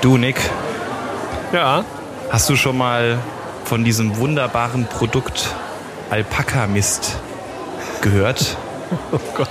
Du, 0.00 0.16
Nick, 0.16 0.36
Ja. 1.52 1.84
hast 2.30 2.48
du 2.48 2.56
schon 2.56 2.76
mal 2.76 3.18
von 3.64 3.84
diesem 3.84 4.16
wunderbaren 4.18 4.86
Produkt 4.86 5.54
Alpaka-Mist 6.10 7.16
gehört? 8.00 8.56
Oh 9.10 9.18
Gott. 9.36 9.48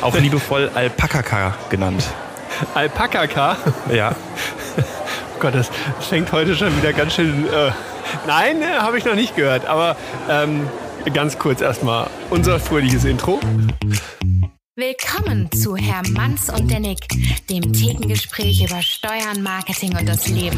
Auch 0.00 0.16
liebevoll 0.16 0.68
Alpakaka 0.74 1.54
genannt. 1.70 2.02
Alpakaka. 2.74 3.56
Ja. 3.92 4.12
Oh 4.76 4.82
Gott, 5.38 5.54
das, 5.54 5.70
das 5.98 6.06
fängt 6.08 6.32
heute 6.32 6.56
schon 6.56 6.76
wieder 6.78 6.92
ganz 6.92 7.14
schön. 7.14 7.46
Äh, 7.46 7.70
nein, 8.26 8.60
äh, 8.60 8.80
habe 8.80 8.98
ich 8.98 9.04
noch 9.04 9.14
nicht 9.14 9.36
gehört. 9.36 9.66
Aber 9.66 9.94
ähm, 10.28 10.68
ganz 11.14 11.38
kurz 11.38 11.60
erstmal 11.60 12.08
unser 12.30 12.58
fröhliches 12.58 13.04
Intro. 13.04 13.38
Willkommen 14.74 15.52
zu 15.52 15.76
Herr 15.76 16.02
Manns 16.12 16.48
und 16.48 16.70
der 16.70 16.80
Nick, 16.80 17.06
dem 17.50 17.74
Thekengespräch 17.74 18.64
über 18.64 18.80
Steuern, 18.80 19.42
Marketing 19.42 19.94
und 19.98 20.08
das 20.08 20.28
Leben. 20.28 20.56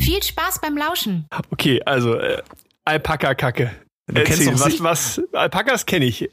Viel 0.00 0.20
Spaß 0.20 0.60
beim 0.60 0.76
Lauschen. 0.76 1.28
Okay, 1.52 1.80
also 1.86 2.16
äh, 2.16 2.42
Alpaka-Kacke. 2.84 3.70
Du 4.08 4.14
kennst 4.14 4.44
Erzähl, 4.44 4.54
doch 4.54 4.82
was, 4.82 4.82
was 4.82 5.22
Alpakas 5.32 5.86
kenne 5.86 6.06
ich. 6.06 6.28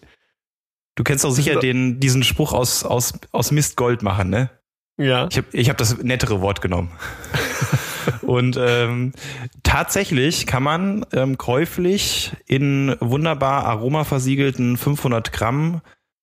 Du 0.96 1.04
kennst 1.04 1.24
doch 1.24 1.30
sicher 1.30 1.60
den, 1.60 2.00
diesen 2.00 2.24
Spruch 2.24 2.52
aus, 2.52 2.84
aus, 2.84 3.14
aus 3.32 3.52
Mist 3.52 3.78
Gold 3.78 4.02
machen, 4.02 4.32
ne? 4.32 4.50
Ja. 4.98 5.28
Ich 5.30 5.38
habe 5.38 5.48
ich 5.52 5.70
hab 5.70 5.78
das 5.78 6.02
nettere 6.02 6.42
Wort 6.42 6.62
genommen. 6.62 6.90
Und 8.24 8.58
ähm, 8.60 9.14
tatsächlich 9.62 10.48
kann 10.48 10.64
man 10.64 11.06
ähm, 11.14 11.38
käuflich 11.38 12.32
in 12.48 12.96
wunderbar 13.00 13.66
aromaversiegelten 13.66 14.78
500 14.78 15.32
Gramm 15.32 15.82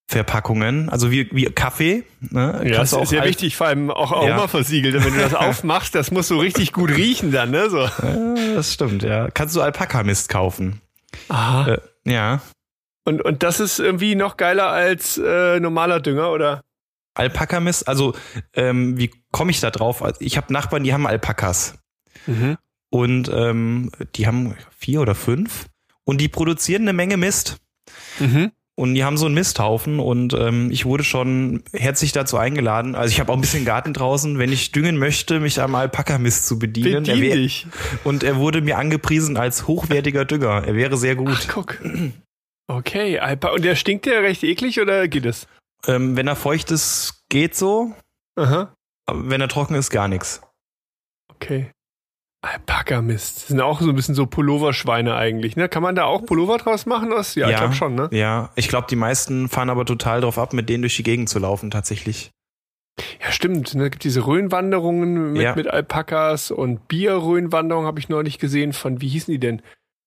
Verpackungen, 0.09 0.89
also 0.89 1.11
wie, 1.11 1.29
wie 1.33 1.47
Kaffee, 1.47 2.05
ne? 2.21 2.63
Ja, 2.65 2.77
kannst 2.77 2.93
das 2.93 3.03
ist 3.03 3.09
sehr 3.09 3.25
wichtig, 3.25 3.57
vor 3.57 3.67
allem 3.67 3.91
auch 3.91 4.13
aromaversiegelt. 4.13 4.95
Und 4.95 5.05
wenn 5.05 5.15
du 5.15 5.21
das 5.21 5.35
aufmachst, 5.35 5.97
das 5.97 6.13
muss 6.13 6.29
so 6.29 6.39
richtig 6.39 6.73
gut 6.73 6.91
riechen 6.91 7.33
dann, 7.33 7.51
ne? 7.51 7.69
So. 7.69 7.81
Ja, 7.81 8.55
das 8.55 8.73
stimmt, 8.73 9.03
ja. 9.03 9.29
Kannst 9.31 9.57
du 9.57 9.63
Alpaka-Mist 9.63 10.29
kaufen. 10.29 10.81
Aha. 11.29 11.73
Äh, 11.73 11.79
ja. 12.05 12.41
Und, 13.05 13.21
und 13.23 13.43
das 13.43 13.59
ist 13.59 13.81
irgendwie 13.81 14.15
noch 14.15 14.37
geiler 14.37 14.69
als 14.69 15.19
äh, 15.19 15.59
normaler 15.59 15.99
Dünger, 15.99 16.31
oder? 16.31 16.63
Alpaka-Mist, 17.15 17.89
also 17.89 18.15
ähm, 18.55 18.97
wie 18.99 19.11
komme 19.33 19.51
ich 19.51 19.59
da 19.61 19.71
drauf? 19.71 20.03
Also, 20.03 20.21
Ich 20.21 20.37
habe 20.37 20.53
Nachbarn, 20.53 20.85
die 20.85 20.93
haben 20.93 21.07
Alpakas. 21.07 21.75
Mhm. 22.27 22.59
Und 22.91 23.29
ähm, 23.35 23.91
die 24.15 24.29
haben 24.29 24.55
vier 24.77 25.01
oder 25.01 25.17
fünf. 25.17 25.67
Und 26.05 26.21
die 26.21 26.29
produzieren 26.29 26.83
eine 26.83 26.93
Menge 26.93 27.17
Mist. 27.17 27.57
Mhm. 28.21 28.53
Und 28.79 28.95
die 28.95 29.05
haben 29.05 29.17
so 29.17 29.25
einen 29.25 29.35
Misthaufen 29.35 29.99
und 30.01 30.35
ähm, 30.35 30.71
ich 30.71 30.85
wurde 30.85 31.03
schon 31.03 31.63
herzlich 31.73 32.13
dazu 32.13 32.37
eingeladen. 32.37 32.95
Also 32.95 33.11
ich 33.11 33.21
habe 33.21 33.33
auch 33.33 33.37
ein 33.37 33.41
bisschen 33.41 33.65
Garten 33.65 33.95
draußen, 33.95 34.39
wenn 34.39 34.53
ich 34.53 34.71
düngen 34.71 34.99
möchte, 34.99 35.41
mich 35.41 35.59
am 35.63 35.75
Alpaka-Mist 35.75 36.47
zu 36.47 36.59
bedienen. 36.59 37.05
Bedien 37.05 37.23
Er 37.23 37.37
dich. 37.37 37.67
und 38.05 38.23
er 38.23 38.37
wurde 38.37 38.61
mir 38.61 38.77
angepriesen 38.77 39.39
als 39.39 39.67
hochwertiger 39.67 40.27
Dünger. 40.27 40.65
Er 40.67 40.75
wäre 40.75 40.99
sehr 40.99 41.15
Ach, 41.15 41.17
gut. 41.17 41.49
guck. 41.49 41.79
Okay, 42.69 43.19
Alpa. 43.19 43.49
Und 43.53 43.65
der 43.65 43.77
stinkt 43.77 44.05
der 44.05 44.23
recht 44.23 44.43
eklig 44.45 44.79
oder 44.79 45.09
geht 45.09 45.25
es? 45.25 45.47
Ähm, 45.87 46.15
wenn 46.17 46.27
er 46.27 46.37
feucht 46.37 46.71
ist, 46.71 47.23
geht 47.31 47.55
so. 47.55 47.95
Aha. 48.37 48.75
Aber 49.07 49.31
wenn 49.31 49.41
er 49.41 49.49
trocken 49.49 49.75
ist, 49.75 49.89
gar 49.89 50.09
nichts. 50.09 50.43
Okay. 51.33 51.71
Alpaka-Mist. 52.47 53.37
Das 53.43 53.49
sind 53.49 53.61
auch 53.61 53.81
so 53.81 53.89
ein 53.91 53.97
bisschen 53.97 54.15
so 54.15 54.27
Pulloverschweine 54.27 55.15
eigentlich, 55.15 55.57
ne? 55.57 55.69
Kann 55.69 55.83
man 55.83 55.95
da 55.95 56.05
auch 56.05 56.25
Pullover 56.25 56.59
draus 56.59 56.87
machen? 56.87 57.13
Aus? 57.13 57.35
Ja, 57.35 57.49
ich 57.51 57.57
glaube 57.57 57.75
schon, 57.75 57.95
ne? 57.95 58.09
Ja, 58.13 58.51
ich 58.57 58.69
glaube, 58.69 58.87
die 58.89 58.97
meisten 58.97 59.49
fahren 59.49 59.71
aber 59.71 59.85
total 59.85 60.21
drauf 60.21 60.39
ab, 60.39 60.53
mit 60.53 60.69
denen 60.69 60.83
durch 60.83 60.97
die 60.97 61.03
Gegend 61.03 61.29
zu 61.29 61.39
laufen, 61.39 61.71
tatsächlich. 61.71 62.31
Ja, 63.23 63.31
stimmt. 63.31 63.75
Ne? 63.75 63.91
Gibt 63.91 64.05
diese 64.05 64.27
Rhönwanderungen 64.27 65.33
mit, 65.35 65.43
Ja. 65.43 65.55
mit 65.55 65.69
Alpakas 65.69 66.51
und 66.51 66.89
Bier-Rhönwanderungen 66.89 67.87
habe 67.87 67.99
ich 68.01 68.09
neulich 68.09 68.39
gesehen 68.39 68.73
von, 68.73 69.01
wie 69.03 69.09
hießen 69.09 69.31
die 69.33 69.39
denn? 69.41 69.61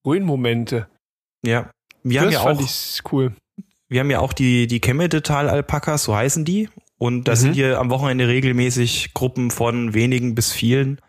Rhönmomente. 0.06 0.88
Ja. 1.46 1.70
Wir 2.04 2.22
haben 2.22 2.28
das 2.28 2.34
ja 2.36 2.42
fand 2.42 2.60
auch, 2.60 2.64
ich 2.66 3.00
cool. 3.12 3.34
wir 3.90 4.00
haben 4.00 4.10
ja 4.10 4.20
auch 4.20 4.34
die, 4.34 4.66
die 4.68 4.80
Kemmedetal-Alpakas, 4.80 6.04
so 6.06 6.16
heißen 6.16 6.46
die. 6.46 6.70
Und 6.98 7.28
da 7.28 7.34
Mhm. 7.34 7.36
sind 7.36 7.54
hier 7.54 7.80
am 7.80 7.90
Wochenende 7.92 8.28
regelmäßig 8.28 9.14
Gruppen 9.14 9.52
von 9.52 9.94
wenigen 9.94 10.34
bis 10.36 10.52
vielen, 10.52 11.00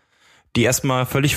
die 0.57 0.63
erstmal 0.63 1.07
völlig, 1.07 1.37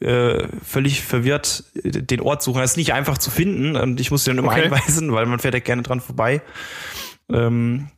äh, 0.00 0.46
völlig 0.64 1.02
verwirrt 1.02 1.64
den 1.74 2.20
Ort 2.20 2.42
suchen. 2.42 2.60
Das 2.60 2.72
ist 2.72 2.76
nicht 2.76 2.92
einfach 2.92 3.18
zu 3.18 3.30
finden 3.30 3.76
und 3.76 4.00
ich 4.00 4.10
muss 4.10 4.24
dann 4.24 4.38
immer 4.38 4.48
Okay. 4.52 4.64
einweisen, 4.64 5.12
weil 5.12 5.26
man 5.26 5.38
fährt 5.38 5.54
ja 5.54 5.60
gerne 5.60 5.82
dran 5.82 6.00
vorbei. 6.00 6.40
Ähm, 7.30 7.88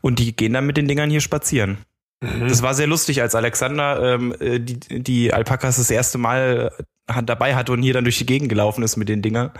und 0.00 0.18
die 0.18 0.34
gehen 0.34 0.52
dann 0.52 0.66
mit 0.66 0.76
den 0.76 0.88
Dingern 0.88 1.10
hier 1.10 1.20
spazieren. 1.20 1.78
Mhm. 2.20 2.48
Das 2.48 2.62
war 2.62 2.72
sehr 2.74 2.86
lustig, 2.86 3.20
als 3.20 3.34
Alexander 3.34 4.14
ähm, 4.14 4.34
äh, 4.40 4.58
die, 4.60 5.02
die 5.02 5.32
Alpakas 5.32 5.76
das 5.76 5.90
erste 5.90 6.18
Mal 6.18 6.72
äh, 7.08 7.22
dabei 7.22 7.54
hatte 7.54 7.72
und 7.72 7.82
hier 7.82 7.92
dann 7.94 8.04
durch 8.04 8.18
die 8.18 8.26
Gegend 8.26 8.48
gelaufen 8.48 8.82
ist 8.82 8.96
mit 8.96 9.08
den 9.08 9.22
Dingern. 9.22 9.50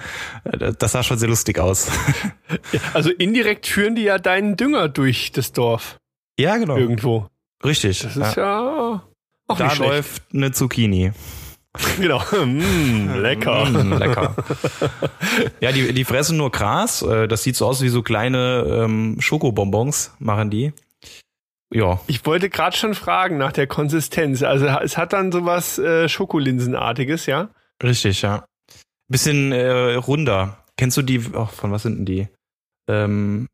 Äh, 0.45 0.73
Das 0.79 0.93
sah 0.93 1.03
schon 1.03 1.19
sehr 1.19 1.29
lustig 1.29 1.59
aus. 1.59 1.91
Also 2.95 3.11
indirekt 3.11 3.67
führen 3.67 3.95
die 3.97 4.03
ja 4.05 4.19
deinen 4.19 4.57
Dünger 4.57 4.89
durch 4.89 5.33
das 5.33 5.53
Dorf 5.53 5.99
ja, 6.39 6.57
genau. 6.57 6.77
irgendwo. 6.77 7.29
Richtig. 7.65 8.01
Das 8.01 8.17
ist 8.17 8.37
ja, 8.37 8.76
auch 9.49 9.59
da 9.59 9.73
läuft 9.75 10.23
eine 10.35 10.53
Zucchini. 10.53 11.13
Genau. 12.01 12.23
Mm, 12.33 13.21
lecker. 13.21 13.67
Mm, 13.67 13.93
lecker. 13.99 14.35
ja, 15.61 15.73
die, 15.73 15.93
die 15.93 16.05
fressen 16.05 16.39
nur 16.39 16.51
Gras. 16.51 17.03
Äh, 17.03 17.29
Das 17.29 17.43
sieht 17.43 17.55
so 17.55 17.67
aus 17.67 17.83
wie 17.83 17.91
so 17.91 18.03
kleine 18.03 18.65
ähm, 18.67 19.17
Schokobonbons, 19.21 20.13
machen 20.19 20.49
die. 20.49 20.73
Ja, 21.71 22.01
Ich 22.07 22.25
wollte 22.25 22.49
gerade 22.49 22.77
schon 22.77 22.95
fragen 22.95 23.37
nach 23.39 23.53
der 23.53 23.67
Konsistenz. 23.67 24.43
Also 24.43 24.67
es 24.67 24.97
hat 24.97 25.13
dann 25.13 25.33
sowas 25.33 25.79
äh, 25.79 26.09
Schokolinsenartiges, 26.09 27.27
ja? 27.27 27.51
richtig, 27.83 28.23
ja. 28.23 28.47
Bisschen 29.09 29.53
äh, 29.53 29.95
runder. 29.97 30.65
Kennst 30.79 30.97
du 30.97 31.03
die, 31.03 31.21
oh, 31.35 31.47
von 31.47 31.73
was 31.73 31.83
sind 31.83 31.99
denn 31.99 32.07
die? 32.07 32.29
Ähm, 32.89 33.49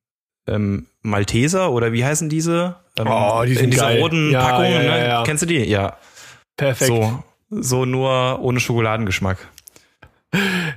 ähm, 0.47 0.87
Malteser 1.03 1.73
oder 1.73 1.93
wie 1.93 2.05
heißen 2.05 2.29
diese? 2.29 2.77
Ähm, 2.99 3.07
Oh, 3.09 3.43
die 3.47 3.55
sind 3.55 3.65
in 3.65 3.71
dieser 3.71 3.87
geil. 3.89 4.01
roten 4.01 4.31
Ja, 4.31 4.41
Packung, 4.45 4.65
ja, 4.65 4.83
ja, 4.83 4.97
ne? 4.97 5.09
ja. 5.09 5.23
Kennst 5.25 5.43
du 5.43 5.47
die? 5.47 5.65
Ja. 5.65 5.97
Perfekt. 6.57 6.89
So, 6.89 7.23
so 7.51 7.85
nur 7.87 8.41
ohne 8.41 8.61
Schokoladengeschmack. 8.61 9.39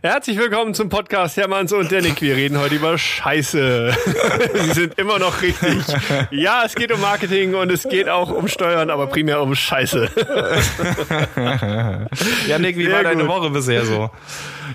Herzlich 0.01 0.37
willkommen 0.37 0.73
zum 0.73 0.89
Podcast 0.89 1.37
Hermanns 1.37 1.71
und 1.71 1.89
der 1.91 2.01
Nick. 2.01 2.21
Wir 2.21 2.35
reden 2.35 2.59
heute 2.59 2.75
über 2.75 2.97
Scheiße. 2.97 3.93
Sie 4.53 4.71
sind 4.73 4.97
immer 4.99 5.17
noch 5.19 5.41
richtig. 5.41 5.83
Ja, 6.31 6.63
es 6.65 6.75
geht 6.75 6.91
um 6.91 6.99
Marketing 6.99 7.55
und 7.55 7.71
es 7.71 7.83
geht 7.83 8.09
auch 8.09 8.31
um 8.31 8.49
Steuern, 8.49 8.89
aber 8.89 9.07
primär 9.07 9.41
um 9.41 9.55
Scheiße. 9.55 10.09
ja, 12.47 12.59
Nick, 12.59 12.77
wie 12.77 12.85
Sehr 12.85 12.93
war 12.93 13.03
deine 13.03 13.21
gut. 13.23 13.29
Woche 13.29 13.49
bisher 13.49 13.85
so? 13.85 14.09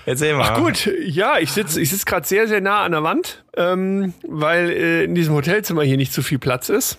Erzähl 0.05 0.33
mal. 0.35 0.49
Ach 0.51 0.57
gut, 0.59 0.91
ja, 1.05 1.37
ich 1.39 1.51
sitze 1.51 1.79
ich 1.79 1.89
sitz 1.91 2.05
gerade 2.05 2.25
sehr, 2.27 2.47
sehr 2.47 2.61
nah 2.61 2.83
an 2.83 2.91
der 2.91 3.03
Wand, 3.03 3.43
ähm, 3.57 4.13
weil 4.27 4.69
äh, 4.71 5.03
in 5.03 5.13
diesem 5.13 5.35
Hotelzimmer 5.35 5.83
hier 5.83 5.97
nicht 5.97 6.11
so 6.13 6.21
viel 6.23 6.39
Platz 6.39 6.69
ist. 6.69 6.97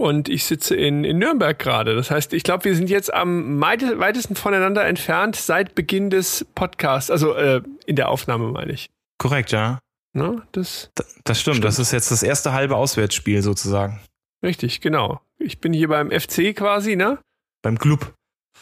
Und 0.00 0.30
ich 0.30 0.44
sitze 0.44 0.74
in, 0.74 1.04
in 1.04 1.18
Nürnberg 1.18 1.58
gerade. 1.58 1.94
Das 1.94 2.10
heißt, 2.10 2.32
ich 2.32 2.42
glaube, 2.42 2.64
wir 2.64 2.74
sind 2.74 2.88
jetzt 2.88 3.12
am 3.12 3.60
weitesten 3.60 4.34
voneinander 4.34 4.86
entfernt 4.86 5.36
seit 5.36 5.74
Beginn 5.74 6.08
des 6.08 6.46
Podcasts. 6.54 7.10
Also 7.10 7.34
äh, 7.34 7.60
in 7.84 7.96
der 7.96 8.08
Aufnahme 8.08 8.48
meine 8.50 8.72
ich. 8.72 8.88
Korrekt, 9.18 9.52
ja. 9.52 9.78
Ne? 10.14 10.40
Das 10.52 10.90
D- 10.98 11.04
Das 11.24 11.38
stimmt. 11.42 11.62
Das 11.64 11.78
ist 11.78 11.92
jetzt 11.92 12.10
das 12.10 12.22
erste 12.22 12.52
halbe 12.52 12.76
Auswärtsspiel 12.76 13.42
sozusagen. 13.42 14.00
richtig, 14.42 14.80
genau. 14.80 15.20
Ich 15.38 15.60
bin 15.60 15.74
hier 15.74 15.88
beim 15.88 16.10
FC 16.10 16.56
quasi, 16.56 16.96
ne? 16.96 17.18
Beim 17.62 17.78
Club. 17.78 18.14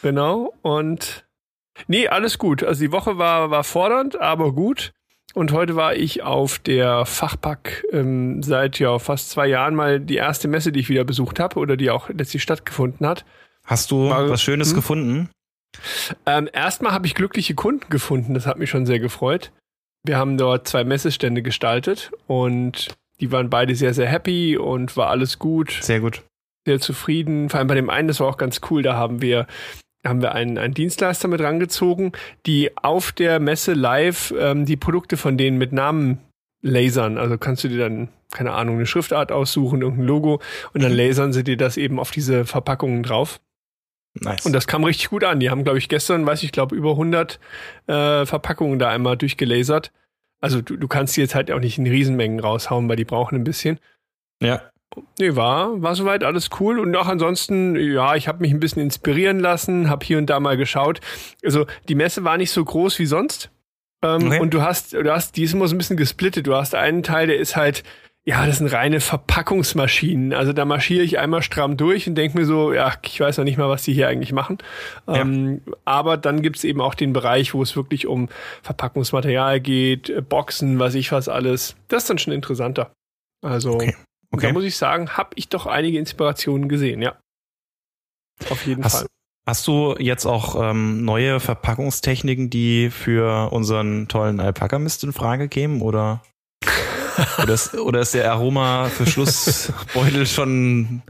Genau. 0.03 0.53
Und 0.63 1.25
nee, 1.87 2.09
alles 2.09 2.39
gut. 2.39 2.65
Also 2.65 2.81
die 2.81 2.91
Woche 2.93 3.17
war, 3.17 3.51
war 3.53 3.63
fordernd, 3.63 4.21
aber 4.21 4.53
gut. 4.53 4.93
Und 5.39 5.53
heute 5.53 5.77
war 5.77 5.95
ich 5.95 6.25
auf 6.25 6.59
der 6.59 7.07
Fachpack 7.07 7.85
ähm, 7.93 8.43
seit 8.43 8.81
ja 8.81 8.99
fast 8.99 9.31
zwei 9.31 9.47
Jahren 9.47 9.77
mal 9.77 10.01
die 10.01 10.17
erste 10.17 10.49
Messe, 10.49 10.73
die 10.73 10.81
ich 10.81 10.89
wieder 10.89 11.05
besucht 11.05 11.39
habe 11.39 11.61
oder 11.61 11.77
die 11.77 11.91
auch 11.91 12.09
letztlich 12.09 12.43
stattgefunden 12.43 13.07
hat. 13.07 13.25
Hast 13.65 13.93
du 13.93 14.11
War- 14.11 14.29
was 14.29 14.43
Schönes 14.43 14.71
hm? 14.71 14.75
gefunden? 14.75 15.31
Ähm, 16.27 16.49
erstmal 16.53 16.91
habe 16.91 17.07
ich 17.07 17.15
glückliche 17.15 17.55
Kunden 17.55 17.89
gefunden, 17.89 18.35
das 18.35 18.49
hat 18.49 18.59
mich 18.59 18.69
schon 18.69 18.85
sehr 18.85 18.99
gefreut. 18.99 19.53
Wir 20.03 20.19
haben 20.19 20.39
dort 20.39 20.67
zwei 20.67 20.83
Messestände 20.83 21.41
gestaltet 21.41 22.11
und 22.27 22.89
die 23.21 23.31
waren 23.31 23.49
beide 23.49 23.77
sehr, 23.77 23.95
sehr 23.95 24.09
happy 24.09 24.57
und 24.57 24.97
war 24.97 25.09
alles 25.09 25.39
gut. 25.39 25.71
Sehr 25.83 26.01
gut. 26.01 26.25
sehr 26.67 26.81
zufrieden. 26.81 27.49
Vor 27.49 27.59
allem 27.61 27.69
bei 27.69 27.77
dem 27.77 27.91
einen, 27.91 28.09
das 28.09 28.19
war 28.19 28.27
auch 28.27 28.39
ganz 28.39 28.61
cool, 28.71 28.83
da 28.83 28.97
haben 28.97 29.23
wir 29.23 29.47
haben 30.05 30.23
wir 30.23 30.33
einen, 30.33 30.59
einen 30.59 30.75
Dienstleister 30.75 31.29
mit 31.29 31.41
rangezogen, 31.41 32.13
die 32.47 32.77
auf 32.77 33.13
der 33.13 33.41
Messe 33.41 33.75
live 33.75 34.33
ähm, 34.39 34.65
die 34.65 34.77
Produkte 34.77 35.17
von 35.17 35.37
denen 35.37 35.59
mit 35.59 35.73
Namen 35.73 36.19
lasern. 36.63 37.19
Also 37.19 37.39
kannst 37.39 37.65
du 37.65 37.69
dir 37.69 37.79
dann, 37.79 38.09
keine 38.31 38.53
Ahnung, 38.53 38.77
eine 38.77 38.87
Schriftart 38.87 39.33
aussuchen, 39.33 39.83
irgendein 39.83 40.07
Logo 40.07 40.41
und 40.73 40.83
dann 40.83 40.93
lasern 40.93 41.33
sie 41.33 41.45
dir 41.45 41.57
das 41.57 41.77
eben 41.77 41.99
auf 41.99 42.11
diese 42.11 42.45
Verpackungen 42.45 43.03
drauf. 43.03 43.41
Nice. 44.15 44.47
Und 44.47 44.53
das 44.53 44.67
kam 44.67 44.85
richtig 44.85 45.11
gut 45.11 45.25
an. 45.25 45.41
Die 45.41 45.51
haben, 45.51 45.65
glaube 45.65 45.79
ich, 45.79 45.89
gestern, 45.89 46.27
weiß 46.27 46.43
ich, 46.43 46.53
glaube 46.53 46.75
über 46.75 46.93
100 46.93 47.39
äh, 47.87 48.27
Verpackungen 48.27 48.79
da 48.79 48.89
einmal 48.89 49.17
durchgelasert. 49.17 49.93
Also 50.41 50.61
du, 50.63 50.77
du 50.77 50.89
kannst 50.89 51.17
die 51.17 51.21
jetzt 51.21 51.35
halt 51.35 51.51
auch 51.51 51.61
nicht 51.61 51.79
in 51.79 51.87
Riesenmengen 51.87 52.41
raushauen, 52.41 52.89
weil 52.89 52.97
die 52.97 53.05
brauchen 53.05 53.37
ein 53.37 53.45
bisschen. 53.45 53.79
ja. 54.41 54.63
Nee, 55.19 55.37
war, 55.37 55.81
war 55.83 55.95
soweit 55.95 56.25
alles 56.25 56.51
cool. 56.61 56.79
Und 56.79 56.95
auch 56.97 57.07
ansonsten, 57.07 57.77
ja, 57.77 58.15
ich 58.17 58.29
habe 58.29 58.41
mich 58.41 58.53
ein 58.53 58.61
bisschen 58.61 58.83
inspirieren 58.83 59.41
lassen, 59.41 59.91
habe 59.91 60.05
hier 60.05 60.19
und 60.19 60.27
da 60.27 60.41
mal 60.41 60.57
geschaut. 60.57 61.01
Also 61.45 61.67
die 61.89 61.95
Messe 61.95 62.25
war 62.25 62.37
nicht 62.37 62.51
so 62.51 62.65
groß 62.65 62.99
wie 62.99 63.07
sonst. 63.07 63.51
Ähm, 64.03 64.27
okay. 64.27 64.41
Und 64.41 64.55
du 64.55 64.63
hast, 64.63 64.93
du 64.93 65.13
hast, 65.13 65.37
die 65.37 65.43
ist 65.43 65.55
immer 65.55 65.69
so 65.69 65.75
ein 65.75 65.79
bisschen 65.79 65.97
gesplittet. 65.97 66.47
Du 66.47 66.55
hast 66.55 66.75
einen 66.75 67.03
Teil, 67.03 67.27
der 67.27 67.39
ist 67.39 67.57
halt, 67.57 67.83
ja, 68.25 68.45
das 68.47 68.59
sind 68.59 68.71
reine 68.73 69.01
Verpackungsmaschinen. 69.01 70.35
Also 70.35 70.53
da 70.53 70.65
marschiere 70.67 71.03
ich 71.03 71.19
einmal 71.19 71.43
stramm 71.43 71.79
durch 71.79 72.07
und 72.07 72.15
denke 72.15 72.39
mir 72.39 72.45
so, 72.45 72.75
ja, 72.75 72.93
ich 73.03 73.19
weiß 73.19 73.39
noch 73.39 73.45
nicht 73.45 73.57
mal, 73.57 73.71
was 73.71 73.85
die 73.85 73.95
hier 73.95 74.07
eigentlich 74.07 74.33
machen. 74.33 74.59
Ja. 75.07 75.23
Ähm, 75.23 75.63
aber 75.87 76.19
dann 76.19 76.43
gibt's 76.43 76.63
eben 76.63 76.81
auch 76.81 76.95
den 76.95 77.15
Bereich, 77.15 77.55
wo 77.55 77.63
es 77.63 77.75
wirklich 77.75 78.07
um 78.07 78.29
Verpackungsmaterial 78.63 79.61
geht, 79.61 80.11
äh, 80.11 80.21
Boxen, 80.21 80.79
was 80.79 80.95
ich 80.95 81.11
was 81.11 81.29
alles. 81.29 81.75
Das 81.89 82.03
ist 82.03 82.11
dann 82.11 82.19
schon 82.19 82.35
interessanter. 82.35 82.93
Also 83.41 83.75
okay. 83.75 83.95
Okay. 84.31 84.49
da 84.49 84.53
muss 84.53 84.65
ich 84.65 84.77
sagen, 84.77 85.17
habe 85.17 85.31
ich 85.37 85.49
doch 85.49 85.67
einige 85.67 85.99
Inspirationen 85.99 86.69
gesehen, 86.69 87.03
ja. 87.03 87.17
Auf 88.51 88.67
jeden 88.67 88.85
hast, 88.85 88.99
Fall. 88.99 89.07
Hast 89.47 89.67
du 89.67 89.97
jetzt 89.99 90.27
auch 90.27 90.71
ähm, 90.71 91.05
neue 91.05 91.41
Verpackungstechniken, 91.41 92.51
die 92.51 92.91
für 92.91 93.51
unseren 93.53 94.07
tollen 94.07 94.41
Alpaka-Mist 94.41 95.05
in 95.05 95.13
Frage 95.13 95.49
kämen, 95.49 95.81
oder? 95.81 96.23
oder, 97.43 97.55
ist, 97.55 97.75
oder 97.75 98.01
ist 98.01 98.15
der 98.15 98.31
Aroma-Verschlussbeutel 98.33 100.27
schon 100.27 101.03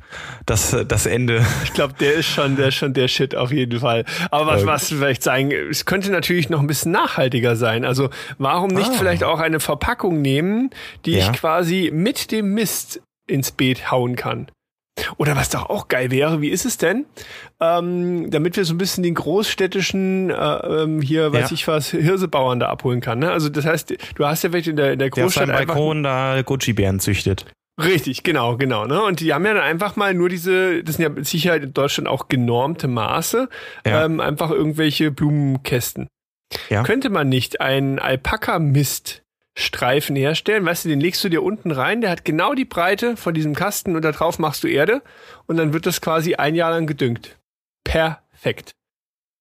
das, 0.46 0.76
das 0.86 1.06
Ende? 1.06 1.44
Ich 1.64 1.72
glaube, 1.72 1.94
der 1.98 2.14
ist 2.14 2.26
schon, 2.26 2.56
der 2.56 2.68
ist 2.68 2.76
schon 2.76 2.94
der 2.94 3.08
Shit 3.08 3.34
auf 3.34 3.52
jeden 3.52 3.80
Fall. 3.80 4.04
Aber 4.30 4.46
was, 4.46 4.64
was 4.66 4.88
vielleicht 4.88 5.22
sagen, 5.22 5.50
es 5.50 5.84
könnte 5.84 6.10
natürlich 6.10 6.48
noch 6.48 6.60
ein 6.60 6.66
bisschen 6.66 6.92
nachhaltiger 6.92 7.56
sein. 7.56 7.84
Also 7.84 8.08
warum 8.38 8.70
nicht 8.70 8.90
ah. 8.90 8.96
vielleicht 8.96 9.24
auch 9.24 9.40
eine 9.40 9.60
Verpackung 9.60 10.22
nehmen, 10.22 10.70
die 11.04 11.12
ja. 11.12 11.30
ich 11.30 11.32
quasi 11.38 11.90
mit 11.92 12.30
dem 12.30 12.54
Mist 12.54 13.02
ins 13.28 13.52
Beet 13.52 13.90
hauen 13.90 14.16
kann? 14.16 14.50
Oder 15.16 15.36
was 15.36 15.50
doch 15.50 15.70
auch 15.70 15.88
geil 15.88 16.10
wäre, 16.10 16.40
wie 16.40 16.48
ist 16.48 16.64
es 16.64 16.76
denn? 16.76 17.06
Ähm, 17.60 18.30
damit 18.30 18.56
wir 18.56 18.64
so 18.64 18.74
ein 18.74 18.78
bisschen 18.78 19.04
den 19.04 19.14
großstädtischen, 19.14 20.30
äh, 20.30 20.34
ähm, 20.34 21.00
hier, 21.00 21.32
weiß 21.32 21.50
ja. 21.50 21.54
ich 21.54 21.68
was, 21.68 21.90
Hirsebauern 21.90 22.60
da 22.60 22.68
abholen 22.68 23.00
kann. 23.00 23.20
Ne? 23.20 23.30
Also 23.30 23.48
das 23.48 23.64
heißt, 23.64 23.94
du 24.14 24.26
hast 24.26 24.42
ja 24.42 24.50
vielleicht 24.50 24.68
in 24.68 24.76
der, 24.76 24.92
in 24.92 24.98
der 24.98 25.10
Großstadt. 25.10 25.48
Der 25.48 25.60
auf 25.60 25.66
Balkon 25.66 26.02
da 26.02 26.42
Gucci-Bären 26.42 27.00
züchtet. 27.00 27.46
Richtig, 27.80 28.24
genau, 28.24 28.56
genau. 28.56 28.86
Ne? 28.86 29.00
Und 29.02 29.20
die 29.20 29.32
haben 29.32 29.46
ja 29.46 29.54
dann 29.54 29.62
einfach 29.62 29.94
mal 29.94 30.12
nur 30.12 30.28
diese, 30.28 30.82
das 30.82 30.96
sind 30.96 31.04
ja 31.04 31.08
mit 31.10 31.26
Sicherheit 31.26 31.62
in 31.62 31.72
Deutschland 31.72 32.08
auch 32.08 32.26
genormte 32.28 32.88
Maße, 32.88 33.48
ja. 33.86 34.04
ähm, 34.04 34.18
einfach 34.18 34.50
irgendwelche 34.50 35.12
Blumenkästen. 35.12 36.08
Ja. 36.70 36.82
Könnte 36.82 37.08
man 37.08 37.28
nicht 37.28 37.60
einen 37.60 37.98
Alpaka-Mist 38.00 39.22
Streifen 39.58 40.14
herstellen. 40.14 40.64
Weißt 40.64 40.84
du, 40.84 40.88
den 40.88 41.00
legst 41.00 41.22
du 41.24 41.28
dir 41.28 41.42
unten 41.42 41.72
rein, 41.72 42.00
der 42.00 42.10
hat 42.10 42.24
genau 42.24 42.54
die 42.54 42.64
Breite 42.64 43.16
von 43.16 43.34
diesem 43.34 43.56
Kasten 43.56 43.96
und 43.96 44.02
da 44.02 44.12
drauf 44.12 44.38
machst 44.38 44.62
du 44.62 44.68
Erde 44.68 45.02
und 45.46 45.56
dann 45.56 45.72
wird 45.72 45.84
das 45.84 46.00
quasi 46.00 46.36
ein 46.36 46.54
Jahr 46.54 46.70
lang 46.70 46.86
gedüngt. 46.86 47.36
Perfekt. 47.84 48.70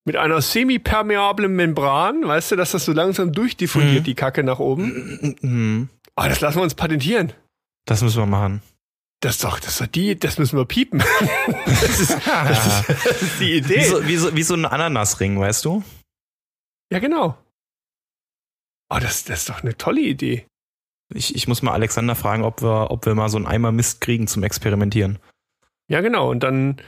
Mit 0.06 0.16
einer 0.16 0.42
semi-permeablen 0.42 1.56
Membran, 1.56 2.28
weißt 2.28 2.52
du, 2.52 2.56
dass 2.56 2.72
das 2.72 2.86
so 2.86 2.94
langsam 2.94 3.32
durchdiffundiert, 3.32 4.02
mhm. 4.02 4.06
die 4.06 4.16
Kacke 4.16 4.44
nach 4.44 4.58
oben. 4.58 5.38
Mhm. 5.42 5.90
Oh, 6.16 6.24
das 6.24 6.42
lassen 6.42 6.58
wir 6.58 6.64
uns 6.64 6.74
patentieren. 6.74 7.34
Das 7.86 8.02
müssen 8.02 8.18
wir 8.18 8.26
machen. 8.26 8.64
Das 9.20 9.36
ist 9.36 9.44
doch, 9.44 9.60
das 9.60 9.70
ist 9.70 9.82
doch 9.82 9.88
die, 9.88 10.18
das 10.18 10.40
müssen 10.40 10.58
wir 10.58 10.66
piepen. 10.66 11.00
das, 11.66 12.00
ist, 12.00 12.18
das, 12.26 12.66
ist, 12.66 12.90
das 12.90 13.22
ist 13.22 13.40
die 13.40 13.58
Idee. 13.58 13.82
Wie 13.82 13.84
so, 13.84 14.08
wie 14.08 14.18
so, 14.18 14.36
wie 14.36 14.44
so 14.44 14.54
ein 14.56 14.66
Ananasring, 14.66 15.40
weißt 15.40 15.66
du? 15.66 15.84
Ja, 16.92 17.00
genau. 17.00 17.38
Oh, 18.90 19.00
das, 19.00 19.26
das 19.26 19.40
ist 19.40 19.50
doch 19.50 19.64
eine 19.64 19.78
tolle 19.78 20.02
Idee. 20.02 20.46
Ich, 21.14 21.36
ich 21.36 21.48
muss 21.48 21.62
mal 21.62 21.74
Alexander 21.74 22.16
fragen, 22.16 22.44
ob 22.44 22.62
wir, 22.62 22.92
ob 22.92 23.06
wir 23.06 23.16
mal 23.16 23.30
so 23.30 23.38
einen 23.38 23.46
Eimer 23.46 23.72
Mist 23.72 24.02
kriegen 24.02 24.28
zum 24.28 24.44
Experimentieren. 24.44 25.20
Ja, 25.90 26.02
genau. 26.02 26.30
Und 26.30 26.44
dann, 26.44 26.82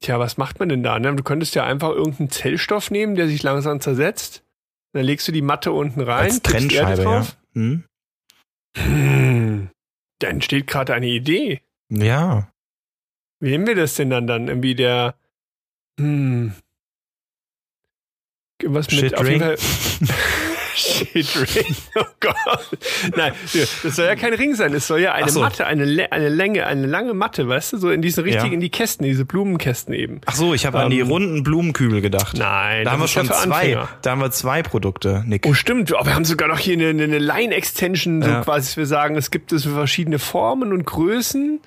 tja, 0.00 0.18
was 0.18 0.38
macht 0.38 0.58
man 0.60 0.68
denn 0.68 0.82
da? 0.82 0.98
Ne? 0.98 1.14
Du 1.14 1.22
könntest 1.22 1.54
ja 1.54 1.64
einfach 1.64 1.90
irgendeeinen 1.90 2.30
Zellstoff 2.30 2.90
nehmen, 2.90 3.14
der 3.16 3.28
sich 3.28 3.42
langsam 3.42 3.80
zersetzt. 3.80 4.44
Dann 4.92 5.04
legst 5.04 5.28
du 5.28 5.32
die 5.32 5.42
Matte 5.42 5.72
unten 5.72 6.00
rein. 6.00 6.24
Als 6.24 6.42
Trennscheibe, 6.42 7.02
ja. 7.02 7.26
Hm? 7.54 7.84
Hm, 8.76 9.70
da 10.20 10.28
entsteht 10.28 10.66
gerade 10.66 10.94
eine 10.94 11.08
Idee. 11.08 11.60
Ja. 11.90 12.50
Wie 13.40 13.50
nehmen 13.50 13.66
wir 13.66 13.74
das 13.74 13.94
denn 13.94 14.10
dann 14.10 14.26
dann? 14.26 14.48
Irgendwie 14.48 14.74
der, 14.74 15.14
hm, 15.98 16.54
was 18.64 18.90
mit, 18.90 19.00
Shit 19.00 19.18
auf 19.18 19.28
jeden 19.28 19.40
Fall, 19.40 19.56
Shit-Ring. 20.74 21.76
Oh 21.96 22.04
Gott. 22.20 22.68
Nein, 23.16 23.32
das 23.52 23.96
soll 23.96 24.06
ja 24.06 24.14
kein 24.14 24.32
Ring 24.32 24.54
sein. 24.54 24.72
Es 24.74 24.86
soll 24.86 25.00
ja 25.00 25.12
eine 25.12 25.30
so. 25.30 25.40
Matte, 25.40 25.66
eine, 25.66 26.12
eine 26.12 26.28
Länge, 26.28 26.66
eine 26.66 26.86
lange 26.86 27.14
Matte, 27.14 27.48
weißt 27.48 27.72
du, 27.72 27.78
so 27.78 27.90
in 27.90 28.00
diese 28.00 28.24
richtig, 28.24 28.44
ja. 28.44 28.52
in 28.52 28.60
die 28.60 28.70
Kästen, 28.70 29.04
diese 29.04 29.24
Blumenkästen 29.24 29.92
eben. 29.92 30.20
Ach 30.26 30.34
so, 30.34 30.54
ich 30.54 30.66
habe 30.66 30.78
um, 30.78 30.84
an 30.84 30.90
die 30.90 31.00
ähm, 31.00 31.08
runden 31.08 31.42
Blumenkübel 31.42 32.00
gedacht. 32.00 32.36
Nein, 32.38 32.84
da 32.84 32.92
haben 32.92 33.00
wir 33.00 33.08
schon 33.08 33.26
zwei. 33.26 33.34
Anfänger. 33.34 33.88
Da 34.02 34.10
haben 34.12 34.20
wir 34.20 34.30
zwei 34.30 34.62
Produkte, 34.62 35.24
Nick. 35.26 35.46
Oh, 35.46 35.54
stimmt. 35.54 35.92
Aber 35.94 36.06
wir 36.06 36.14
haben 36.14 36.24
sogar 36.24 36.48
noch 36.48 36.58
hier 36.58 36.74
eine, 36.74 37.02
eine 37.02 37.18
Line-Extension, 37.18 38.22
so 38.22 38.28
ja. 38.28 38.42
quasi, 38.42 38.76
wir 38.76 38.86
sagen, 38.86 39.16
es 39.16 39.30
gibt 39.30 39.52
es 39.52 39.64
verschiedene 39.64 40.18
Formen 40.18 40.72
und 40.72 40.84
Größen. 40.84 41.60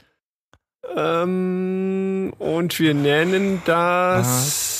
Ähm, 0.95 2.33
und 2.39 2.79
wir 2.79 2.93
nennen 2.93 3.61
das. 3.65 4.27
Aha. 4.27 4.72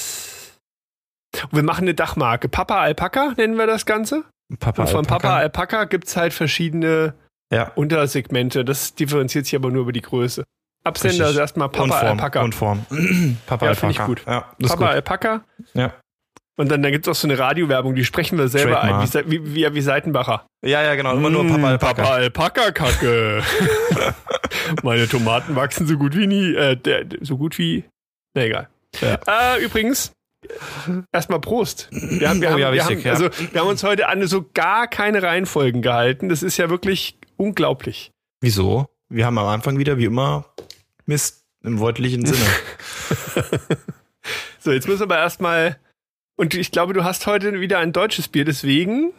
Und 1.51 1.55
wir 1.55 1.63
machen 1.63 1.83
eine 1.83 1.93
Dachmarke. 1.93 2.49
Papa 2.49 2.81
Alpaka 2.81 3.33
nennen 3.37 3.57
wir 3.57 3.67
das 3.67 3.85
Ganze. 3.85 4.23
Papa 4.59 4.83
und 4.83 4.89
von 4.89 4.99
Alpaka. 4.99 5.19
Papa 5.19 5.37
Alpaka 5.37 5.83
gibt's 5.85 6.15
halt 6.15 6.33
verschiedene 6.33 7.13
ja. 7.51 7.71
Untersegmente. 7.75 8.65
Das 8.65 8.95
differenziert 8.95 9.45
sich 9.45 9.55
aber 9.55 9.71
nur 9.71 9.83
über 9.83 9.91
die 9.91 10.01
Größe. 10.01 10.43
Absender 10.83 11.29
ist 11.29 11.37
erstmal 11.37 11.69
Papa 11.69 11.83
und 11.83 11.91
Form, 11.91 12.07
Alpaka. 12.07 12.41
Und 12.41 12.55
Form. 12.55 12.85
Papa 13.45 13.65
ja, 13.65 13.71
Alpaka. 13.71 13.89
ich 13.89 13.99
gut. 13.99 14.23
Ja, 14.25 14.41
Papa 14.61 14.75
gut. 14.75 14.87
Alpaka. 14.87 15.43
Ja. 15.73 15.93
Und 16.55 16.69
dann, 16.69 16.83
dann 16.83 16.91
gibt's 16.91 17.07
auch 17.07 17.15
so 17.15 17.27
eine 17.27 17.39
Radiowerbung, 17.39 17.95
die 17.95 18.05
sprechen 18.05 18.37
wir 18.37 18.47
selber 18.47 18.81
Trademark. 18.81 19.15
ein, 19.15 19.31
wie, 19.31 19.55
wie, 19.55 19.73
wie, 19.73 19.81
Seitenbacher. 19.81 20.45
Ja, 20.63 20.83
ja, 20.83 20.93
genau. 20.93 21.13
Immer 21.13 21.31
nur 21.31 21.47
Papa 21.47 21.67
Alpaka. 21.67 21.93
Papa 21.93 22.13
Alpaka-Kacke. 22.13 23.43
Meine 24.83 25.07
Tomaten 25.07 25.55
wachsen 25.55 25.87
so 25.87 25.97
gut 25.97 26.15
wie 26.15 26.27
nie. 26.27 26.53
Äh, 26.53 26.75
der, 26.75 27.05
so 27.21 27.37
gut 27.37 27.57
wie. 27.57 27.85
Na 28.35 28.43
egal. 28.43 28.67
Ja. 29.01 29.55
Äh, 29.55 29.63
übrigens, 29.63 30.11
Erstmal 31.11 31.39
Prost. 31.39 31.89
Wir 31.91 32.29
haben, 32.29 32.41
wir, 32.41 32.49
oh, 32.49 32.51
haben, 32.51 32.59
ja, 32.59 32.73
wir, 32.73 32.85
haben, 32.85 33.05
also, 33.07 33.29
wir 33.51 33.61
haben 33.61 33.67
uns 33.67 33.83
heute 33.83 34.07
an 34.07 34.25
so 34.27 34.45
gar 34.53 34.87
keine 34.87 35.23
Reihenfolgen 35.23 35.81
gehalten. 35.81 36.29
Das 36.29 36.43
ist 36.43 36.57
ja 36.57 36.69
wirklich 36.69 37.17
unglaublich. 37.37 38.11
Wieso? 38.41 38.87
Wir 39.09 39.25
haben 39.25 39.37
am 39.37 39.47
Anfang 39.47 39.77
wieder, 39.77 39.97
wie 39.97 40.05
immer, 40.05 40.45
Mist 41.05 41.45
im 41.63 41.79
wörtlichen 41.79 42.25
Sinne. 42.25 42.45
so, 44.59 44.71
jetzt 44.71 44.87
müssen 44.87 45.01
wir 45.01 45.05
aber 45.05 45.17
erstmal. 45.17 45.77
Und 46.35 46.53
ich 46.53 46.71
glaube, 46.71 46.93
du 46.93 47.03
hast 47.03 47.27
heute 47.27 47.59
wieder 47.59 47.79
ein 47.79 47.93
deutsches 47.93 48.27
Bier, 48.27 48.43
deswegen 48.43 49.13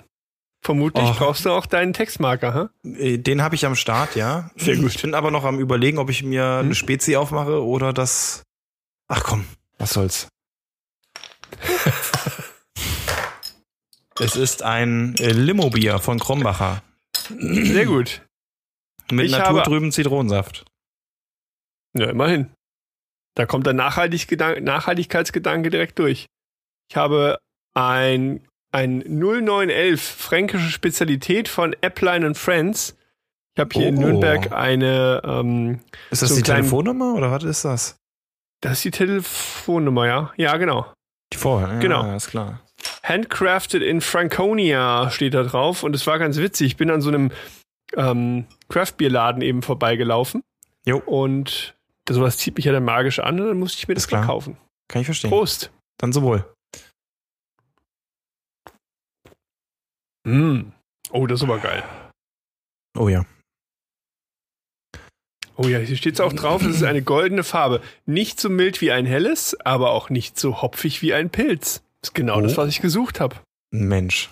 vermutlich 0.65 1.09
oh. 1.11 1.15
brauchst 1.17 1.45
du 1.45 1.51
auch 1.51 1.67
deinen 1.67 1.93
Textmarker, 1.93 2.71
hä? 2.83 3.19
Den 3.19 3.43
habe 3.43 3.55
ich 3.55 3.67
am 3.67 3.77
Start, 3.77 4.17
ja. 4.17 4.51
Sehr 4.57 4.77
gut. 4.77 4.95
Ich 4.95 5.03
bin 5.03 5.15
aber 5.15 5.31
noch 5.31 5.45
am 5.45 5.61
überlegen, 5.61 5.99
ob 5.99 6.11
ich 6.11 6.23
mir 6.23 6.43
hm? 6.43 6.67
eine 6.67 6.75
Spezi 6.75 7.17
aufmache 7.17 7.63
oder 7.63 7.93
das. 7.93 8.43
Ach 9.07 9.23
komm, 9.23 9.45
was 9.79 9.93
soll's. 9.93 10.29
es 14.21 14.37
ist 14.37 14.63
ein 14.63 15.15
äh, 15.19 15.33
Limo-Bier 15.33 15.99
von 15.99 16.19
Krombacher. 16.19 16.83
Sehr 17.39 17.87
gut. 17.87 18.23
Mit 19.11 19.27
ich 19.27 19.33
naturtrüben 19.33 19.93
Zitronensaft. 19.93 20.65
Ja, 21.97 22.11
immerhin. 22.11 22.51
Da 23.37 23.47
kommt 23.47 23.67
der 23.67 23.75
Nachhaltigkeitsgedanke 23.75 25.71
direkt 25.71 25.99
durch. 25.99 26.27
Ich 26.91 26.97
habe 26.97 27.39
ein, 27.75 28.47
ein 28.73 28.99
0911 29.01 30.01
fränkische 30.01 30.71
Spezialität 30.71 31.49
von 31.49 31.75
Appline 31.81 32.35
Friends. 32.35 32.97
Ich 33.57 33.61
habe 33.61 33.71
hier 33.73 33.87
oh. 33.87 33.89
in 33.89 33.95
Nürnberg 33.97 34.53
eine. 34.53 35.23
Ähm, 35.25 35.81
ist 36.11 36.23
das 36.23 36.31
so 36.31 36.37
die 36.37 36.43
Telefonnummer 36.43 37.15
oder 37.15 37.31
was 37.31 37.45
ist 37.45 37.65
das? 37.65 37.97
Das 38.61 38.75
ist 38.75 38.85
die 38.85 38.91
Telefonnummer, 38.91 40.07
ja. 40.07 40.33
Ja, 40.37 40.57
genau. 40.57 40.93
Die 41.35 41.39
vorher, 41.39 41.75
ja, 41.75 41.79
genau. 41.81 42.15
ist 42.15 42.29
klar. 42.29 42.61
Handcrafted 43.03 43.83
in 43.83 44.01
Franconia 44.01 45.11
steht 45.11 45.35
da 45.35 45.43
drauf 45.43 45.83
und 45.83 45.95
es 45.95 46.07
war 46.07 46.19
ganz 46.19 46.39
witzig. 46.39 46.69
Ich 46.69 46.77
bin 46.77 46.91
an 46.91 47.01
so 47.01 47.09
einem 47.09 47.31
ähm, 47.97 48.47
Craftbierladen 48.69 49.43
eben 49.43 49.63
vorbeigelaufen. 49.63 50.43
Jo. 50.87 50.99
Und 51.05 51.75
sowas 52.09 52.37
zieht 52.39 52.57
mich 52.57 52.65
ja 52.65 52.73
dann 52.73 52.85
magisch 52.85 53.19
an 53.19 53.41
und 53.41 53.49
dann 53.49 53.59
musste 53.59 53.79
ich 53.79 53.89
mir 53.89 53.95
das 53.95 54.11
mal 54.11 54.25
kaufen. 54.25 54.57
Kann 54.89 55.01
ich 55.01 55.07
verstehen. 55.07 55.31
Prost. 55.31 55.71
Dann 55.99 56.13
sowohl. 56.13 56.45
Mm. 60.25 60.73
Oh, 61.11 61.27
das 61.27 61.41
ist 61.41 61.45
aber 61.45 61.59
geil. 61.59 61.83
Oh 62.97 63.09
ja. 63.09 63.25
Oh 65.57 65.69
ja, 65.69 65.79
hier 65.79 65.97
steht 65.97 66.15
es 66.15 66.21
auch 66.21 66.33
drauf, 66.33 66.63
es 66.63 66.77
ist 66.77 66.83
eine 66.83 67.03
goldene 67.03 67.45
Farbe. 67.45 67.81
Nicht 68.07 68.41
so 68.41 68.49
mild 68.49 68.81
wie 68.81 68.91
ein 68.91 69.07
helles, 69.07 69.59
aber 69.61 69.91
auch 69.91 70.11
nicht 70.11 70.39
so 70.39 70.63
hopfig 70.63 71.01
wie 71.03 71.15
ein 71.15 71.31
Pilz. 71.31 71.83
Das 72.01 72.11
ist 72.11 72.15
genau 72.15 72.39
oh. 72.39 72.41
das, 72.41 72.57
was 72.57 72.69
ich 72.69 72.81
gesucht 72.81 73.21
habe. 73.21 73.37
Mensch. 73.71 74.31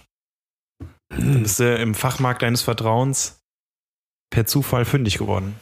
Dann 1.11 1.43
bist 1.43 1.61
du 1.61 1.75
im 1.77 1.95
Fachmarkt 1.95 2.43
deines 2.43 2.63
Vertrauens 2.63 3.39
per 4.31 4.47
Zufall 4.47 4.85
fündig 4.85 5.19
geworden. 5.19 5.57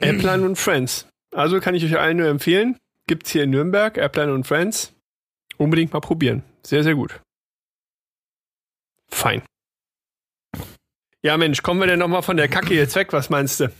Appline 0.00 0.44
und 0.44 0.56
Friends. 0.56 1.08
Also 1.34 1.60
kann 1.60 1.74
ich 1.74 1.84
euch 1.84 1.98
allen 1.98 2.18
nur 2.18 2.28
empfehlen. 2.28 2.76
Gibt's 3.08 3.30
hier 3.30 3.44
in 3.44 3.50
Nürnberg, 3.50 3.96
Appline 3.98 4.32
und 4.32 4.46
Friends. 4.46 4.92
Unbedingt 5.56 5.92
mal 5.92 6.00
probieren. 6.00 6.42
Sehr, 6.62 6.82
sehr 6.82 6.94
gut. 6.94 7.20
Fein. 9.10 9.42
Ja, 11.22 11.36
Mensch, 11.36 11.62
kommen 11.62 11.80
wir 11.80 11.86
denn 11.86 11.98
nochmal 11.98 12.22
von 12.22 12.36
der 12.36 12.48
Kacke 12.48 12.74
jetzt 12.74 12.96
weg? 12.96 13.12
Was 13.12 13.30
meinst 13.30 13.60
du? 13.60 13.70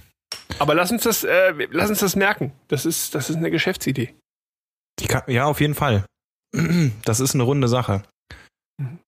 Aber 0.58 0.74
lass 0.74 0.90
uns 0.90 1.02
das, 1.02 1.24
äh, 1.24 1.52
lass 1.70 1.90
uns 1.90 2.00
das 2.00 2.16
merken. 2.16 2.52
Das 2.68 2.86
ist, 2.86 3.14
das 3.14 3.30
ist 3.30 3.36
eine 3.36 3.50
Geschäftsidee. 3.50 4.14
Ka 5.08 5.24
ja, 5.26 5.46
auf 5.46 5.60
jeden 5.60 5.74
Fall. 5.74 6.04
Das 7.04 7.18
ist 7.20 7.34
eine 7.34 7.44
runde 7.44 7.66
Sache. 7.68 8.02
Mhm. 8.78 8.98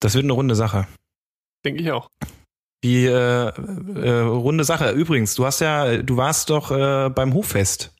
Das 0.00 0.14
wird 0.14 0.24
eine 0.24 0.32
runde 0.32 0.54
Sache. 0.54 0.86
Denke 1.64 1.82
ich 1.82 1.90
auch. 1.90 2.08
Die 2.82 3.04
äh, 3.04 3.48
äh, 3.48 4.20
runde 4.20 4.64
Sache. 4.64 4.90
Übrigens, 4.90 5.34
du 5.34 5.44
hast 5.44 5.60
ja, 5.60 5.98
du 5.98 6.16
warst 6.16 6.50
doch 6.50 6.70
äh, 6.70 7.10
beim 7.10 7.34
Hoffest 7.34 7.94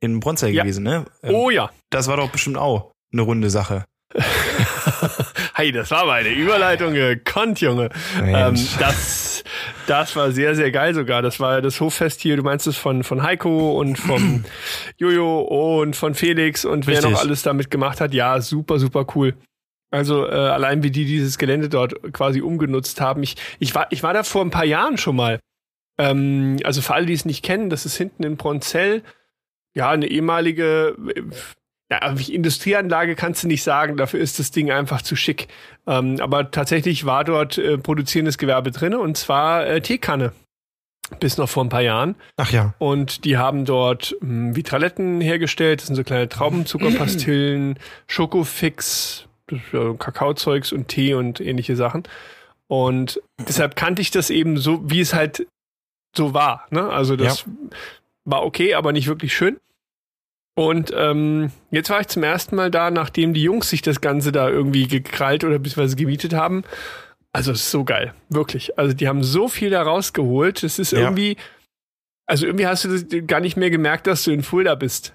in 0.00 0.20
Bronzei 0.20 0.48
ja. 0.50 0.62
gewesen, 0.62 0.84
ne? 0.84 1.06
Ähm, 1.22 1.34
oh 1.34 1.50
ja. 1.50 1.70
Das 1.90 2.08
war 2.08 2.16
doch 2.16 2.30
bestimmt 2.30 2.56
auch 2.56 2.92
eine 3.12 3.22
runde 3.22 3.50
Sache. 3.50 3.84
hey, 5.54 5.72
das 5.72 5.90
war 5.90 6.06
meine 6.06 6.30
Überleitung 6.30 6.92
gekonnt, 6.92 7.60
Junge. 7.60 7.90
Ähm, 8.20 8.54
das, 8.78 9.31
das 9.86 10.16
war 10.16 10.32
sehr, 10.32 10.54
sehr 10.54 10.70
geil 10.70 10.94
sogar. 10.94 11.22
Das 11.22 11.40
war 11.40 11.62
das 11.62 11.80
Hoffest 11.80 12.20
hier, 12.20 12.36
du 12.36 12.42
meinst 12.42 12.66
es 12.66 12.76
von, 12.76 13.04
von 13.04 13.22
Heiko 13.22 13.78
und 13.78 13.98
vom 13.98 14.44
Jojo 14.98 15.40
und 15.80 15.96
von 15.96 16.14
Felix 16.14 16.64
und 16.64 16.86
Richtig. 16.86 17.04
wer 17.04 17.10
noch 17.10 17.20
alles 17.20 17.42
damit 17.42 17.70
gemacht 17.70 18.00
hat. 18.00 18.14
Ja, 18.14 18.40
super, 18.40 18.78
super 18.78 19.06
cool. 19.14 19.34
Also 19.90 20.26
äh, 20.26 20.30
allein 20.30 20.82
wie 20.82 20.90
die 20.90 21.04
dieses 21.04 21.36
Gelände 21.36 21.68
dort 21.68 22.12
quasi 22.12 22.40
umgenutzt 22.40 23.00
haben. 23.00 23.22
Ich, 23.22 23.36
ich, 23.58 23.74
war, 23.74 23.86
ich 23.90 24.02
war 24.02 24.14
da 24.14 24.22
vor 24.22 24.42
ein 24.42 24.50
paar 24.50 24.64
Jahren 24.64 24.96
schon 24.96 25.16
mal. 25.16 25.38
Ähm, 25.98 26.58
also 26.64 26.80
für 26.80 26.94
alle, 26.94 27.06
die 27.06 27.12
es 27.12 27.26
nicht 27.26 27.44
kennen, 27.44 27.68
das 27.68 27.84
ist 27.84 27.96
hinten 27.96 28.24
in 28.24 28.36
Bronzell. 28.36 29.02
Ja, 29.74 29.90
eine 29.90 30.06
ehemalige 30.06 30.96
ja, 31.92 32.14
Industrieanlage 32.28 33.14
kannst 33.14 33.42
du 33.42 33.48
nicht 33.48 33.62
sagen, 33.62 33.98
dafür 33.98 34.20
ist 34.20 34.38
das 34.38 34.50
Ding 34.50 34.70
einfach 34.70 35.02
zu 35.02 35.14
schick. 35.14 35.48
Ähm, 35.86 36.18
aber 36.20 36.50
tatsächlich 36.50 37.04
war 37.04 37.24
dort 37.24 37.58
äh, 37.58 37.76
produzierendes 37.76 38.38
Gewerbe 38.38 38.70
drin 38.70 38.94
und 38.94 39.18
zwar 39.18 39.66
äh, 39.66 39.80
Teekanne. 39.82 40.32
Bis 41.20 41.36
noch 41.36 41.50
vor 41.50 41.62
ein 41.62 41.68
paar 41.68 41.82
Jahren. 41.82 42.14
Ach 42.38 42.50
ja. 42.50 42.72
Und 42.78 43.26
die 43.26 43.36
haben 43.36 43.66
dort 43.66 44.16
mh, 44.20 44.28
hm, 44.28 44.56
Vitraletten 44.56 45.20
hergestellt. 45.20 45.80
Das 45.80 45.88
sind 45.88 45.96
so 45.96 46.04
kleine 46.04 46.30
Traubenzuckerpastillen, 46.30 47.78
Schokofix, 48.06 49.26
äh, 49.50 49.94
Kakaozeugs 49.98 50.72
und 50.72 50.88
Tee 50.88 51.12
und 51.12 51.40
ähnliche 51.40 51.76
Sachen. 51.76 52.04
Und 52.68 53.20
deshalb 53.46 53.76
kannte 53.76 54.00
ich 54.00 54.10
das 54.10 54.30
eben 54.30 54.56
so, 54.56 54.80
wie 54.90 55.00
es 55.00 55.12
halt 55.12 55.46
so 56.16 56.32
war. 56.32 56.66
Ne? 56.70 56.88
Also 56.88 57.16
das 57.16 57.40
ja. 57.40 57.52
war 58.24 58.44
okay, 58.44 58.72
aber 58.72 58.92
nicht 58.92 59.08
wirklich 59.08 59.34
schön. 59.34 59.58
Und 60.54 60.92
ähm, 60.94 61.50
jetzt 61.70 61.88
war 61.88 62.00
ich 62.00 62.08
zum 62.08 62.22
ersten 62.22 62.56
Mal 62.56 62.70
da, 62.70 62.90
nachdem 62.90 63.32
die 63.32 63.42
Jungs 63.42 63.70
sich 63.70 63.80
das 63.80 64.00
Ganze 64.00 64.32
da 64.32 64.48
irgendwie 64.48 64.86
gekrallt 64.86 65.44
oder 65.44 65.58
beziehungsweise 65.58 65.96
gemietet 65.96 66.34
haben. 66.34 66.64
Also 67.32 67.52
es 67.52 67.62
ist 67.62 67.70
so 67.70 67.84
geil, 67.84 68.12
wirklich. 68.28 68.78
Also 68.78 68.92
die 68.94 69.08
haben 69.08 69.22
so 69.22 69.48
viel 69.48 69.70
da 69.70 69.82
rausgeholt. 69.82 70.62
Es 70.62 70.78
ist 70.78 70.92
ja. 70.92 71.00
irgendwie, 71.00 71.38
also 72.26 72.44
irgendwie 72.44 72.66
hast 72.66 72.84
du 72.84 73.22
gar 73.22 73.40
nicht 73.40 73.56
mehr 73.56 73.70
gemerkt, 73.70 74.06
dass 74.06 74.24
du 74.24 74.30
in 74.30 74.42
Fulda 74.42 74.74
bist. 74.74 75.14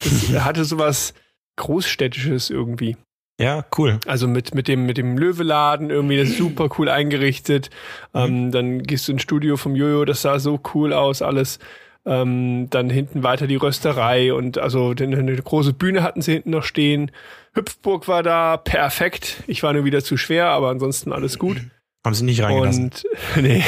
Das 0.00 0.30
hatte 0.44 0.64
sowas 0.64 1.14
Großstädtisches 1.56 2.50
irgendwie. 2.50 2.96
Ja, 3.40 3.64
cool. 3.76 4.00
Also 4.06 4.26
mit, 4.26 4.54
mit 4.54 4.66
dem, 4.66 4.86
mit 4.86 4.96
dem 4.96 5.18
Löweladen 5.18 5.90
irgendwie, 5.90 6.16
das 6.16 6.30
ist 6.30 6.38
super 6.38 6.68
cool 6.78 6.88
eingerichtet. 6.88 7.70
Mhm. 8.14 8.20
Ähm, 8.20 8.50
dann 8.50 8.82
gehst 8.82 9.06
du 9.06 9.12
ins 9.12 9.22
Studio 9.22 9.56
vom 9.56 9.76
Jojo, 9.76 10.04
das 10.04 10.22
sah 10.22 10.38
so 10.38 10.58
cool 10.74 10.92
aus, 10.92 11.22
alles. 11.22 11.58
Ähm, 12.06 12.68
dann 12.70 12.88
hinten 12.88 13.24
weiter 13.24 13.48
die 13.48 13.56
Rösterei 13.56 14.32
und 14.32 14.58
also 14.58 14.94
eine 14.96 15.36
große 15.36 15.72
Bühne 15.72 16.04
hatten 16.04 16.22
sie 16.22 16.34
hinten 16.34 16.50
noch 16.50 16.62
stehen. 16.62 17.10
Hüpfburg 17.52 18.06
war 18.06 18.22
da, 18.22 18.56
perfekt. 18.56 19.42
Ich 19.48 19.62
war 19.64 19.72
nur 19.72 19.84
wieder 19.84 20.04
zu 20.04 20.16
schwer, 20.16 20.46
aber 20.46 20.68
ansonsten 20.68 21.12
alles 21.12 21.38
gut. 21.38 21.60
Haben 22.04 22.14
sie 22.14 22.24
nicht 22.24 22.40
reingelassen. 22.40 22.84
Und, 22.84 23.06
nee. 23.42 23.64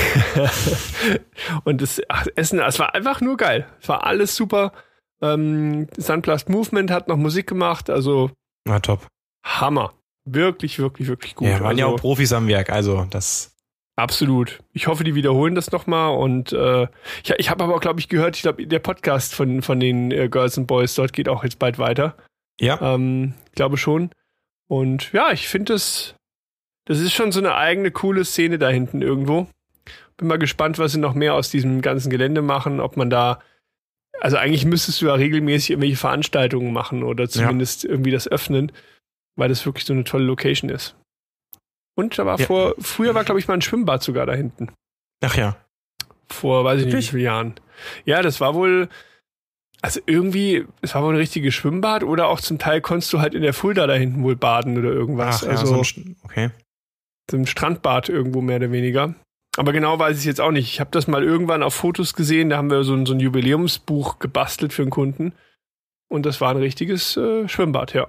und 1.64 1.82
das 1.82 2.00
ach, 2.08 2.26
Essen, 2.36 2.60
es 2.60 2.78
war 2.78 2.94
einfach 2.94 3.20
nur 3.20 3.36
geil. 3.36 3.66
Es 3.82 3.88
war 3.88 4.06
alles 4.06 4.36
super. 4.36 4.72
Ähm, 5.20 5.88
Sunblast 5.96 6.48
Movement 6.48 6.92
hat 6.92 7.08
noch 7.08 7.16
Musik 7.16 7.48
gemacht, 7.48 7.90
also. 7.90 8.30
Na 8.64 8.78
top. 8.78 9.08
Hammer. 9.44 9.92
Wirklich, 10.24 10.78
wirklich, 10.78 11.08
wirklich 11.08 11.34
gut. 11.34 11.48
Ja, 11.48 11.54
waren 11.54 11.66
also, 11.66 11.80
ja 11.80 11.86
auch 11.86 11.96
Profis 11.96 12.32
am 12.32 12.46
Werk, 12.46 12.70
also 12.70 13.06
das. 13.10 13.56
Absolut. 13.98 14.60
Ich 14.72 14.86
hoffe, 14.86 15.02
die 15.02 15.16
wiederholen 15.16 15.56
das 15.56 15.72
nochmal. 15.72 16.16
Und 16.16 16.52
äh, 16.52 16.86
ich, 17.24 17.30
ich 17.36 17.50
habe 17.50 17.64
aber 17.64 17.74
auch, 17.74 17.80
glaube 17.80 17.98
ich, 17.98 18.08
gehört, 18.08 18.36
ich 18.36 18.42
glaube, 18.42 18.64
der 18.64 18.78
Podcast 18.78 19.34
von, 19.34 19.60
von 19.60 19.80
den 19.80 20.12
äh, 20.12 20.28
Girls 20.28 20.56
and 20.56 20.68
Boys 20.68 20.94
dort 20.94 21.12
geht 21.12 21.28
auch 21.28 21.42
jetzt 21.42 21.58
bald 21.58 21.80
weiter. 21.80 22.16
Ja. 22.60 22.80
Ähm, 22.80 23.34
glaube 23.56 23.76
schon. 23.76 24.10
Und 24.68 25.12
ja, 25.12 25.32
ich 25.32 25.48
finde 25.48 25.72
das, 25.72 26.14
das 26.84 27.00
ist 27.00 27.12
schon 27.12 27.32
so 27.32 27.40
eine 27.40 27.56
eigene 27.56 27.90
coole 27.90 28.24
Szene 28.24 28.58
da 28.60 28.68
hinten 28.68 29.02
irgendwo. 29.02 29.48
Bin 30.16 30.28
mal 30.28 30.38
gespannt, 30.38 30.78
was 30.78 30.92
sie 30.92 31.00
noch 31.00 31.14
mehr 31.14 31.34
aus 31.34 31.50
diesem 31.50 31.82
ganzen 31.82 32.08
Gelände 32.08 32.40
machen, 32.40 32.78
ob 32.78 32.96
man 32.96 33.10
da, 33.10 33.40
also 34.20 34.36
eigentlich 34.36 34.64
müsstest 34.64 35.02
du 35.02 35.06
ja 35.06 35.14
regelmäßig 35.14 35.70
irgendwelche 35.70 35.96
Veranstaltungen 35.96 36.72
machen 36.72 37.02
oder 37.02 37.28
zumindest 37.28 37.82
ja. 37.82 37.90
irgendwie 37.90 38.12
das 38.12 38.28
öffnen, 38.28 38.70
weil 39.34 39.48
das 39.48 39.66
wirklich 39.66 39.86
so 39.86 39.92
eine 39.92 40.04
tolle 40.04 40.24
Location 40.24 40.70
ist. 40.70 40.94
Und 41.98 42.16
da 42.16 42.24
war 42.24 42.38
ja. 42.38 42.46
vor, 42.46 42.76
früher 42.78 43.12
war, 43.16 43.24
glaube 43.24 43.40
ich, 43.40 43.48
mal 43.48 43.54
ein 43.54 43.60
Schwimmbad 43.60 44.04
sogar 44.04 44.24
da 44.24 44.32
hinten. 44.32 44.68
Ach 45.20 45.34
ja. 45.36 45.56
Vor, 46.28 46.62
weiß 46.62 46.82
ich 46.82 46.86
nicht, 46.86 46.94
wie 46.94 47.02
viele 47.02 47.22
Jahren. 47.24 47.54
Ja, 48.04 48.22
das 48.22 48.40
war 48.40 48.54
wohl, 48.54 48.88
also 49.82 49.98
irgendwie, 50.06 50.64
es 50.80 50.94
war 50.94 51.02
wohl 51.02 51.14
ein 51.14 51.18
richtiges 51.18 51.54
Schwimmbad 51.54 52.04
oder 52.04 52.28
auch 52.28 52.38
zum 52.38 52.60
Teil 52.60 52.80
konntest 52.82 53.12
du 53.12 53.18
halt 53.18 53.34
in 53.34 53.42
der 53.42 53.52
Fulda 53.52 53.88
da 53.88 53.94
hinten 53.94 54.22
wohl 54.22 54.36
baden 54.36 54.78
oder 54.78 54.90
irgendwas. 54.90 55.42
Ach, 55.42 55.48
also, 55.48 55.74
ja, 55.74 55.84
so 55.84 56.00
ein, 56.00 56.16
okay. 56.22 56.50
So 57.28 57.36
ein 57.36 57.48
Strandbad 57.48 58.08
irgendwo 58.10 58.42
mehr 58.42 58.58
oder 58.58 58.70
weniger. 58.70 59.16
Aber 59.56 59.72
genau 59.72 59.98
weiß 59.98 60.20
ich 60.20 60.24
jetzt 60.24 60.40
auch 60.40 60.52
nicht. 60.52 60.72
Ich 60.72 60.78
habe 60.78 60.90
das 60.92 61.08
mal 61.08 61.24
irgendwann 61.24 61.64
auf 61.64 61.74
Fotos 61.74 62.14
gesehen, 62.14 62.48
da 62.48 62.58
haben 62.58 62.70
wir 62.70 62.84
so 62.84 62.94
ein, 62.94 63.06
so 63.06 63.12
ein 63.12 63.18
Jubiläumsbuch 63.18 64.20
gebastelt 64.20 64.72
für 64.72 64.82
einen 64.82 64.92
Kunden. 64.92 65.32
Und 66.08 66.26
das 66.26 66.40
war 66.40 66.50
ein 66.50 66.58
richtiges 66.58 67.16
äh, 67.16 67.48
Schwimmbad, 67.48 67.92
ja 67.92 68.06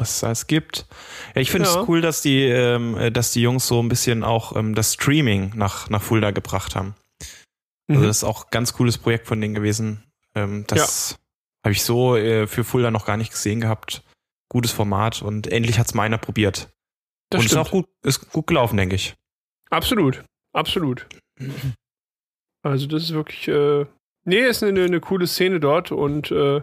was 0.00 0.16
es 0.16 0.24
alles 0.24 0.46
gibt. 0.46 0.86
Ja, 1.34 1.42
ich 1.42 1.50
finde 1.50 1.68
es 1.68 1.76
cool, 1.88 2.00
dass 2.00 2.22
die, 2.22 2.44
ähm, 2.44 2.96
äh, 2.96 3.12
dass 3.12 3.32
die 3.32 3.42
Jungs 3.42 3.66
so 3.66 3.82
ein 3.82 3.88
bisschen 3.88 4.24
auch 4.24 4.56
ähm, 4.56 4.74
das 4.74 4.94
Streaming 4.94 5.52
nach, 5.54 5.90
nach 5.90 6.02
Fulda 6.02 6.30
gebracht 6.30 6.74
haben. 6.74 6.94
Also 7.88 8.02
mhm. 8.02 8.06
das 8.06 8.18
ist 8.18 8.24
auch 8.24 8.44
ein 8.44 8.50
ganz 8.50 8.72
cooles 8.72 8.98
Projekt 8.98 9.26
von 9.26 9.40
denen 9.40 9.54
gewesen. 9.54 10.04
Ähm, 10.34 10.64
das 10.66 11.10
ja. 11.10 11.16
habe 11.64 11.72
ich 11.72 11.82
so 11.82 12.16
äh, 12.16 12.46
für 12.46 12.64
Fulda 12.64 12.90
noch 12.90 13.04
gar 13.04 13.16
nicht 13.16 13.32
gesehen 13.32 13.60
gehabt. 13.60 14.02
Gutes 14.48 14.72
Format 14.72 15.22
und 15.22 15.46
endlich 15.46 15.78
hat 15.78 15.86
es 15.86 15.94
mal 15.94 16.04
einer 16.04 16.18
probiert. 16.18 16.70
Das 17.30 17.40
und 17.40 17.46
stimmt. 17.46 17.60
ist 17.62 17.68
auch 17.68 17.70
gut, 17.70 17.88
ist 18.02 18.30
gut 18.32 18.46
gelaufen, 18.46 18.76
denke 18.76 18.96
ich. 18.96 19.14
Absolut, 19.70 20.24
absolut. 20.52 21.06
Also 22.62 22.86
das 22.86 23.04
ist 23.04 23.12
wirklich, 23.12 23.46
äh, 23.48 23.86
nee, 24.24 24.40
ist 24.40 24.62
eine, 24.62 24.84
eine 24.84 25.00
coole 25.00 25.26
Szene 25.26 25.60
dort 25.60 25.92
und 25.92 26.30
äh, 26.32 26.60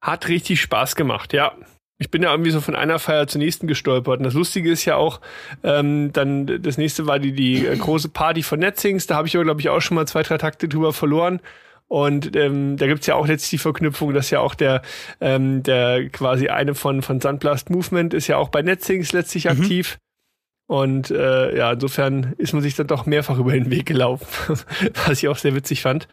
hat 0.00 0.28
richtig 0.28 0.60
Spaß 0.60 0.94
gemacht, 0.94 1.32
ja 1.32 1.56
ich 2.00 2.10
bin 2.10 2.22
ja 2.22 2.30
irgendwie 2.32 2.50
so 2.50 2.62
von 2.62 2.74
einer 2.74 2.98
Feier 2.98 3.26
zur 3.26 3.40
nächsten 3.40 3.66
gestolpert. 3.66 4.18
Und 4.18 4.24
das 4.24 4.32
Lustige 4.32 4.70
ist 4.70 4.86
ja 4.86 4.96
auch, 4.96 5.20
ähm, 5.62 6.12
dann 6.12 6.62
das 6.62 6.78
nächste 6.78 7.06
war 7.06 7.18
die, 7.18 7.32
die 7.32 7.66
äh, 7.66 7.76
große 7.76 8.08
Party 8.08 8.42
von 8.42 8.58
Netzings. 8.58 9.06
Da 9.06 9.16
habe 9.16 9.28
ich 9.28 9.36
aber, 9.36 9.44
glaube 9.44 9.60
ich, 9.60 9.68
auch 9.68 9.80
schon 9.80 9.96
mal 9.96 10.08
zwei, 10.08 10.22
drei 10.22 10.38
Takte 10.38 10.66
drüber 10.66 10.94
verloren. 10.94 11.40
Und 11.88 12.34
ähm, 12.36 12.78
da 12.78 12.86
gibt's 12.86 13.06
ja 13.06 13.16
auch 13.16 13.26
letztlich 13.26 13.50
die 13.50 13.58
Verknüpfung, 13.58 14.14
dass 14.14 14.30
ja 14.30 14.40
auch 14.40 14.54
der, 14.54 14.80
ähm, 15.20 15.62
der 15.62 16.08
quasi 16.08 16.48
eine 16.48 16.74
von, 16.74 17.02
von 17.02 17.20
Sandblast 17.20 17.68
Movement 17.68 18.14
ist 18.14 18.28
ja 18.28 18.38
auch 18.38 18.48
bei 18.48 18.62
Netzings 18.62 19.12
letztlich 19.12 19.44
mhm. 19.44 19.50
aktiv. 19.50 19.98
Und 20.66 21.10
äh, 21.10 21.54
ja, 21.54 21.72
insofern 21.72 22.34
ist 22.38 22.54
man 22.54 22.62
sich 22.62 22.76
dann 22.76 22.86
doch 22.86 23.04
mehrfach 23.04 23.38
über 23.38 23.52
den 23.52 23.70
Weg 23.70 23.84
gelaufen, 23.84 24.56
was 25.06 25.22
ich 25.22 25.28
auch 25.28 25.36
sehr 25.36 25.54
witzig 25.54 25.82
fand. 25.82 26.08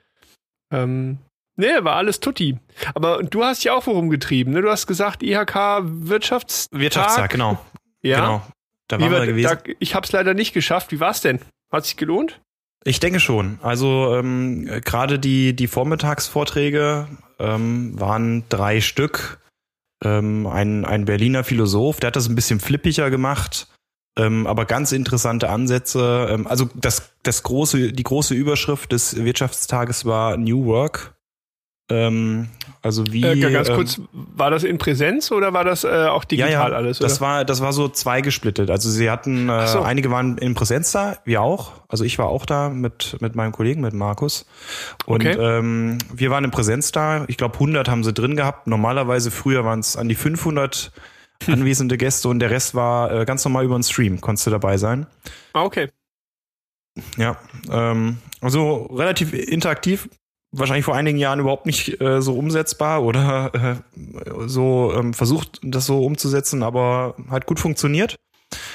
Ähm, 0.69 1.19
Nee, 1.57 1.83
war 1.83 1.95
alles 1.95 2.19
tutti. 2.19 2.57
Aber 2.93 3.23
du 3.23 3.43
hast 3.43 3.63
ja 3.63 3.73
auch 3.73 3.87
worum 3.87 4.09
getrieben, 4.09 4.51
ne? 4.51 4.61
Du 4.61 4.69
hast 4.69 4.87
gesagt, 4.87 5.23
IHK 5.23 5.81
Wirtschaftstag. 5.83 6.79
Wirtschaftstag, 6.79 7.31
genau. 7.31 7.57
Ja. 8.01 8.19
Genau. 8.21 8.41
Da 8.87 8.99
waren 8.99 9.11
wir, 9.11 9.19
wir 9.19 9.25
gewesen. 9.25 9.57
Da, 9.65 9.73
ich 9.79 9.95
hab's 9.95 10.11
leider 10.11 10.33
nicht 10.33 10.53
geschafft. 10.53 10.91
Wie 10.91 10.99
war's 10.99 11.21
denn? 11.21 11.39
Hat 11.71 11.85
sich 11.85 11.97
gelohnt? 11.97 12.39
Ich 12.83 12.99
denke 12.99 13.19
schon. 13.19 13.59
Also 13.61 14.15
ähm, 14.15 14.65
gerade 14.85 15.19
die, 15.19 15.55
die 15.55 15.67
Vormittagsvorträge 15.67 17.07
ähm, 17.39 17.99
waren 17.99 18.43
drei 18.49 18.79
Stück. 18.79 19.39
Ähm, 20.03 20.45
ein, 20.47 20.85
ein 20.85 21.05
Berliner 21.05 21.43
Philosoph, 21.43 21.99
der 21.99 22.07
hat 22.07 22.15
das 22.15 22.29
ein 22.29 22.35
bisschen 22.35 22.59
flippiger 22.59 23.09
gemacht, 23.09 23.67
ähm, 24.15 24.45
aber 24.45 24.65
ganz 24.65 24.91
interessante 24.91 25.49
Ansätze. 25.49 26.27
Ähm, 26.29 26.45
also 26.45 26.69
das, 26.75 27.13
das 27.23 27.41
große, 27.41 27.93
die 27.93 28.03
große 28.03 28.35
Überschrift 28.35 28.91
des 28.91 29.15
Wirtschaftstages 29.15 30.05
war 30.05 30.37
New 30.37 30.65
Work. 30.65 31.16
Ähm, 31.89 32.49
also 32.81 33.05
wie 33.11 33.23
Äh, 33.23 33.39
ganz 33.51 33.69
ähm, 33.69 33.75
kurz, 33.75 34.01
war 34.11 34.51
das 34.51 34.63
in 34.63 34.77
Präsenz 34.77 35.31
oder 35.31 35.53
war 35.53 35.63
das 35.63 35.83
äh, 35.85 36.07
auch 36.07 36.25
digital 36.25 36.51
ja, 36.51 36.69
ja, 36.69 36.75
alles? 36.75 36.99
Das 36.99 37.13
oder? 37.13 37.21
war, 37.21 37.45
das 37.45 37.61
war 37.61 37.71
so 37.71 37.87
zweigesplittet. 37.87 38.69
Also 38.69 38.89
sie 38.89 39.09
hatten, 39.09 39.47
äh, 39.49 39.67
so. 39.67 39.81
einige 39.81 40.11
waren 40.11 40.37
in 40.37 40.53
Präsenz 40.53 40.91
da, 40.91 41.17
wir 41.23 41.41
auch. 41.41 41.71
Also 41.87 42.03
ich 42.03 42.19
war 42.19 42.27
auch 42.27 42.45
da 42.45 42.69
mit, 42.69 43.17
mit 43.21 43.35
meinem 43.35 43.53
Kollegen, 43.53 43.81
mit 43.81 43.93
Markus. 43.93 44.45
Und 45.05 45.25
Okay. 45.25 45.37
ähm, 45.39 45.97
wir 46.13 46.29
waren 46.29 46.43
in 46.43 46.51
Präsenz 46.51 46.91
da. 46.91 47.23
Ich 47.27 47.37
glaube 47.37 47.53
100 47.55 47.87
haben 47.89 48.03
sie 48.03 48.13
drin 48.13 48.35
gehabt. 48.35 48.67
Normalerweise 48.67 49.31
früher 49.31 49.63
waren 49.63 49.79
es 49.79 49.95
an 49.95 50.09
die 50.09 50.15
500 50.15 50.91
anwesende 51.47 51.97
Gäste 51.97 52.27
und 52.27 52.39
der 52.39 52.49
Rest 52.51 52.75
war 52.75 53.11
äh, 53.11 53.25
ganz 53.25 53.45
normal 53.45 53.63
über 53.63 53.77
den 53.77 53.83
Stream. 53.83 54.19
Konntest 54.19 54.47
du 54.47 54.51
dabei 54.51 54.77
sein. 54.77 55.07
ah, 55.53 55.63
okay. 55.63 55.89
Ja, 57.15 57.37
ähm, 57.71 58.17
also 58.41 58.87
relativ 58.87 59.31
interaktiv. 59.33 60.09
Wahrscheinlich 60.51 60.85
vor 60.85 60.95
einigen 60.95 61.17
Jahren 61.17 61.39
überhaupt 61.39 61.65
nicht 61.65 61.99
äh, 61.99 62.21
so 62.21 62.37
umsetzbar 62.37 63.03
oder 63.03 63.51
äh, 63.53 63.75
so 64.47 64.93
ähm, 64.95 65.13
versucht, 65.13 65.59
das 65.61 65.85
so 65.85 66.05
umzusetzen, 66.05 66.63
aber 66.63 67.15
hat 67.29 67.45
gut 67.45 67.59
funktioniert. 67.59 68.15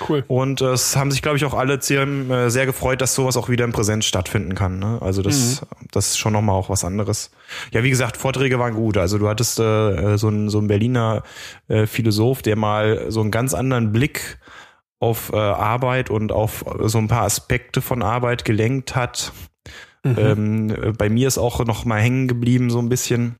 Cool. 0.07 0.25
Und 0.29 0.61
äh, 0.61 0.73
es 0.73 0.97
haben 0.97 1.11
sich, 1.11 1.23
glaube 1.23 1.39
ich, 1.39 1.45
auch 1.45 1.55
alle 1.55 1.81
sehr, 1.81 2.03
äh, 2.03 2.51
sehr 2.51 2.67
gefreut, 2.67 3.01
dass 3.01 3.15
sowas 3.15 3.37
auch 3.37 3.49
wieder 3.49 3.65
in 3.65 3.73
Präsenz 3.73 4.05
stattfinden 4.05 4.55
kann. 4.55 4.79
Ne? 4.79 4.99
Also 5.01 5.23
das, 5.23 5.67
das 5.91 6.11
ist 6.11 6.19
schon 6.19 6.35
nochmal 6.35 6.57
auch 6.57 6.69
was 6.69 6.85
anderes. 6.85 7.31
Ja, 7.73 7.83
wie 7.83 7.91
gesagt, 7.91 8.17
Vorträge 8.17 8.59
waren 8.59 8.75
gut. 8.75 8.99
Also 8.99 9.19
du 9.19 9.29
hattest 9.29 9.59
äh, 9.59 10.19
so 10.19 10.29
einen 10.29 10.51
so 10.51 10.59
einen 10.59 10.69
Berliner 10.69 11.23
äh, 11.69 11.87
Philosoph, 11.87 12.43
der 12.43 12.57
mal 12.57 13.11
so 13.11 13.21
einen 13.21 13.31
ganz 13.31 13.55
anderen 13.55 13.93
Blick 13.93 14.39
auf 15.01 15.33
äh, 15.33 15.37
Arbeit 15.37 16.11
und 16.11 16.33
auf 16.33 16.65
so 16.85 16.99
ein 16.99 17.09
paar 17.09 17.23
Aspekte 17.23 17.81
von 17.81 18.03
Arbeit 18.03 18.45
gelenkt 18.45 18.95
hat. 18.95 19.33
Ähm, 20.05 20.71
äh, 20.71 20.93
bei 20.93 21.09
mir 21.09 21.29
ist 21.29 21.39
auch 21.39 21.65
noch 21.65 21.85
mal 21.85 22.01
hängen 22.01 22.27
geblieben 22.29 22.71
so 22.71 22.79
ein 22.81 22.89
bisschen 22.89 23.37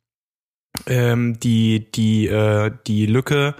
ähm, 0.87 1.39
die 1.41 1.91
die 1.93 2.29
äh, 2.29 2.71
die 2.87 3.07
Lücke, 3.07 3.55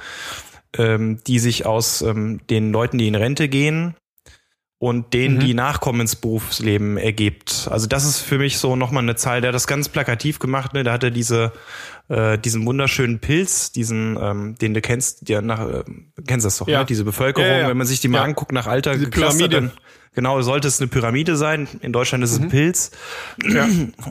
ähm, 0.77 1.19
die 1.27 1.39
sich 1.39 1.67
aus 1.67 2.03
ähm, 2.03 2.41
den 2.49 2.73
Leuten, 2.73 2.99
die 2.99 3.09
in 3.09 3.15
Rente 3.15 3.49
gehen 3.49 3.95
und 4.79 5.13
denen, 5.15 5.37
Mhm. 5.37 5.41
die 5.41 5.55
nachkommen 5.55 6.01
ins 6.01 6.17
Berufsleben 6.17 6.97
ergibt. 6.97 7.69
Also 7.71 7.87
das 7.87 8.05
ist 8.05 8.19
für 8.21 8.39
mich 8.39 8.59
so 8.59 8.75
nochmal 8.77 9.03
eine 9.05 9.15
Zahl, 9.15 9.41
der 9.41 9.49
hat 9.49 9.55
das 9.55 9.67
ganz 9.67 9.89
plakativ 9.89 10.39
gemacht, 10.39 10.73
ne? 10.75 10.83
Da 10.83 10.93
hat 10.93 11.05
er 11.05 11.11
diese, 11.13 11.53
äh, 12.09 12.37
diesen 12.39 12.67
wunderschönen 12.67 13.21
Pilz, 13.21 13.71
diesen, 13.73 14.17
ähm, 14.21 14.55
den 14.61 14.75
du 14.75 14.81
kennst, 14.81 15.29
der 15.29 15.41
nach, 15.43 15.69
äh, 15.69 15.85
kennst 16.27 16.47
das 16.47 16.59
doch, 16.59 16.67
Ja. 16.67 16.81
ne? 16.81 16.87
Diese 16.87 17.05
Bevölkerung, 17.05 17.49
Ja, 17.49 17.59
ja, 17.59 17.69
wenn 17.69 17.77
man 17.77 17.87
sich 17.87 18.01
die 18.01 18.09
mal 18.09 18.23
anguckt 18.23 18.51
nach 18.53 18.67
Alter 18.67 18.95
Diese 18.95 19.11
Pyramide. 19.11 19.49
dann 19.51 19.71
Genau, 20.15 20.41
sollte 20.43 20.69
es 20.69 20.81
eine 20.81 20.89
Pyramide 20.89 21.37
sein. 21.37 21.67
In 21.81 21.93
Deutschland 21.93 22.23
ist 22.23 22.33
es 22.33 22.41
ein 22.41 22.49
Pilz. 22.49 22.91
Ja. 23.49 23.67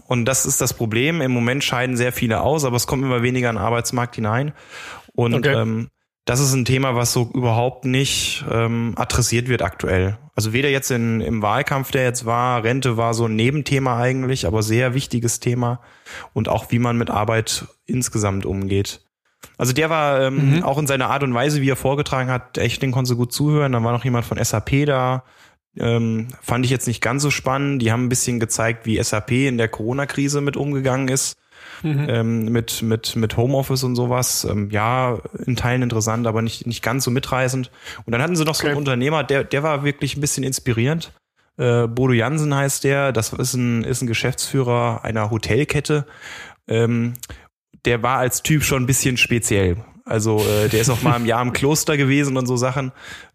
Und 0.07 0.25
das 0.25 0.45
ist 0.47 0.59
das 0.59 0.73
Problem. 0.73 1.21
Im 1.21 1.31
Moment 1.31 1.63
scheiden 1.63 1.95
sehr 1.95 2.11
viele 2.11 2.41
aus, 2.41 2.65
aber 2.65 2.75
es 2.75 2.87
kommt 2.87 3.03
immer 3.03 3.21
weniger 3.21 3.49
in 3.49 3.55
den 3.57 3.61
Arbeitsmarkt 3.63 4.15
hinein. 4.15 4.53
Und 5.13 5.35
Okay. 5.35 5.53
ähm, 5.53 5.89
das 6.25 6.39
ist 6.39 6.53
ein 6.53 6.65
Thema, 6.65 6.95
was 6.95 7.13
so 7.13 7.29
überhaupt 7.33 7.85
nicht 7.85 8.45
ähm, 8.49 8.93
adressiert 8.95 9.47
wird 9.47 9.61
aktuell. 9.61 10.17
Also 10.35 10.53
weder 10.53 10.69
jetzt 10.69 10.89
in, 10.91 11.19
im 11.21 11.41
Wahlkampf, 11.41 11.91
der 11.91 12.03
jetzt 12.03 12.25
war, 12.25 12.63
Rente 12.63 12.95
war 12.97 13.13
so 13.13 13.25
ein 13.25 13.35
Nebenthema 13.35 13.99
eigentlich, 13.99 14.45
aber 14.47 14.63
sehr 14.63 14.93
wichtiges 14.93 15.39
Thema. 15.39 15.81
Und 16.33 16.47
auch 16.47 16.65
wie 16.69 16.79
man 16.79 16.97
mit 16.97 17.09
Arbeit 17.09 17.65
insgesamt 17.85 18.45
umgeht. 18.45 19.01
Also 19.57 19.73
der 19.73 19.89
war 19.89 20.21
ähm, 20.21 20.57
Mhm. 20.57 20.63
auch 20.63 20.77
in 20.77 20.87
seiner 20.87 21.09
Art 21.09 21.23
und 21.23 21.33
Weise, 21.33 21.61
wie 21.61 21.69
er 21.69 21.75
vorgetragen 21.75 22.29
hat, 22.29 22.57
echt, 22.57 22.81
den 22.81 22.91
konntest 22.91 23.11
du 23.13 23.17
gut 23.17 23.33
zuhören. 23.33 23.71
Dann 23.71 23.83
war 23.83 23.91
noch 23.91 24.05
jemand 24.05 24.25
von 24.25 24.43
SAP 24.43 24.85
da. 24.85 25.23
Ähm, 25.77 26.27
fand 26.41 26.65
ich 26.65 26.71
jetzt 26.71 26.87
nicht 26.87 27.01
ganz 27.01 27.23
so 27.23 27.31
spannend. 27.31 27.81
Die 27.81 27.91
haben 27.91 28.05
ein 28.05 28.09
bisschen 28.09 28.39
gezeigt, 28.39 28.85
wie 28.85 29.01
SAP 29.01 29.31
in 29.31 29.57
der 29.57 29.69
Corona-Krise 29.69 30.41
mit 30.41 30.57
umgegangen 30.57 31.07
ist. 31.07 31.37
Mhm. 31.83 32.05
Ähm, 32.09 32.45
mit, 32.45 32.81
mit, 32.81 33.15
mit 33.15 33.37
Homeoffice 33.37 33.83
und 33.83 33.95
sowas. 33.95 34.43
Ähm, 34.43 34.69
ja, 34.69 35.19
in 35.45 35.55
Teilen 35.55 35.81
interessant, 35.81 36.27
aber 36.27 36.41
nicht, 36.41 36.67
nicht 36.67 36.83
ganz 36.83 37.03
so 37.03 37.11
mitreißend. 37.11 37.71
Und 38.05 38.11
dann 38.11 38.21
hatten 38.21 38.35
sie 38.35 38.43
noch 38.43 38.55
so 38.55 38.65
einen 38.67 38.73
Okay. 38.73 38.79
Unternehmer, 38.79 39.23
der, 39.23 39.43
der 39.43 39.63
war 39.63 39.83
wirklich 39.83 40.15
ein 40.15 40.21
bisschen 40.21 40.43
inspirierend. 40.43 41.11
Äh, 41.57 41.87
Bodo 41.87 42.13
Jansen 42.13 42.53
heißt 42.53 42.83
der. 42.83 43.11
Das 43.11 43.33
ist 43.33 43.53
ein, 43.53 43.83
ist 43.83 44.01
ein 44.01 44.07
Geschäftsführer 44.07 45.03
einer 45.03 45.31
Hotelkette. 45.31 46.05
Ähm, 46.67 47.13
der 47.85 48.03
war 48.03 48.17
als 48.17 48.43
Typ 48.43 48.63
schon 48.63 48.83
ein 48.83 48.87
bisschen 48.87 49.17
speziell. 49.17 49.77
Also 50.05 50.39
äh, 50.39 50.67
der 50.67 50.81
ist 50.81 50.89
auch 50.89 51.01
mal 51.01 51.15
im 51.17 51.25
Jahr 51.25 51.41
im 51.41 51.53
Kloster 51.53 51.95
gewesen 51.97 52.37
und 52.37 52.47
so 52.47 52.55
Sachen. 52.57 52.91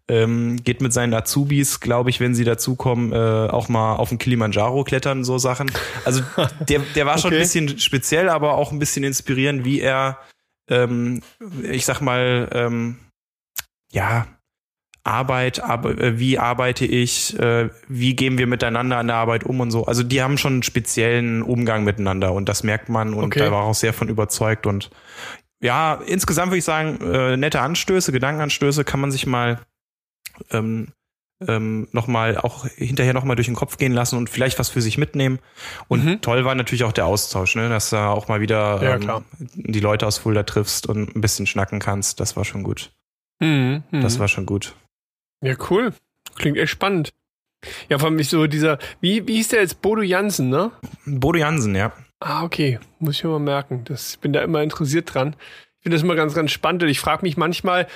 Ähm, 0.09 0.57
geht 0.63 0.81
mit 0.81 0.93
seinen 0.93 1.13
Azubis, 1.13 1.79
glaube 1.79 2.09
ich, 2.09 2.19
wenn 2.19 2.35
sie 2.35 2.43
dazukommen, 2.43 3.11
äh, 3.11 3.49
auch 3.49 3.67
mal 3.69 3.95
auf 3.95 4.09
den 4.09 4.17
Kilimanjaro 4.17 4.83
klettern, 4.83 5.23
so 5.23 5.37
Sachen. 5.37 5.71
Also 6.05 6.21
der, 6.67 6.79
der 6.95 7.05
war 7.05 7.17
schon 7.17 7.29
Okay. 7.29 7.37
ein 7.37 7.41
bisschen 7.41 7.79
speziell, 7.79 8.29
aber 8.29 8.53
auch 8.55 8.71
ein 8.71 8.79
bisschen 8.79 9.03
inspirierend, 9.03 9.65
wie 9.65 9.81
er, 9.81 10.17
ähm, 10.69 11.21
ich 11.63 11.85
sag 11.85 12.01
mal, 12.01 12.49
ähm, 12.53 12.97
ja, 13.91 14.27
Arbeit, 15.03 15.59
äh, 15.59 16.19
wie 16.19 16.37
arbeite 16.37 16.85
ich, 16.85 17.37
äh, 17.39 17.69
wie 17.87 18.15
gehen 18.15 18.37
wir 18.37 18.45
miteinander 18.47 18.97
an 18.97 19.07
der 19.07 19.15
Arbeit 19.15 19.45
um 19.45 19.61
und 19.61 19.71
so. 19.71 19.85
Also 19.85 20.03
die 20.03 20.21
haben 20.21 20.37
schon 20.37 20.53
einen 20.53 20.63
speziellen 20.63 21.43
Umgang 21.43 21.85
miteinander 21.85 22.33
und 22.33 22.49
das 22.49 22.63
merkt 22.63 22.89
man 22.89 23.13
und 23.13 23.25
Okay. 23.25 23.39
da 23.39 23.51
war 23.51 23.63
auch 23.63 23.73
sehr 23.73 23.93
von 23.93 24.09
überzeugt 24.09 24.65
und 24.65 24.89
ja, 25.61 25.95
insgesamt 26.05 26.51
würde 26.51 26.59
ich 26.59 26.63
sagen, 26.65 26.99
äh, 27.01 27.37
nette 27.37 27.61
Anstöße, 27.61 28.11
Gedankenanstöße 28.11 28.83
kann 28.83 28.99
man 28.99 29.11
sich 29.11 29.25
mal 29.25 29.59
ähm, 30.51 30.89
ähm, 31.47 31.87
nochmal 31.91 32.37
auch 32.37 32.65
hinterher 32.67 33.13
nochmal 33.13 33.35
durch 33.35 33.45
den 33.47 33.55
Kopf 33.55 33.77
gehen 33.77 33.93
lassen 33.93 34.17
und 34.17 34.29
vielleicht 34.29 34.57
was 34.57 34.69
für 34.69 34.81
sich 34.81 34.97
mitnehmen. 34.97 35.37
Und 35.87 36.03
Mhm. 36.03 36.21
toll 36.21 36.45
war 36.45 36.55
natürlich 36.55 36.83
auch 36.83 36.91
der 36.91 37.05
Austausch, 37.05 37.55
ne? 37.55 37.69
dass 37.69 37.91
du 37.91 37.97
auch 37.97 38.27
mal 38.27 38.41
wieder 38.41 38.81
Ja, 38.83 38.95
ähm, 38.95 39.23
die 39.53 39.79
Leute 39.79 40.07
aus 40.07 40.17
Fulda 40.17 40.43
triffst 40.43 40.87
und 40.87 41.15
ein 41.15 41.21
bisschen 41.21 41.45
schnacken 41.45 41.79
kannst. 41.79 42.19
Das 42.19 42.35
war 42.35 42.43
schon 42.45 42.63
gut. 42.63 42.91
Mhm. 43.39 43.83
Mhm. 43.91 44.01
Das 44.01 44.17
war 44.17 44.27
schon 44.27 44.45
gut. 44.47 44.75
Ja, 45.41 45.53
cool. 45.69 45.93
Klingt 46.35 46.57
echt 46.57 46.71
spannend. 46.71 47.13
Ja, 47.89 47.99
vor 47.99 48.09
allem 48.09 48.21
so 48.23 48.47
dieser, 48.47 48.79
wie, 49.01 49.27
wie 49.27 49.35
hieß 49.35 49.49
der 49.49 49.61
jetzt? 49.61 49.81
Bodo 49.81 50.01
Jansen, 50.01 50.49
ne? 50.49 50.71
Bodo 51.05 51.37
Jansen, 51.39 51.75
ja. 51.75 51.91
Ah, 52.19 52.43
okay. 52.43 52.79
Muss 52.99 53.17
ich 53.17 53.23
mir 53.23 53.29
mal 53.31 53.39
merken. 53.39 53.83
Das, 53.85 54.13
ich 54.13 54.19
bin 54.19 54.33
da 54.33 54.41
immer 54.41 54.61
interessiert 54.61 55.13
dran. 55.13 55.35
Ich 55.77 55.83
finde 55.83 55.95
das 55.95 56.03
immer 56.03 56.15
ganz, 56.15 56.33
ganz 56.33 56.51
spannend. 56.51 56.83
Und 56.83 56.89
ich 56.89 56.99
frage 56.99 57.23
mich 57.23 57.37
manchmal, 57.37 57.87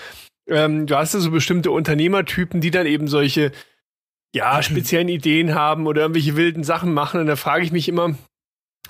ähm, 0.48 0.86
du 0.86 0.96
hast 0.96 1.14
ja 1.14 1.20
so 1.20 1.32
bestimmte 1.32 1.72
Unternehmertypen, 1.72 2.62
die 2.62 2.72
dann 2.72 2.86
eben 2.86 3.08
solche, 3.08 3.52
ja, 4.34 4.62
speziellen 4.64 5.10
Ideen 5.10 5.56
haben 5.56 5.88
oder 5.88 6.02
irgendwelche 6.02 6.36
wilden 6.36 6.64
Sachen 6.64 6.94
machen. 6.94 7.20
Und 7.20 7.28
da 7.28 7.36
frage 7.36 7.64
ich 7.64 7.72
mich 7.72 7.88
immer, 7.90 8.16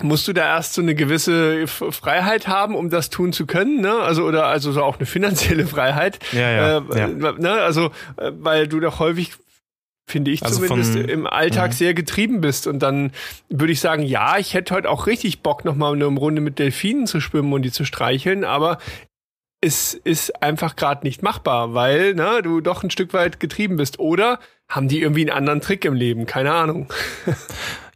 musst 0.00 0.26
du 0.26 0.32
da 0.32 0.44
erst 0.44 0.74
so 0.74 0.82
eine 0.82 0.94
gewisse 0.94 1.66
Freiheit 1.66 2.48
haben, 2.48 2.74
um 2.74 2.90
das 2.90 3.10
tun 3.10 3.32
zu 3.32 3.46
können, 3.46 3.80
ne? 3.80 3.94
Also, 3.94 4.24
oder 4.24 4.46
also 4.46 4.72
so 4.72 4.82
auch 4.82 4.96
eine 4.96 5.06
finanzielle 5.06 5.66
Freiheit. 5.66 6.18
Ja, 6.32 6.50
ja. 6.50 6.78
äh, 6.78 6.98
ja. 6.98 7.08
Ne? 7.08 7.52
Also, 7.52 7.92
äh, 8.16 8.32
weil 8.34 8.68
du 8.68 8.80
doch 8.80 8.98
häufig, 8.98 9.34
finde 10.08 10.30
ich 10.30 10.42
Also 10.44 10.60
zumindest, 10.66 10.92
von- 10.92 11.08
im 11.08 11.26
Alltag 11.26 11.70
Mhm. 11.70 11.74
sehr 11.74 11.94
getrieben 11.94 12.40
bist. 12.40 12.66
Und 12.66 12.80
dann 12.80 13.12
würde 13.48 13.72
ich 13.72 13.80
sagen, 13.80 14.02
ja, 14.02 14.36
ich 14.38 14.54
hätte 14.54 14.74
heute 14.74 14.90
auch 14.90 15.06
richtig 15.06 15.40
Bock, 15.42 15.64
nochmal 15.64 15.92
eine 15.94 16.04
Runde 16.06 16.40
mit 16.40 16.58
Delfinen 16.58 17.06
zu 17.06 17.20
schwimmen 17.20 17.52
und 17.52 17.62
die 17.62 17.70
zu 17.72 17.84
streicheln, 17.84 18.44
aber 18.44 18.78
es 19.64 19.94
ist 19.94 20.42
einfach 20.42 20.74
gerade 20.74 21.06
nicht 21.06 21.22
machbar, 21.22 21.72
weil 21.72 22.14
ne, 22.14 22.40
du 22.42 22.60
doch 22.60 22.82
ein 22.82 22.90
Stück 22.90 23.12
weit 23.14 23.38
getrieben 23.38 23.76
bist. 23.76 24.00
Oder 24.00 24.40
haben 24.68 24.88
die 24.88 25.00
irgendwie 25.00 25.20
einen 25.22 25.36
anderen 25.36 25.60
Trick 25.60 25.84
im 25.84 25.94
Leben? 25.94 26.26
Keine 26.26 26.52
Ahnung. 26.52 26.88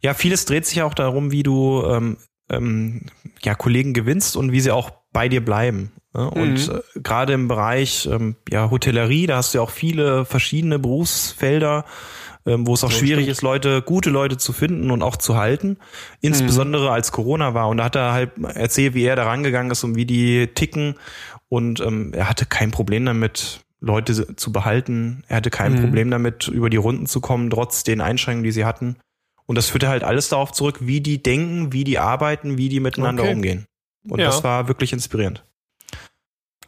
Ja, 0.03 0.13
vieles 0.13 0.45
dreht 0.45 0.65
sich 0.67 0.83
auch 0.83 0.93
darum, 0.93 1.31
wie 1.31 1.41
du 1.41 1.83
ähm, 1.87 2.17
ähm, 2.51 3.07
ja, 3.41 3.55
Kollegen 3.55 3.95
gewinnst 3.95 4.37
und 4.37 4.51
wie 4.51 4.59
sie 4.61 4.69
auch 4.69 4.91
bei 5.13 5.29
dir 5.29 5.43
bleiben. 5.43 5.91
Ne? 6.13 6.29
Und 6.29 6.67
Mhm. 6.67 6.75
äh, 6.95 6.99
gerade 6.99 7.33
im 7.33 7.47
Bereich 7.47 8.07
ähm, 8.11 8.35
ja, 8.49 8.69
Hotellerie, 8.69 9.27
da 9.27 9.37
hast 9.37 9.53
du 9.53 9.59
ja 9.59 9.63
auch 9.63 9.69
viele 9.71 10.25
verschiedene 10.25 10.79
Berufsfelder, 10.79 11.85
ähm, 12.45 12.65
wo 12.67 12.73
es 12.73 12.83
auch 12.83 12.91
So, 12.91 12.97
schwierig 12.99 13.23
stimmt. 13.23 13.31
ist, 13.31 13.41
Leute, 13.41 13.81
gute 13.81 14.09
Leute 14.09 14.37
zu 14.37 14.53
finden 14.53 14.91
und 14.91 15.01
auch 15.01 15.17
zu 15.17 15.35
halten. 15.37 15.77
Insbesondere 16.21 16.91
als 16.91 17.11
Corona 17.11 17.53
war. 17.53 17.67
Und 17.69 17.77
da 17.77 17.83
hat 17.85 17.95
er 17.95 18.13
halt 18.13 18.31
erzählt, 18.55 18.93
wie 18.93 19.03
er 19.03 19.15
da 19.15 19.25
rangegangen 19.25 19.71
ist 19.71 19.83
und 19.83 19.95
wie 19.95 20.05
die 20.05 20.47
ticken. 20.47 20.95
Und 21.49 21.79
ähm, 21.81 22.13
er 22.13 22.29
hatte 22.29 22.45
kein 22.45 22.71
Problem 22.71 23.05
damit, 23.05 23.61
Leute 23.79 24.35
zu 24.35 24.51
behalten. 24.51 25.23
Er 25.27 25.37
hatte 25.37 25.51
kein 25.51 25.73
Mhm. 25.73 25.81
Problem 25.81 26.09
damit, 26.09 26.47
über 26.47 26.69
die 26.71 26.77
Runden 26.77 27.05
zu 27.05 27.21
kommen, 27.21 27.49
trotz 27.51 27.83
den 27.83 28.01
Einschränkungen, 28.01 28.43
die 28.43 28.51
sie 28.51 28.65
hatten. 28.65 28.97
Und 29.45 29.55
das 29.55 29.69
führte 29.69 29.87
halt 29.87 30.03
alles 30.03 30.29
darauf 30.29 30.51
zurück, 30.51 30.79
wie 30.81 30.99
die 30.99 31.21
denken, 31.21 31.73
wie 31.73 31.83
die 31.83 31.99
arbeiten, 31.99 32.57
wie 32.57 32.69
die 32.69 32.79
miteinander 32.79 33.23
Okay. 33.23 33.31
umgehen. 33.33 33.66
Und 34.09 34.19
Ja. 34.19 34.27
das 34.27 34.43
war 34.43 34.67
wirklich 34.67 34.93
inspirierend. 34.93 35.43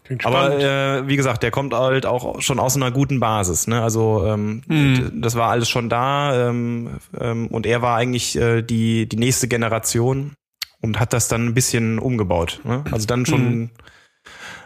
Klingt 0.04 0.26
Aber 0.26 0.60
äh, 0.60 1.08
wie 1.08 1.16
gesagt, 1.18 1.44
der 1.44 1.52
kommt 1.52 1.74
halt 1.74 2.06
auch 2.08 2.42
schon 2.42 2.60
aus 2.60 2.76
einer 2.76 2.92
guten 2.92 3.20
Basis. 3.20 3.68
Ne? 3.68 3.82
Also 3.82 4.26
ähm, 4.26 4.64
Mhm. 4.68 5.22
das 5.22 5.36
war 5.36 5.52
alles 5.52 5.70
schon 5.70 5.88
da 5.90 6.50
ähm, 6.50 6.98
ähm, 7.20 7.48
und 7.48 7.66
er 7.68 7.82
war 7.84 7.96
eigentlich 7.96 8.36
äh, 8.36 8.62
die 8.64 9.08
die 9.08 9.18
nächste 9.18 9.48
Generation 9.48 10.34
und 10.82 11.00
hat 11.00 11.14
das 11.14 11.28
dann 11.28 11.46
ein 11.46 11.54
bisschen 11.54 12.00
umgebaut. 12.00 12.60
Ne? 12.64 12.84
Also 12.92 13.06
dann 13.06 13.26
schon 13.28 13.50
Mhm. 13.60 13.70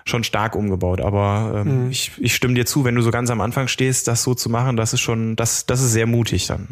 schon 0.05 0.23
stark 0.23 0.55
umgebaut. 0.55 1.01
Aber 1.01 1.61
ähm, 1.65 1.85
Mhm. 1.85 1.91
ich, 1.91 2.11
ich 2.19 2.33
stimme 2.35 2.53
dir 2.53 2.65
zu, 2.65 2.85
wenn 2.85 2.95
du 2.95 3.01
so 3.01 3.11
ganz 3.11 3.29
am 3.29 3.41
Anfang 3.41 3.67
stehst, 3.67 4.07
das 4.07 4.23
so 4.23 4.33
zu 4.35 4.49
machen, 4.49 4.77
das 4.77 4.93
ist 4.93 5.01
schon 5.01 5.35
das 5.35 5.65
das 5.65 5.81
ist 5.81 5.91
sehr 5.91 6.07
mutig 6.07 6.47
dann. 6.47 6.67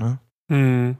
Ne? 0.49 0.97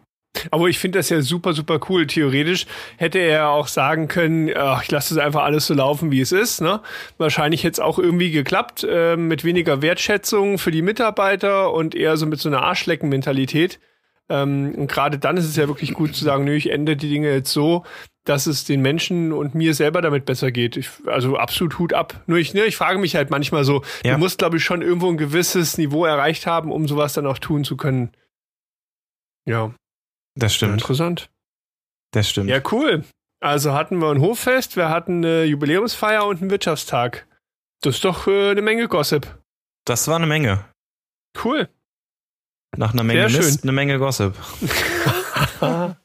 Aber 0.49 0.67
ich 0.67 0.79
finde 0.79 0.99
das 0.99 1.09
ja 1.09 1.21
super, 1.21 1.53
super 1.53 1.79
cool. 1.89 2.07
Theoretisch 2.07 2.65
hätte 2.97 3.19
er 3.19 3.49
auch 3.49 3.67
sagen 3.67 4.07
können, 4.07 4.49
ach, 4.55 4.83
ich 4.83 4.91
lasse 4.91 5.15
das 5.15 5.23
einfach 5.23 5.43
alles 5.43 5.67
so 5.67 5.73
laufen, 5.73 6.11
wie 6.11 6.21
es 6.21 6.31
ist. 6.31 6.61
Ne? 6.61 6.81
Wahrscheinlich 7.17 7.63
hätte 7.63 7.73
es 7.73 7.79
auch 7.79 7.99
irgendwie 7.99 8.31
geklappt, 8.31 8.85
äh, 8.89 9.17
mit 9.17 9.43
weniger 9.43 9.81
Wertschätzung 9.81 10.57
für 10.57 10.71
die 10.71 10.81
Mitarbeiter 10.81 11.73
und 11.73 11.95
eher 11.95 12.17
so 12.17 12.25
mit 12.25 12.39
so 12.39 12.49
einer 12.49 12.63
Arschlecken-Mentalität. 12.63 13.79
Ähm, 14.29 14.73
und 14.75 14.87
gerade 14.87 15.19
dann 15.19 15.37
ist 15.37 15.45
es 15.45 15.57
ja 15.57 15.67
wirklich 15.67 15.93
gut 15.93 16.15
zu 16.15 16.23
sagen, 16.23 16.45
nö, 16.45 16.53
ich 16.53 16.71
ändere 16.71 16.95
die 16.95 17.09
Dinge 17.09 17.31
jetzt 17.31 17.51
so, 17.51 17.83
dass 18.23 18.47
es 18.47 18.63
den 18.65 18.81
Menschen 18.81 19.33
und 19.33 19.55
mir 19.55 19.73
selber 19.73 20.01
damit 20.01 20.25
besser 20.25 20.51
geht. 20.51 20.77
Ich, 20.77 20.89
also 21.07 21.37
absolut 21.37 21.79
Hut 21.79 21.93
ab. 21.93 22.21
Nur 22.27 22.37
ich, 22.37 22.53
ne, 22.53 22.65
ich 22.65 22.77
frage 22.77 22.99
mich 22.99 23.15
halt 23.15 23.29
manchmal 23.29 23.65
so, 23.65 23.83
ja. 24.03 24.13
du 24.13 24.19
musst, 24.19 24.37
glaube 24.37 24.57
ich, 24.57 24.63
schon 24.63 24.81
irgendwo 24.81 25.09
ein 25.09 25.17
gewisses 25.17 25.77
Niveau 25.77 26.05
erreicht 26.05 26.45
haben, 26.45 26.71
um 26.71 26.87
sowas 26.87 27.13
dann 27.13 27.25
auch 27.25 27.39
tun 27.39 27.63
zu 27.63 27.75
können. 27.75 28.11
Ja. 29.45 29.73
Das 30.35 30.53
stimmt. 30.55 30.73
Interessant. 30.73 31.29
Das 32.11 32.29
stimmt. 32.29 32.49
Ja, 32.49 32.61
cool. 32.71 33.03
Also 33.39 33.73
hatten 33.73 33.97
wir 33.99 34.11
ein 34.11 34.21
Hoffest, 34.21 34.77
wir 34.77 34.89
hatten 34.89 35.25
eine 35.25 35.45
Jubiläumsfeier 35.45 36.25
und 36.25 36.41
einen 36.41 36.51
Wirtschaftstag. 36.51 37.27
Das 37.81 37.95
ist 37.95 38.05
doch 38.05 38.27
äh, 38.27 38.51
eine 38.51 38.61
Menge 38.61 38.87
Gossip. 38.87 39.39
Das 39.85 40.07
war 40.07 40.17
eine 40.17 40.27
Menge. 40.27 40.63
Cool. 41.43 41.67
Nach 42.77 42.93
einer 42.93 43.03
Menge 43.03 43.29
Sehr 43.29 43.39
Mist, 43.39 43.59
schön. 43.61 43.63
eine 43.63 43.71
Menge 43.71 43.97
Gossip. 43.97 44.35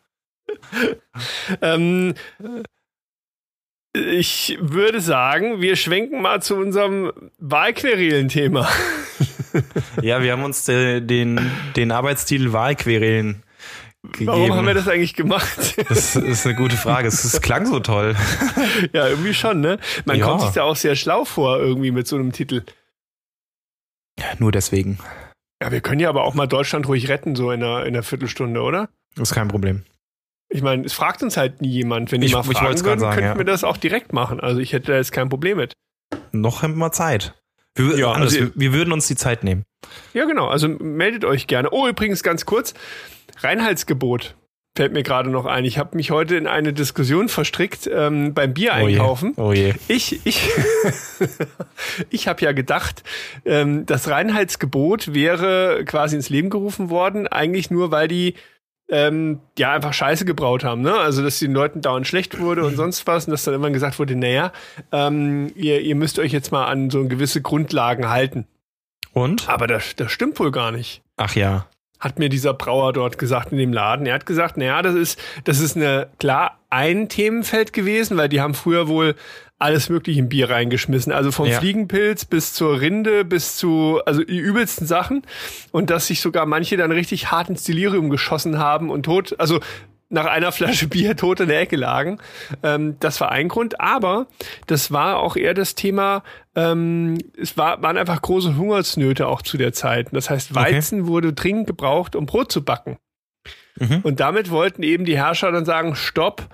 ähm, 1.60 2.14
ich 3.92 4.58
würde 4.60 5.00
sagen, 5.00 5.60
wir 5.60 5.76
schwenken 5.76 6.22
mal 6.22 6.42
zu 6.42 6.56
unserem 6.56 7.12
Wahlquerelen-Thema. 7.38 8.68
ja, 10.02 10.22
wir 10.22 10.32
haben 10.32 10.44
uns 10.44 10.64
de, 10.64 11.00
den, 11.00 11.38
den 11.76 11.92
Arbeitstitel 11.92 12.52
Wahlquerelen 12.52 13.42
gegeben. 14.12 14.26
Warum 14.30 14.52
haben 14.54 14.66
wir 14.66 14.74
das 14.74 14.88
eigentlich 14.88 15.14
gemacht? 15.14 15.74
Das 15.88 16.16
ist 16.16 16.46
eine 16.46 16.54
gute 16.56 16.76
Frage. 16.76 17.08
Es, 17.08 17.22
es 17.24 17.40
klang 17.40 17.66
so 17.66 17.80
toll. 17.80 18.14
ja, 18.92 19.08
irgendwie 19.08 19.34
schon, 19.34 19.60
ne? 19.60 19.78
Man 20.04 20.16
Ja. 20.18 20.26
kommt 20.26 20.40
sich 20.42 20.50
da 20.52 20.62
auch 20.64 20.76
sehr 20.76 20.96
schlau 20.96 21.24
vor, 21.24 21.58
irgendwie 21.58 21.90
mit 21.90 22.06
so 22.06 22.16
einem 22.16 22.32
Titel. 22.32 22.62
Nur 24.38 24.52
deswegen. 24.52 24.98
Ja, 25.62 25.72
wir 25.72 25.80
können 25.80 26.00
ja 26.00 26.08
aber 26.08 26.24
auch 26.24 26.34
mal 26.34 26.46
Deutschland 26.46 26.86
ruhig 26.88 27.08
retten, 27.08 27.36
so 27.36 27.50
in 27.50 27.62
einer, 27.62 27.80
in 27.86 27.94
einer 27.94 28.02
Viertelstunde, 28.02 28.60
oder? 28.62 28.88
Das 29.14 29.30
ist 29.30 29.34
kein 29.34 29.48
Problem. 29.48 29.84
Ich 30.48 30.62
meine, 30.62 30.84
es 30.84 30.92
fragt 30.92 31.22
uns 31.22 31.36
halt 31.36 31.60
nie 31.62 31.68
jemand. 31.70 32.12
Wenn 32.12 32.20
die 32.20 32.26
Ich- 32.28 32.32
mal 32.34 32.40
ich 32.40 32.46
wollt's 32.46 32.58
fragen 32.60 32.74
grad 32.76 32.84
würden, 32.84 33.00
sagen, 33.00 33.14
könnten 33.14 33.30
ja. 33.32 33.38
wir 33.38 33.44
das 33.44 33.64
auch 33.64 33.76
direkt 33.76 34.12
machen. 34.12 34.40
Also 34.40 34.60
ich 34.60 34.72
hätte 34.72 34.92
da 34.92 34.98
jetzt 34.98 35.12
kein 35.12 35.28
Problem 35.28 35.56
mit. 35.58 35.72
Noch 36.32 36.62
haben 36.62 36.76
wir 36.78 36.92
Zeit. 36.92 37.34
Wir, 37.74 37.98
Ja, 37.98 38.12
anders, 38.12 38.34
also- 38.34 38.46
wir, 38.46 38.52
wir 38.54 38.72
würden 38.72 38.92
uns 38.92 39.06
die 39.06 39.16
Zeit 39.16 39.44
nehmen. 39.44 39.64
Ja, 40.14 40.24
genau. 40.24 40.48
Also 40.48 40.68
meldet 40.68 41.24
euch 41.24 41.46
gerne. 41.46 41.70
Oh, 41.70 41.86
übrigens 41.88 42.22
ganz 42.22 42.44
kurz. 42.46 42.74
Reinheitsgebot 43.38 44.36
fällt 44.76 44.92
mir 44.92 45.02
gerade 45.02 45.30
noch 45.30 45.46
ein. 45.46 45.64
Ich 45.64 45.78
habe 45.78 45.96
mich 45.96 46.10
heute 46.10 46.36
in 46.36 46.46
eine 46.46 46.72
Diskussion 46.72 47.28
verstrickt 47.28 47.88
ähm, 47.92 48.34
beim 48.34 48.52
Bier 48.52 48.74
einkaufen. 48.74 49.32
Oh 49.36 49.52
je. 49.52 49.74
Ich, 49.88 50.24
ich, 50.26 50.50
ich 52.10 52.28
habe 52.28 52.44
ja 52.44 52.52
gedacht, 52.52 53.02
ähm, 53.44 53.86
das 53.86 54.08
Reinheitsgebot 54.08 55.14
wäre 55.14 55.82
quasi 55.86 56.16
ins 56.16 56.28
Leben 56.28 56.50
gerufen 56.50 56.90
worden, 56.90 57.26
eigentlich 57.26 57.70
nur, 57.70 57.90
weil 57.90 58.06
die 58.06 58.34
ähm, 58.88 59.40
ja 59.58 59.72
einfach 59.72 59.94
Scheiße 59.94 60.26
gebraut 60.26 60.62
haben, 60.62 60.82
ne? 60.82 60.94
Also 60.94 61.22
dass 61.22 61.40
den 61.40 61.52
Leuten 61.52 61.80
dauernd 61.80 62.06
schlecht 62.06 62.38
wurde 62.38 62.64
und 62.64 62.76
sonst 62.76 63.06
was 63.06 63.26
und 63.26 63.32
dass 63.32 63.44
dann 63.44 63.54
immer 63.54 63.70
gesagt 63.70 63.98
wurde, 63.98 64.14
naja, 64.14 64.52
ähm, 64.92 65.50
ihr, 65.56 65.80
ihr 65.80 65.96
müsst 65.96 66.18
euch 66.18 66.32
jetzt 66.32 66.52
mal 66.52 66.66
an 66.66 66.90
so 66.90 67.08
gewisse 67.08 67.40
Grundlagen 67.40 68.08
halten. 68.10 68.46
Und? 69.12 69.48
Aber 69.48 69.66
das, 69.66 69.96
das 69.96 70.12
stimmt 70.12 70.38
wohl 70.38 70.52
gar 70.52 70.70
nicht 70.70 71.02
Ach 71.16 71.34
ja. 71.34 71.66
Hat 72.00 72.18
mir 72.18 72.28
dieser 72.28 72.54
Brauer 72.54 72.92
dort 72.92 73.18
gesagt 73.18 73.52
in 73.52 73.58
dem 73.58 73.72
Laden. 73.72 74.06
Er 74.06 74.14
hat 74.14 74.26
gesagt, 74.26 74.56
naja, 74.56 74.82
das 74.82 74.94
ist, 74.94 75.18
das 75.44 75.60
ist 75.60 75.76
eine, 75.76 76.08
klar, 76.18 76.58
ein 76.70 77.08
Themenfeld 77.08 77.72
gewesen, 77.72 78.16
weil 78.16 78.28
die 78.28 78.40
haben 78.40 78.54
früher 78.54 78.88
wohl 78.88 79.14
alles 79.58 79.88
mögliche 79.88 80.20
in 80.20 80.28
Bier 80.28 80.50
reingeschmissen. 80.50 81.12
Also 81.12 81.32
vom 81.32 81.46
Ja. 81.46 81.58
Fliegenpilz 81.58 82.26
bis 82.26 82.52
zur 82.52 82.80
Rinde, 82.80 83.24
bis 83.24 83.56
zu, 83.56 84.00
also 84.04 84.22
die 84.22 84.36
übelsten 84.36 84.86
Sachen. 84.86 85.22
Und 85.72 85.88
dass 85.88 86.08
sich 86.08 86.20
sogar 86.20 86.44
manche 86.44 86.76
dann 86.76 86.92
richtig 86.92 87.30
hart 87.30 87.48
ins 87.48 87.64
Delirium 87.64 88.10
geschossen 88.10 88.58
haben 88.58 88.90
und 88.90 89.04
tot, 89.04 89.34
also 89.38 89.60
nach 90.10 90.26
einer 90.26 90.52
Flasche 90.52 90.86
Bier 90.88 91.16
tot 91.16 91.40
in 91.40 91.48
der 91.48 91.60
Ecke 91.60 91.76
lagen. 91.76 92.18
Ähm, 92.62 92.96
das 93.00 93.20
war 93.20 93.32
ein 93.32 93.48
Grund. 93.48 93.80
Aber 93.80 94.26
das 94.66 94.92
war 94.92 95.18
auch 95.18 95.36
eher 95.36 95.54
das 95.54 95.74
Thema, 95.74 96.22
ähm, 96.56 97.18
es 97.38 97.56
war, 97.56 97.82
waren 97.82 97.96
einfach 97.96 98.20
große 98.20 98.56
Hungersnöte 98.56 99.28
auch 99.28 99.42
zu 99.42 99.58
der 99.58 99.72
Zeit. 99.72 100.08
Das 100.12 100.30
heißt, 100.30 100.50
Okay. 100.50 100.60
Weizen 100.60 101.06
wurde 101.06 101.32
dringend 101.32 101.66
gebraucht, 101.66 102.16
um 102.16 102.26
Brot 102.26 102.50
zu 102.50 102.64
backen. 102.64 102.96
Mhm. 103.78 104.00
Und 104.02 104.20
damit 104.20 104.50
wollten 104.50 104.82
eben 104.82 105.04
die 105.04 105.18
Herrscher 105.18 105.52
dann 105.52 105.66
sagen, 105.66 105.94
stopp, 105.94 106.48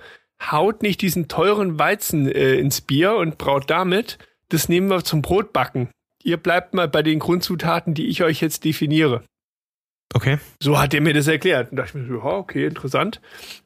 haut 0.51 0.83
nicht 0.83 1.01
diesen 1.01 1.29
teuren 1.29 1.79
Weizen 1.79 2.27
äh, 2.29 2.55
ins 2.55 2.81
Bier 2.81 3.15
und 3.15 3.37
braut 3.37 3.69
damit, 3.69 4.17
das 4.49 4.67
nehmen 4.67 4.89
wir 4.89 5.03
zum 5.03 5.21
Brotbacken. 5.21 5.89
Ihr 6.21 6.37
bleibt 6.37 6.73
mal 6.73 6.87
bei 6.87 7.01
den 7.01 7.19
Grundzutaten, 7.19 7.93
die 7.93 8.07
ich 8.07 8.23
euch 8.23 8.41
jetzt 8.41 8.65
definiere. 8.65 9.23
Okay. 10.13 10.37
So 10.61 10.79
hat 10.79 10.93
er 10.93 11.01
mir 11.01 11.13
das 11.13 11.27
erklärt. 11.27 11.71
Und 11.71 11.77
dachte 11.77 11.97
ich 11.97 12.03
mir 12.03 12.07
so, 12.07 12.19
ja, 12.19 12.35
okay, 12.37 12.67
interessant. 12.67 13.19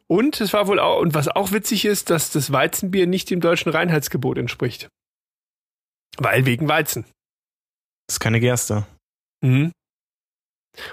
Und 0.08 0.40
es 0.40 0.54
war 0.54 0.68
wohl 0.68 0.80
auch, 0.80 1.02
und 1.02 1.14
was 1.14 1.28
auch 1.28 1.52
witzig 1.52 1.84
ist, 1.86 2.10
dass 2.10 2.32
das 2.32 2.52
Weizenbier 2.52 3.06
nicht 3.08 3.30
dem 3.30 3.42
deutschen 3.42 3.72
Reinheitsgebot 3.72 4.38
entspricht. 4.38 4.88
Weil 6.18 6.46
wegen 6.46 6.68
Weizen. 6.68 7.06
Das 8.08 8.16
ist 8.16 8.20
keine 8.20 8.40
Gerste. 8.40 8.86
Mhm. 9.42 9.72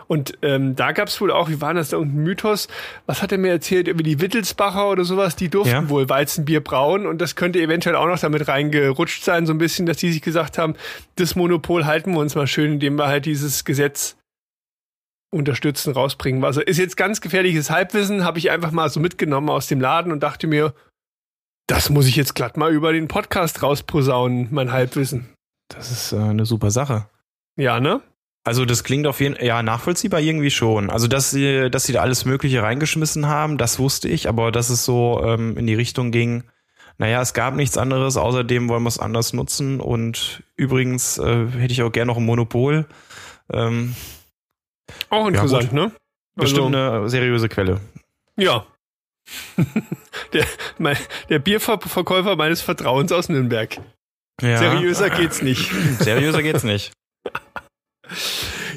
Und 0.06 0.38
ähm, 0.40 0.76
da 0.76 0.92
gab 0.92 1.08
es 1.08 1.20
wohl 1.20 1.30
auch, 1.30 1.50
wie 1.50 1.60
war 1.60 1.74
das 1.74 1.90
da 1.90 1.98
irgendein 1.98 2.22
Mythos? 2.22 2.68
Was 3.04 3.20
hat 3.20 3.32
er 3.32 3.38
mir 3.38 3.50
erzählt 3.50 3.86
über 3.86 4.02
die 4.02 4.20
Wittelsbacher 4.20 4.88
oder 4.88 5.04
sowas? 5.04 5.36
Die 5.36 5.50
durften 5.50 5.74
Ja. 5.74 5.88
wohl 5.90 6.08
Weizenbier 6.08 6.62
brauen 6.64 7.06
und 7.06 7.20
das 7.20 7.36
könnte 7.36 7.60
eventuell 7.60 7.96
auch 7.96 8.06
noch 8.06 8.18
damit 8.18 8.48
reingerutscht 8.48 9.22
sein, 9.22 9.44
so 9.44 9.52
ein 9.52 9.58
bisschen, 9.58 9.84
dass 9.84 9.98
die 9.98 10.10
sich 10.10 10.22
gesagt 10.22 10.56
haben, 10.56 10.74
das 11.16 11.36
Monopol 11.36 11.84
halten 11.84 12.12
wir 12.12 12.20
uns 12.20 12.34
mal 12.34 12.46
schön, 12.46 12.72
indem 12.72 12.96
wir 12.96 13.08
halt 13.08 13.26
dieses 13.26 13.64
Gesetz 13.66 14.16
unterstützen, 15.30 15.92
rausbringen. 15.92 16.42
Also 16.44 16.62
ist 16.62 16.78
jetzt 16.78 16.96
ganz 16.96 17.20
gefährliches 17.20 17.68
Halbwissen, 17.68 18.24
habe 18.24 18.38
ich 18.38 18.50
einfach 18.50 18.70
mal 18.70 18.88
so 18.88 19.00
mitgenommen 19.00 19.50
aus 19.50 19.66
dem 19.66 19.80
Laden 19.80 20.12
und 20.12 20.22
dachte 20.22 20.46
mir, 20.46 20.72
das 21.66 21.90
muss 21.90 22.06
ich 22.06 22.16
jetzt 22.16 22.34
glatt 22.34 22.56
mal 22.56 22.72
über 22.72 22.92
den 22.92 23.08
Podcast 23.08 23.62
rausposaunen, 23.62 24.48
mein 24.50 24.72
Halbwissen. 24.72 25.28
Das 25.68 25.90
ist 25.90 26.12
äh, 26.12 26.16
eine 26.16 26.44
super 26.44 26.70
Sache. 26.70 27.08
Ja, 27.56 27.80
ne? 27.80 28.02
Also 28.46 28.66
das 28.66 28.84
klingt 28.84 29.06
auf 29.06 29.20
jeden 29.20 29.36
Fall, 29.36 29.44
ja, 29.46 29.62
nachvollziehbar 29.62 30.20
irgendwie 30.20 30.50
schon. 30.50 30.90
Also 30.90 31.08
dass 31.08 31.30
sie, 31.30 31.70
dass 31.70 31.84
sie 31.84 31.94
da 31.94 32.02
alles 32.02 32.26
Mögliche 32.26 32.62
reingeschmissen 32.62 33.26
haben, 33.26 33.56
das 33.56 33.78
wusste 33.78 34.08
ich, 34.08 34.28
aber 34.28 34.52
dass 34.52 34.68
es 34.68 34.84
so 34.84 35.22
ähm, 35.24 35.56
in 35.56 35.66
die 35.66 35.74
Richtung 35.74 36.10
ging, 36.10 36.44
naja, 36.98 37.20
es 37.22 37.32
gab 37.32 37.54
nichts 37.54 37.78
anderes, 37.78 38.16
außerdem 38.16 38.68
wollen 38.68 38.82
wir 38.82 38.88
es 38.88 38.98
anders 38.98 39.32
nutzen 39.32 39.80
und 39.80 40.42
übrigens 40.56 41.18
äh, 41.18 41.46
hätte 41.48 41.72
ich 41.72 41.82
auch 41.82 41.90
gerne 41.90 42.12
noch 42.12 42.18
ein 42.18 42.24
Monopol. 42.24 42.86
Ähm, 43.52 43.96
Auch 45.08 45.26
interessant, 45.26 45.72
ne? 45.72 45.90
bestimmt 46.36 46.74
eine 46.74 47.08
seriöse 47.08 47.48
Quelle. 47.48 47.80
Ja. 48.36 48.66
der, 50.32 50.46
mein, 50.78 50.96
der 51.28 51.38
Bierverkäufer 51.38 52.36
meines 52.36 52.60
Vertrauens 52.62 53.12
aus 53.12 53.28
Nürnberg. 53.28 53.76
Ja. 54.40 54.58
Seriöser 54.58 55.10
geht's 55.10 55.42
nicht. 55.42 55.70
Seriöser 56.00 56.42
geht's 56.42 56.64
nicht. 56.64 56.92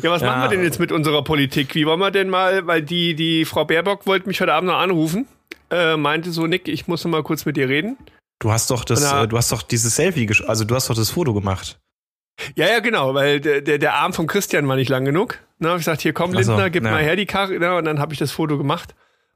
Ja, 0.02 0.12
was 0.12 0.22
Ja. 0.22 0.28
machen 0.30 0.42
wir 0.44 0.50
denn 0.50 0.64
jetzt 0.64 0.80
mit 0.80 0.92
unserer 0.92 1.24
Politik? 1.24 1.76
Wie 1.76 1.86
wollen 1.86 2.00
wir 2.00 2.12
denn 2.12 2.30
mal, 2.30 2.66
weil 2.68 2.82
die, 2.82 3.16
die 3.16 3.46
Frau 3.46 3.66
Baerbock 3.66 4.06
wollte 4.06 4.28
mich 4.28 4.40
heute 4.40 4.54
Abend 4.54 4.70
noch 4.70 4.78
anrufen, 4.78 5.28
äh, 5.72 5.98
meinte 5.98 6.32
so, 6.32 6.48
Nick, 6.48 6.68
ich 6.68 6.88
muss 6.88 7.04
noch 7.04 7.12
mal 7.12 7.24
kurz 7.24 7.46
mit 7.46 7.58
dir 7.58 7.68
reden. 7.68 7.98
Du 8.40 8.52
hast 8.52 8.70
doch 8.70 8.86
das, 8.86 9.02
Na. 9.02 9.24
äh, 9.24 9.28
du 9.28 9.36
hast 9.38 9.52
doch 9.52 9.64
dieses 9.64 9.96
Selfie, 9.96 10.30
also 10.48 10.64
du 10.64 10.76
hast 10.76 10.90
doch 10.90 10.96
das 10.96 11.10
Foto 11.10 11.34
gemacht. 11.34 11.80
Ja, 12.56 12.68
ja, 12.68 12.80
genau, 12.80 13.16
weil 13.16 13.40
der, 13.42 13.62
der, 13.62 13.80
der 13.80 13.96
Arm 13.96 14.14
vom 14.14 14.28
Christian 14.28 14.68
war 14.68 14.76
nicht 14.76 14.90
lang 14.90 15.06
genug. 15.06 15.40
Na, 15.58 15.70
hab 15.70 15.78
ich 15.78 15.82
gesagt, 15.86 16.02
hier 16.02 16.14
komm, 16.14 16.30
Ach 16.36 16.44
so, 16.44 16.52
Lindner, 16.52 16.70
gib 16.70 16.84
ja. 16.86 16.92
mal 16.92 17.02
her 17.02 17.16
die 17.16 17.26
Karre. 17.26 17.58
Na, 17.60 17.80
und 17.80 17.86
dann 17.86 18.00
habe 18.00 18.14
ich 18.14 18.20
das 18.20 18.32
Foto 18.32 18.60
gemacht. 18.60 18.94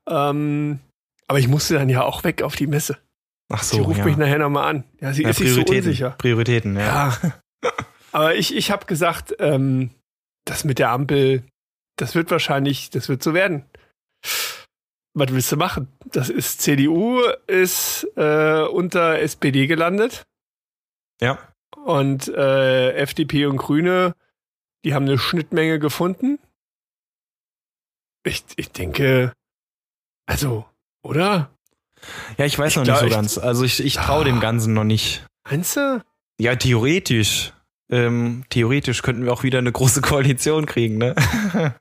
Ähm, 0.07 0.79
aber 1.31 1.39
ich 1.39 1.47
musste 1.47 1.75
dann 1.75 1.87
ja 1.87 2.03
auch 2.03 2.25
weg 2.25 2.41
auf 2.41 2.57
die 2.57 2.67
Messe. 2.67 2.97
Ach 3.47 3.63
so, 3.63 3.77
sie 3.77 3.81
ruft 3.81 3.99
ja. 3.99 4.03
mich 4.03 4.17
nachher 4.17 4.37
nochmal 4.37 4.69
an. 4.69 4.83
Ja, 4.99 5.13
sie 5.13 5.23
ja, 5.23 5.29
ist 5.29 5.37
sich 5.37 5.47
so 5.47 5.61
Prioritäten, 5.61 5.87
unsicher. 5.87 6.09
Prioritäten, 6.17 6.75
ja. 6.75 7.17
Ja. 7.63 7.71
Aber 8.11 8.35
ich, 8.35 8.53
ich 8.53 8.69
habe 8.69 8.85
gesagt, 8.85 9.33
ähm, 9.39 9.91
das 10.43 10.65
mit 10.65 10.77
der 10.77 10.89
Ampel, 10.89 11.43
das 11.95 12.15
wird 12.15 12.31
wahrscheinlich, 12.31 12.89
das 12.89 13.07
wird 13.07 13.23
so 13.23 13.33
werden. 13.33 13.63
Was 15.13 15.31
willst 15.31 15.49
du 15.53 15.55
machen? 15.55 15.87
Das 16.03 16.27
ist 16.27 16.59
CDU 16.63 17.21
ist 17.47 18.05
äh, 18.17 18.63
unter 18.63 19.19
SPD 19.19 19.67
gelandet 19.67 20.25
Ja. 21.21 21.39
und 21.77 22.27
äh, 22.27 22.91
FDP 22.95 23.45
und 23.45 23.55
Grüne, 23.55 24.15
die 24.83 24.93
haben 24.93 25.05
eine 25.05 25.17
Schnittmenge 25.17 25.79
gefunden. 25.79 26.39
Ich, 28.25 28.43
ich 28.57 28.73
denke, 28.73 29.31
also, 30.25 30.65
oder? 31.03 31.49
Ja, 32.37 32.45
ich 32.45 32.57
weiß 32.57 32.71
Ich 32.71 32.77
noch 32.77 32.83
glaub, 32.83 33.01
nicht 33.03 33.11
so 33.11 33.15
ganz. 33.15 33.37
Also 33.37 33.63
ich, 33.63 33.83
ich 33.83 33.93
traue 33.95 34.25
dem 34.25 34.37
Ah. 34.37 34.41
Ganzen 34.41 34.73
noch 34.73 34.83
nicht. 34.83 35.23
Meinst 35.49 35.75
du? 35.77 36.01
Ja, 36.39 36.55
theoretisch. 36.55 37.53
Ähm, 37.91 38.43
theoretisch 38.49 39.01
könnten 39.01 39.25
wir 39.25 39.33
auch 39.33 39.43
wieder 39.43 39.59
eine 39.59 39.71
große 39.71 40.01
Koalition 40.01 40.65
kriegen, 40.65 40.97
ne? 40.97 41.15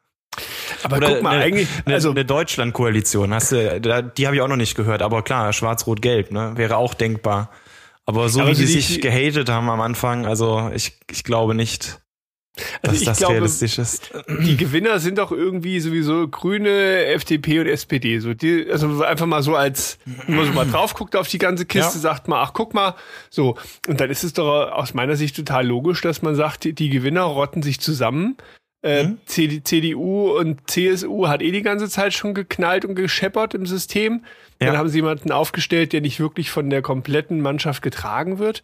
Aber 0.83 0.96
Oder 0.98 1.09
guck 1.14 1.22
mal, 1.22 1.30
eine, 1.35 1.42
eigentlich, 1.44 1.68
eine, 1.85 1.94
also 1.94 2.11
eine 2.11 2.24
Deutschland-Koalition, 2.24 3.35
hast 3.35 3.52
du, 3.52 3.80
da, 3.80 4.00
die 4.02 4.26
habe 4.26 4.37
ich 4.37 4.42
auch 4.42 4.48
noch 4.48 4.56
nicht 4.56 4.74
gehört, 4.76 5.02
aber 5.02 5.22
klar, 5.22 5.52
Schwarz-Rot-Gelb, 5.52 6.30
ne, 6.30 6.52
wäre 6.56 6.76
auch 6.76 6.94
denkbar. 6.94 7.50
Aber 8.06 8.28
so 8.28 8.40
Aber 8.40 8.50
wie 8.50 8.54
die 8.54 8.61
die- 8.66 8.80
sich 8.80 9.00
gehatet 9.00 9.48
haben 9.50 9.68
am 9.68 9.80
Anfang, 9.80 10.24
also 10.26 10.70
ich, 10.74 10.98
ich 11.11 11.22
glaube 11.24 11.54
nicht, 11.54 12.00
Also 12.82 12.96
dass 12.96 13.04
das 13.04 13.18
glaube, 13.18 13.34
realistisch 13.34 13.78
ist. 13.78 14.10
die 14.44 14.56
Gewinner 14.56 14.98
sind 14.98 15.18
doch 15.18 15.32
irgendwie 15.32 15.80
sowieso 15.80 16.28
Grüne, 16.28 17.06
FDP 17.06 17.60
und 17.60 17.66
SPD. 17.66 18.18
So 18.20 18.34
die, 18.34 18.66
also 18.70 19.02
einfach 19.02 19.26
mal 19.26 19.42
so 19.42 19.54
als, 19.56 19.98
wenn 20.26 20.36
man 20.36 20.46
so 20.46 20.52
mal 20.52 20.66
drauf 20.66 20.94
guckt 20.94 21.16
auf 21.16 21.28
die 21.28 21.38
ganze 21.38 21.66
Kiste, 21.66 21.94
Ja. 21.94 22.00
sagt 22.00 22.28
man, 22.28 22.38
ach 22.40 22.52
guck 22.52 22.74
mal, 22.74 22.94
so. 23.30 23.56
Und 23.88 24.00
dann 24.00 24.10
ist 24.10 24.24
es 24.24 24.32
doch 24.32 24.70
aus 24.72 24.94
meiner 24.94 25.16
Sicht 25.16 25.36
total 25.36 25.66
logisch, 25.66 26.00
dass 26.00 26.22
man 26.22 26.34
sagt, 26.34 26.64
die, 26.64 26.72
die 26.72 26.88
Gewinner 26.90 27.22
rotten 27.22 27.62
sich 27.62 27.80
zusammen. 27.80 28.36
Äh, 28.82 29.04
Mhm. 29.04 29.18
CD, 29.26 29.62
CDU 29.62 30.30
und 30.38 30.70
CSU 30.70 31.28
hat 31.28 31.42
eh 31.42 31.50
die 31.52 31.60
ganze 31.60 31.88
Zeit 31.90 32.14
schon 32.14 32.32
geknallt 32.32 32.86
und 32.86 32.94
gescheppert 32.94 33.52
im 33.52 33.66
System. 33.66 34.24
Ja. 34.58 34.68
Dann 34.68 34.78
haben 34.78 34.88
sie 34.88 34.98
jemanden 34.98 35.32
aufgestellt, 35.32 35.92
der 35.92 36.00
nicht 36.00 36.18
wirklich 36.18 36.50
von 36.50 36.70
der 36.70 36.80
kompletten 36.80 37.42
Mannschaft 37.42 37.82
getragen 37.82 38.38
wird. 38.38 38.62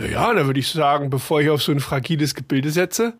Naja, 0.00 0.32
da 0.34 0.46
würde 0.46 0.60
ich 0.60 0.68
sagen, 0.70 1.10
bevor 1.10 1.40
ich 1.40 1.50
auf 1.50 1.62
so 1.62 1.72
ein 1.72 1.80
fragiles 1.80 2.34
Gebilde 2.34 2.70
setze, 2.70 3.18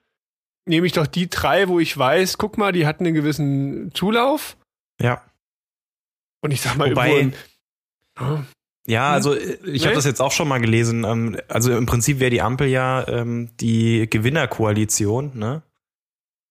nehme 0.69 0.87
ich 0.87 0.93
doch 0.93 1.07
die 1.07 1.29
drei, 1.29 1.69
wo 1.69 1.81
ich 1.81 1.97
weiß, 1.97 2.39
guck 2.39 2.57
mal, 2.59 2.73
die 2.73 2.87
hatten 2.87 3.05
einen 3.05 3.15
gewissen 3.15 3.93
Zulauf. 3.95 4.57
Ja. 5.01 5.23
Und 6.41 6.53
ich 6.53 6.61
sag 6.61 6.77
mal, 6.77 6.91
Wobei- 6.91 7.21
ein- 7.21 7.35
Ja, 8.87 9.11
also 9.11 9.35
äh, 9.35 9.59
ich 9.65 9.85
habe 9.87 9.95
das 9.95 10.05
jetzt 10.05 10.21
auch 10.21 10.33
schon 10.33 10.49
mal 10.49 10.59
gelesen. 10.61 11.05
Ähm, 11.05 11.37
also 11.49 11.77
im 11.77 11.87
Prinzip 11.87 12.21
wäre 12.21 12.31
die 12.31 12.43
Ampel 12.43 12.69
ja 12.69 13.07
ähm, 13.09 13.51
die 13.61 14.09
Gewinnerkoalition, 14.09 15.37
ne? 15.37 15.63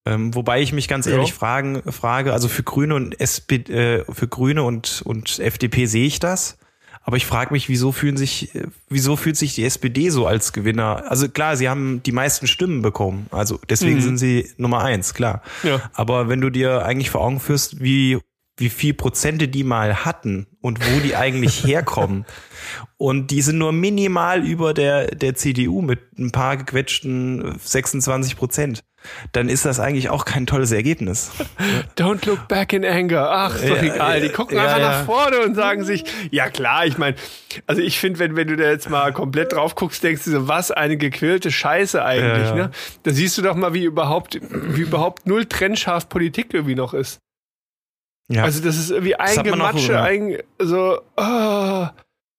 Ähm, 0.05 0.33
wobei 0.35 0.61
ich 0.61 0.71
mich 0.71 0.87
ganz 0.87 1.05
Ja. 1.05 1.13
ehrlich 1.13 1.33
fragen, 1.33 1.81
frage, 1.91 2.31
also 2.33 2.47
für 2.47 2.63
Grüne 2.63 2.95
und 2.95 3.19
SP, 3.19 3.55
äh, 3.69 4.05
für 4.13 4.27
Grüne 4.27 4.63
und, 4.63 5.01
und 5.03 5.39
FDP 5.39 5.85
sehe 5.85 6.05
ich 6.05 6.19
das. 6.19 6.57
Aber 7.07 7.15
ich 7.15 7.25
frage 7.25 7.53
mich, 7.53 7.69
wieso 7.69 7.93
fühlen 7.93 8.17
sich, 8.17 8.53
äh, 8.53 8.67
wieso 8.89 9.15
fühlt 9.15 9.37
sich 9.37 9.55
die 9.55 9.63
SPD 9.63 10.09
so 10.09 10.27
als 10.27 10.51
Gewinner? 10.51 11.05
Also 11.09 11.29
klar, 11.29 11.55
sie 11.55 11.69
haben 11.69 12.03
die 12.03 12.11
meisten 12.11 12.47
Stimmen 12.47 12.81
bekommen. 12.81 13.27
Also 13.31 13.61
deswegen 13.69 13.95
Mhm. 13.95 14.01
sind 14.01 14.17
sie 14.17 14.49
Nummer 14.57 14.83
eins, 14.83 15.13
klar. 15.13 15.41
ja. 15.63 15.81
Aber 15.93 16.27
wenn 16.27 16.41
du 16.41 16.49
dir 16.49 16.83
eigentlich 16.85 17.09
vor 17.09 17.21
Augen 17.21 17.39
führst, 17.39 17.81
wie, 17.81 18.17
wie 18.57 18.67
viel 18.69 18.93
Prozente 18.93 19.47
die 19.47 19.63
mal 19.63 20.03
hatten 20.03 20.47
und 20.59 20.79
wo 20.85 20.99
die 20.99 21.15
eigentlich 21.15 21.63
herkommen, 21.65 22.25
und 22.97 23.31
die 23.31 23.41
sind 23.41 23.57
nur 23.57 23.71
minimal 23.71 24.43
über 24.45 24.73
der, 24.73 25.07
der 25.15 25.33
CDU 25.35 25.81
mit 25.81 26.19
ein 26.19 26.31
paar 26.31 26.57
gequetschten 26.57 27.57
26 27.63 28.35
Prozent, 28.35 28.83
dann 29.31 29.49
ist 29.49 29.65
das 29.65 29.79
eigentlich 29.79 30.09
auch 30.09 30.25
kein 30.25 30.45
tolles 30.45 30.71
Ergebnis. 30.71 31.31
Don't 31.97 32.25
look 32.25 32.47
back 32.47 32.73
in 32.73 32.85
anger. 32.85 33.29
Ach, 33.29 33.55
doch 33.55 33.81
Ja, 33.81 33.81
egal. 33.81 34.21
Die 34.21 34.29
gucken 34.29 34.57
ja, 34.57 34.63
einfach 34.63 34.79
ja. 34.79 34.89
nach 34.89 35.05
vorne 35.05 35.39
und 35.41 35.55
sagen 35.55 35.83
sich, 35.83 36.03
ja 36.31 36.49
klar, 36.49 36.85
ich 36.85 36.97
meine, 36.97 37.15
also 37.65 37.81
ich 37.81 37.99
finde, 37.99 38.19
wenn, 38.19 38.35
wenn 38.35 38.47
du 38.47 38.55
da 38.55 38.69
jetzt 38.69 38.89
mal 38.89 39.13
komplett 39.13 39.53
drauf 39.53 39.75
guckst, 39.75 40.03
denkst 40.03 40.23
du 40.25 40.31
so, 40.31 40.47
was 40.47 40.71
eine 40.71 40.97
gequälte 40.97 41.51
Scheiße 41.51 42.03
eigentlich, 42.03 42.53
ne? 42.53 42.71
Da 43.03 43.11
siehst 43.11 43.37
du 43.37 43.41
doch 43.41 43.55
mal, 43.55 43.73
wie 43.73 43.83
überhaupt, 43.83 44.39
wie 44.41 44.81
überhaupt 44.81 45.27
null 45.27 45.45
trennscharf 45.45 46.09
Politik 46.09 46.53
irgendwie 46.53 46.75
noch 46.75 46.93
ist. 46.93 47.19
Ja, 48.29 48.43
Also 48.43 48.61
das 48.61 48.77
ist 48.77 48.91
irgendwie 48.91 49.15
Eingematsche, 49.15 50.01
ein, 50.01 50.37
so, 50.59 50.99
ah. 51.15 51.93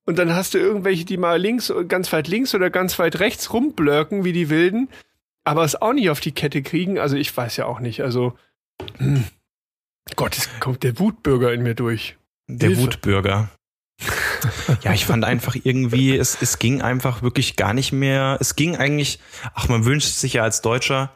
und 0.04 0.18
dann 0.18 0.34
hast 0.34 0.52
du 0.52 0.58
irgendwelche, 0.58 1.06
die 1.06 1.16
mal 1.16 1.40
links, 1.40 1.72
ganz 1.88 2.12
weit 2.12 2.28
links 2.28 2.54
oder 2.54 2.68
ganz 2.68 2.98
weit 2.98 3.20
rechts 3.20 3.52
rumblöcken, 3.54 4.24
wie 4.24 4.34
die 4.34 4.50
Wilden, 4.50 4.90
aber 5.44 5.64
es 5.64 5.80
auch 5.80 5.92
nicht 5.92 6.10
auf 6.10 6.20
die 6.20 6.32
Kette 6.32 6.62
kriegen. 6.62 6.98
Also 6.98 7.16
ich 7.16 7.34
weiß 7.36 7.56
ja 7.56 7.66
auch 7.66 7.80
nicht, 7.80 8.02
also, 8.02 8.36
hm. 8.98 9.24
Gott, 10.16 10.36
es 10.38 10.48
kommt 10.60 10.82
der 10.82 10.98
Wutbürger 10.98 11.52
in 11.52 11.62
mir 11.62 11.74
durch. 11.74 12.16
der 12.46 12.70
Hilfe. 12.70 12.82
Wutbürger. 12.82 13.50
ja, 14.82 14.92
ich 14.92 15.04
fand 15.04 15.24
einfach 15.24 15.56
irgendwie, 15.62 16.16
es, 16.16 16.40
es 16.40 16.58
ging 16.58 16.80
einfach 16.82 17.22
wirklich 17.22 17.56
gar 17.56 17.74
nicht 17.74 17.92
mehr. 17.92 18.38
Es 18.40 18.54
ging 18.56 18.76
eigentlich, 18.76 19.18
ach, 19.54 19.68
man 19.68 19.84
wünscht 19.84 20.08
sich 20.08 20.34
ja 20.34 20.44
als 20.44 20.62
Deutscher, 20.62 21.12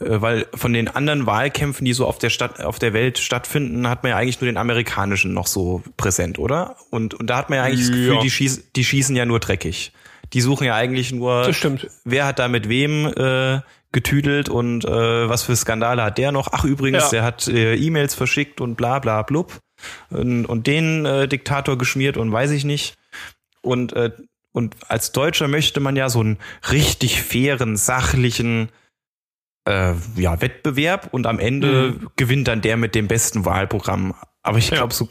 äh, 0.00 0.20
weil 0.20 0.46
von 0.54 0.72
den 0.72 0.88
anderen 0.88 1.26
Wahlkämpfen, 1.26 1.84
die 1.84 1.92
so 1.92 2.06
auf 2.06 2.18
der 2.18 2.30
Stadt, 2.30 2.60
auf 2.60 2.78
der 2.80 2.92
Welt 2.92 3.18
stattfinden, 3.18 3.88
hat 3.88 4.02
man 4.02 4.10
ja 4.10 4.16
eigentlich 4.16 4.40
nur 4.40 4.46
den 4.50 4.56
amerikanischen 4.56 5.32
noch 5.32 5.46
so 5.46 5.82
präsent, 5.96 6.38
oder? 6.38 6.76
Und, 6.90 7.14
und 7.14 7.28
da 7.28 7.36
hat 7.36 7.50
man 7.50 7.58
ja 7.58 7.62
eigentlich 7.64 7.86
das 7.86 7.90
Gefühl, 7.90 8.14
Ja. 8.16 8.20
die, 8.20 8.30
schieß, 8.30 8.72
die 8.74 8.84
schießen 8.84 9.14
ja 9.14 9.24
nur 9.24 9.38
dreckig. 9.38 9.92
Die 10.32 10.40
suchen 10.40 10.64
ja 10.66 10.74
eigentlich 10.74 11.12
nur, 11.12 11.50
wer 12.04 12.26
hat 12.26 12.38
da 12.38 12.48
mit 12.48 12.68
wem 12.68 13.06
äh, 13.16 13.60
getüdelt 13.92 14.48
und 14.48 14.84
äh, 14.84 15.28
was 15.28 15.42
für 15.44 15.54
Skandale 15.54 16.02
hat 16.02 16.18
der 16.18 16.32
noch? 16.32 16.48
Ach 16.52 16.64
übrigens, 16.64 17.04
Ja. 17.04 17.10
der 17.10 17.22
hat 17.24 17.46
äh, 17.48 17.74
E-Mails 17.76 18.14
verschickt 18.14 18.60
und 18.60 18.74
bla 18.76 18.98
bla 18.98 19.22
blub 19.22 19.58
und, 20.10 20.46
und 20.46 20.66
den 20.66 21.04
äh, 21.06 21.28
Diktator 21.28 21.78
geschmiert 21.78 22.16
und 22.16 22.32
weiß 22.32 22.50
ich 22.52 22.64
nicht. 22.64 22.94
Und 23.62 23.92
äh, 23.92 24.10
und 24.52 24.76
als 24.88 25.10
Deutscher 25.10 25.48
möchte 25.48 25.80
man 25.80 25.96
ja 25.96 26.08
so 26.08 26.20
einen 26.20 26.38
richtig 26.70 27.20
fairen, 27.22 27.76
sachlichen 27.76 28.68
äh, 29.68 29.94
ja, 30.16 30.40
Wettbewerb 30.40 31.08
und 31.12 31.26
am 31.26 31.40
Ende 31.40 31.98
gewinnt 32.16 32.46
dann 32.46 32.60
der 32.62 32.76
mit 32.76 32.94
dem 32.94 33.08
besten 33.08 33.44
Wahlprogramm. 33.44 34.14
Aber 34.44 34.58
ich 34.58 34.70
Ja. 34.70 34.76
glaube, 34.76 34.94
so, 34.94 35.08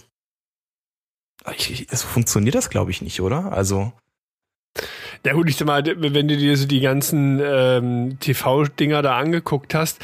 ich, 1.58 1.72
ich, 1.72 1.88
so 1.92 2.08
funktioniert 2.08 2.56
das, 2.56 2.70
glaube 2.70 2.92
ich, 2.92 3.02
nicht, 3.02 3.20
oder? 3.20 3.52
Also, 3.52 3.92
Ja 5.26 5.34
gut, 5.34 5.50
ich 5.50 5.56
sag 5.58 5.68
mal, 5.68 5.84
wenn 5.86 6.28
du 6.28 6.36
dir 6.38 6.58
so 6.58 6.66
die 6.68 6.82
ganzen 6.82 7.42
ähm, 7.44 8.18
TV-Dinger 8.20 9.02
da 9.02 9.18
angeguckt 9.18 9.74
hast, 9.74 10.04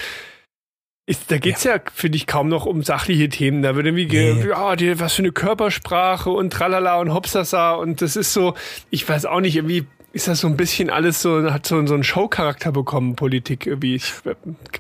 ist, 1.05 1.31
da 1.31 1.37
geht's 1.39 1.63
ja, 1.63 1.79
finde 1.93 2.17
ich, 2.17 2.27
kaum 2.27 2.47
noch 2.49 2.65
um 2.65 2.83
sachliche 2.83 3.29
Themen. 3.29 3.61
Da 3.63 3.75
wird 3.75 3.85
irgendwie, 3.87 4.05
ge 4.05 4.35
Nee. 4.35 4.47
ja, 4.49 4.75
die, 4.75 4.99
was 4.99 5.13
für 5.15 5.23
eine 5.23 5.31
Körpersprache 5.31 6.29
und 6.29 6.51
tralala 6.53 6.99
und 6.99 7.13
hopsasa 7.13 7.73
und 7.73 8.01
das 8.01 8.15
ist 8.15 8.31
so, 8.31 8.53
ich 8.91 9.09
weiß 9.09 9.25
auch 9.25 9.41
nicht, 9.41 9.55
irgendwie 9.55 9.87
ist 10.13 10.27
das 10.27 10.39
so 10.39 10.47
ein 10.47 10.55
bisschen 10.55 10.89
alles 10.89 11.21
so, 11.21 11.51
hat 11.51 11.65
so, 11.65 11.85
so 11.85 11.93
einen 11.95 12.03
Showcharakter 12.03 12.71
bekommen, 12.71 13.15
Politik 13.15 13.65
irgendwie. 13.65 13.95
Ich 13.95 14.13
äh, 14.25 14.35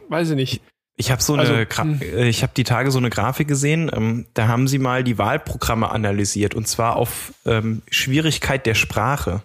weiß 0.07 0.29
ich 0.31 0.35
nicht. 0.35 0.61
Ich 0.97 1.11
habe 1.11 1.21
so 1.21 1.33
eine, 1.33 1.41
Also, 1.43 1.53
Gra- 1.53 1.81
hm. 1.83 2.01
äh, 2.01 2.29
ich 2.29 2.43
habe 2.43 2.53
die 2.55 2.63
Tage 2.63 2.91
so 2.91 2.97
eine 2.99 3.09
Grafik 3.09 3.47
gesehen. 3.47 3.89
Ähm, 3.93 4.25
da 4.33 4.47
haben 4.47 4.67
sie 4.67 4.79
mal 4.79 5.03
die 5.03 5.17
Wahlprogramme 5.17 5.89
analysiert 5.91 6.53
und 6.55 6.67
zwar 6.67 6.95
auf 6.95 7.33
ähm, 7.45 7.81
Schwierigkeit 7.89 8.65
der 8.65 8.75
Sprache. 8.75 9.41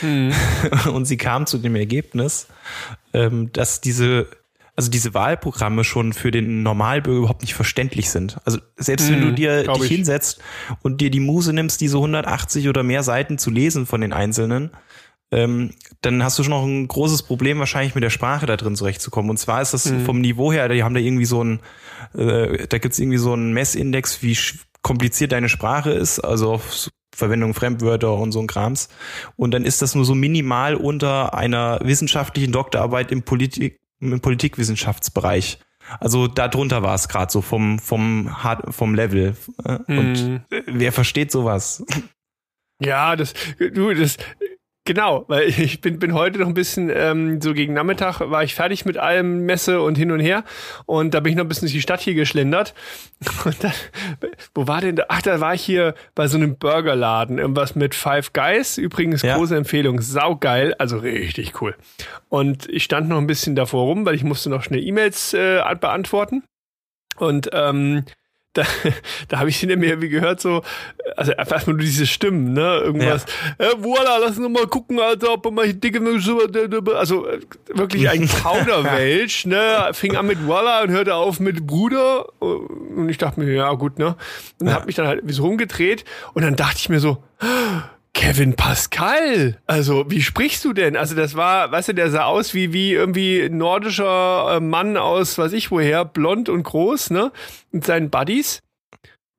Hm. 0.00 0.32
Und 0.92 1.04
sie 1.06 1.16
kam 1.16 1.46
zu 1.46 1.58
dem 1.58 1.76
Ergebnis, 1.76 2.48
ähm, 3.12 3.50
dass 3.52 3.80
diese, 3.80 4.28
also 4.74 4.90
diese 4.90 5.14
Wahlprogramme 5.14 5.84
schon 5.84 6.12
für 6.12 6.30
den 6.30 6.62
Normalbürger 6.62 7.18
überhaupt 7.20 7.42
nicht 7.42 7.54
verständlich 7.54 8.10
sind. 8.10 8.38
Also 8.44 8.58
selbst 8.76 9.10
wenn 9.10 9.20
du 9.22 9.32
dir 9.32 9.62
glaub 9.62 9.76
dich 9.76 9.90
ich. 9.90 9.96
hinsetzt 9.96 10.40
und 10.82 11.00
dir 11.00 11.10
die 11.10 11.20
Muse 11.20 11.52
nimmst, 11.52 11.80
diese 11.80 11.96
180 11.96 12.68
oder 12.68 12.82
mehr 12.82 13.02
Seiten 13.02 13.38
zu 13.38 13.50
lesen 13.50 13.86
von 13.86 14.00
den 14.00 14.12
einzelnen, 14.12 14.70
ähm, 15.32 15.70
dann 16.02 16.22
hast 16.22 16.38
du 16.38 16.44
schon 16.44 16.52
noch 16.52 16.64
ein 16.64 16.86
großes 16.86 17.24
Problem 17.24 17.58
wahrscheinlich 17.58 17.94
mit 17.94 18.04
der 18.04 18.10
Sprache 18.10 18.46
da 18.46 18.56
drin 18.56 18.76
zurechtzukommen. 18.76 19.30
Und 19.30 19.38
zwar 19.38 19.60
ist 19.60 19.74
das 19.74 19.86
Mhm. 19.86 20.04
vom 20.04 20.20
Niveau 20.20 20.52
her, 20.52 20.68
die 20.68 20.84
haben 20.84 20.94
da 20.94 21.00
irgendwie 21.00 21.24
so 21.24 21.42
ein, 21.42 21.60
äh, 22.16 22.66
da 22.68 22.78
gibt's 22.78 22.98
irgendwie 22.98 23.18
so 23.18 23.32
einen 23.32 23.52
Messindex, 23.52 24.22
wie 24.22 24.38
kompliziert 24.82 25.32
deine 25.32 25.48
Sprache 25.48 25.90
ist, 25.90 26.20
also 26.20 26.52
auf 26.52 26.90
Verwendung 27.16 27.54
Fremdwörter 27.54 28.14
und 28.14 28.32
so 28.32 28.40
ein 28.40 28.46
Krams. 28.46 28.88
Und 29.36 29.52
dann 29.52 29.64
ist 29.64 29.82
das 29.82 29.94
nur 29.94 30.04
so 30.04 30.14
minimal 30.14 30.74
unter 30.74 31.34
einer 31.34 31.80
wissenschaftlichen 31.82 32.52
Doktorarbeit 32.52 33.10
im 33.10 33.22
Politik, 33.22 33.80
im 34.00 34.20
Politikwissenschaftsbereich. 34.20 35.58
Also 36.00 36.26
darunter 36.26 36.82
war 36.82 36.94
es 36.94 37.08
gerade 37.08 37.30
so 37.32 37.40
vom 37.40 37.78
vom 37.78 38.42
Hard, 38.42 38.74
vom 38.74 38.94
Level. 38.94 39.36
Und 39.86 40.42
äh, 40.50 40.62
wer 40.66 40.92
versteht 40.92 41.30
sowas? 41.30 41.84
Ja, 42.80 43.16
das, 43.16 43.34
du, 43.58 43.94
das, 43.94 44.16
genau, 44.86 45.26
weil 45.28 45.48
ich 45.48 45.82
bin, 45.82 45.98
bin 45.98 46.14
heute 46.14 46.38
noch 46.38 46.46
ein 46.46 46.54
bisschen, 46.54 46.90
ähm, 46.90 47.42
so 47.42 47.52
gegen 47.52 47.74
Nachmittag 47.74 48.20
war 48.20 48.42
ich 48.42 48.54
fertig 48.54 48.86
mit 48.86 48.96
allem 48.96 49.44
Messe 49.44 49.82
und 49.82 49.98
hin 49.98 50.10
und 50.10 50.20
her. 50.20 50.44
Und 50.86 51.12
da 51.12 51.20
bin 51.20 51.32
ich 51.32 51.36
noch 51.36 51.44
ein 51.44 51.48
bisschen 51.48 51.66
durch 51.66 51.74
die 51.74 51.82
Stadt 51.82 52.00
hier 52.00 52.14
geschlendert. 52.14 52.72
Und 53.44 53.62
dann, 53.64 53.72
wo 54.54 54.66
war 54.66 54.80
denn 54.80 54.96
da? 54.96 55.04
Ach, 55.08 55.22
da 55.22 55.40
war 55.40 55.54
ich 55.54 55.62
hier 55.62 55.94
bei 56.14 56.26
so 56.28 56.36
einem 56.36 56.56
Burgerladen, 56.56 57.38
irgendwas 57.38 57.74
mit 57.74 57.94
Five 57.94 58.32
Guys, 58.32 58.76
übrigens 58.78 59.22
Ja. 59.22 59.36
große 59.36 59.56
Empfehlung, 59.56 60.00
saugeil, 60.00 60.74
also 60.74 60.98
richtig 60.98 61.60
cool. 61.60 61.74
Und 62.28 62.68
ich 62.68 62.84
stand 62.84 63.08
noch 63.08 63.18
ein 63.18 63.26
bisschen 63.26 63.56
davor 63.56 63.84
rum, 63.84 64.04
weil 64.04 64.14
ich 64.14 64.24
musste 64.24 64.50
noch 64.50 64.62
schnell 64.62 64.82
E-Mails 64.82 65.32
äh, 65.34 65.62
beantworten. 65.80 66.42
Und, 67.16 67.48
ähm, 67.52 68.04
da, 68.56 68.64
da 69.28 69.38
habe 69.38 69.48
ich 69.50 69.58
hinter 69.58 69.76
mir 69.76 69.86
irgendwie 69.90 70.08
gehört, 70.08 70.40
so, 70.40 70.62
also 71.16 71.32
einfach 71.36 71.56
erstmal 71.56 71.76
nur 71.76 71.84
diese 71.84 72.06
Stimmen, 72.06 72.52
ne? 72.52 72.80
Irgendwas. 72.84 73.26
Ja. 73.58 73.66
Äh, 73.66 73.74
voila, 73.78 74.18
lass 74.18 74.38
uns 74.38 74.48
mal 74.48 74.66
gucken, 74.66 74.98
Alter, 75.00 75.32
ob 75.32 75.44
hier 75.64 75.74
dicke 75.74 76.00
also 76.96 77.26
äh, 77.26 77.40
wirklich 77.74 78.08
ein 78.08 78.28
Kauderwelsch, 78.42 79.46
ne? 79.46 79.90
Fing 79.92 80.16
an 80.16 80.26
mit 80.26 80.46
voila 80.46 80.82
und 80.82 80.90
hörte 80.90 81.14
auf 81.14 81.40
mit 81.40 81.66
Bruder. 81.66 82.26
Und 82.40 83.08
ich 83.08 83.18
dachte 83.18 83.40
mir, 83.40 83.52
ja 83.52 83.72
gut, 83.74 83.98
ne? 83.98 84.16
Und 84.60 84.68
Ja. 84.68 84.74
hab 84.74 84.86
mich 84.86 84.94
dann 84.94 85.06
halt 85.06 85.20
wie 85.24 85.32
so 85.32 85.42
rumgedreht 85.44 86.04
und 86.34 86.42
dann 86.42 86.56
dachte 86.56 86.76
ich 86.78 86.88
mir 86.88 87.00
so, 87.00 87.22
Kevin 88.16 88.56
Pascal. 88.56 89.58
Also, 89.66 90.10
wie 90.10 90.22
sprichst 90.22 90.64
du 90.64 90.72
denn? 90.72 90.96
Also, 90.96 91.14
das 91.14 91.36
war, 91.36 91.70
weißt 91.70 91.88
du, 91.88 91.92
der 91.92 92.10
sah 92.10 92.24
aus 92.24 92.54
wie, 92.54 92.72
wie 92.72 92.94
irgendwie 92.94 93.46
nordischer 93.50 94.56
äh, 94.56 94.60
Mann 94.60 94.96
aus, 94.96 95.36
weiß 95.36 95.52
ich 95.52 95.70
woher, 95.70 96.06
blond 96.06 96.48
und 96.48 96.62
groß, 96.62 97.10
ne? 97.10 97.30
Mit 97.72 97.84
seinen 97.84 98.08
Buddies. 98.08 98.62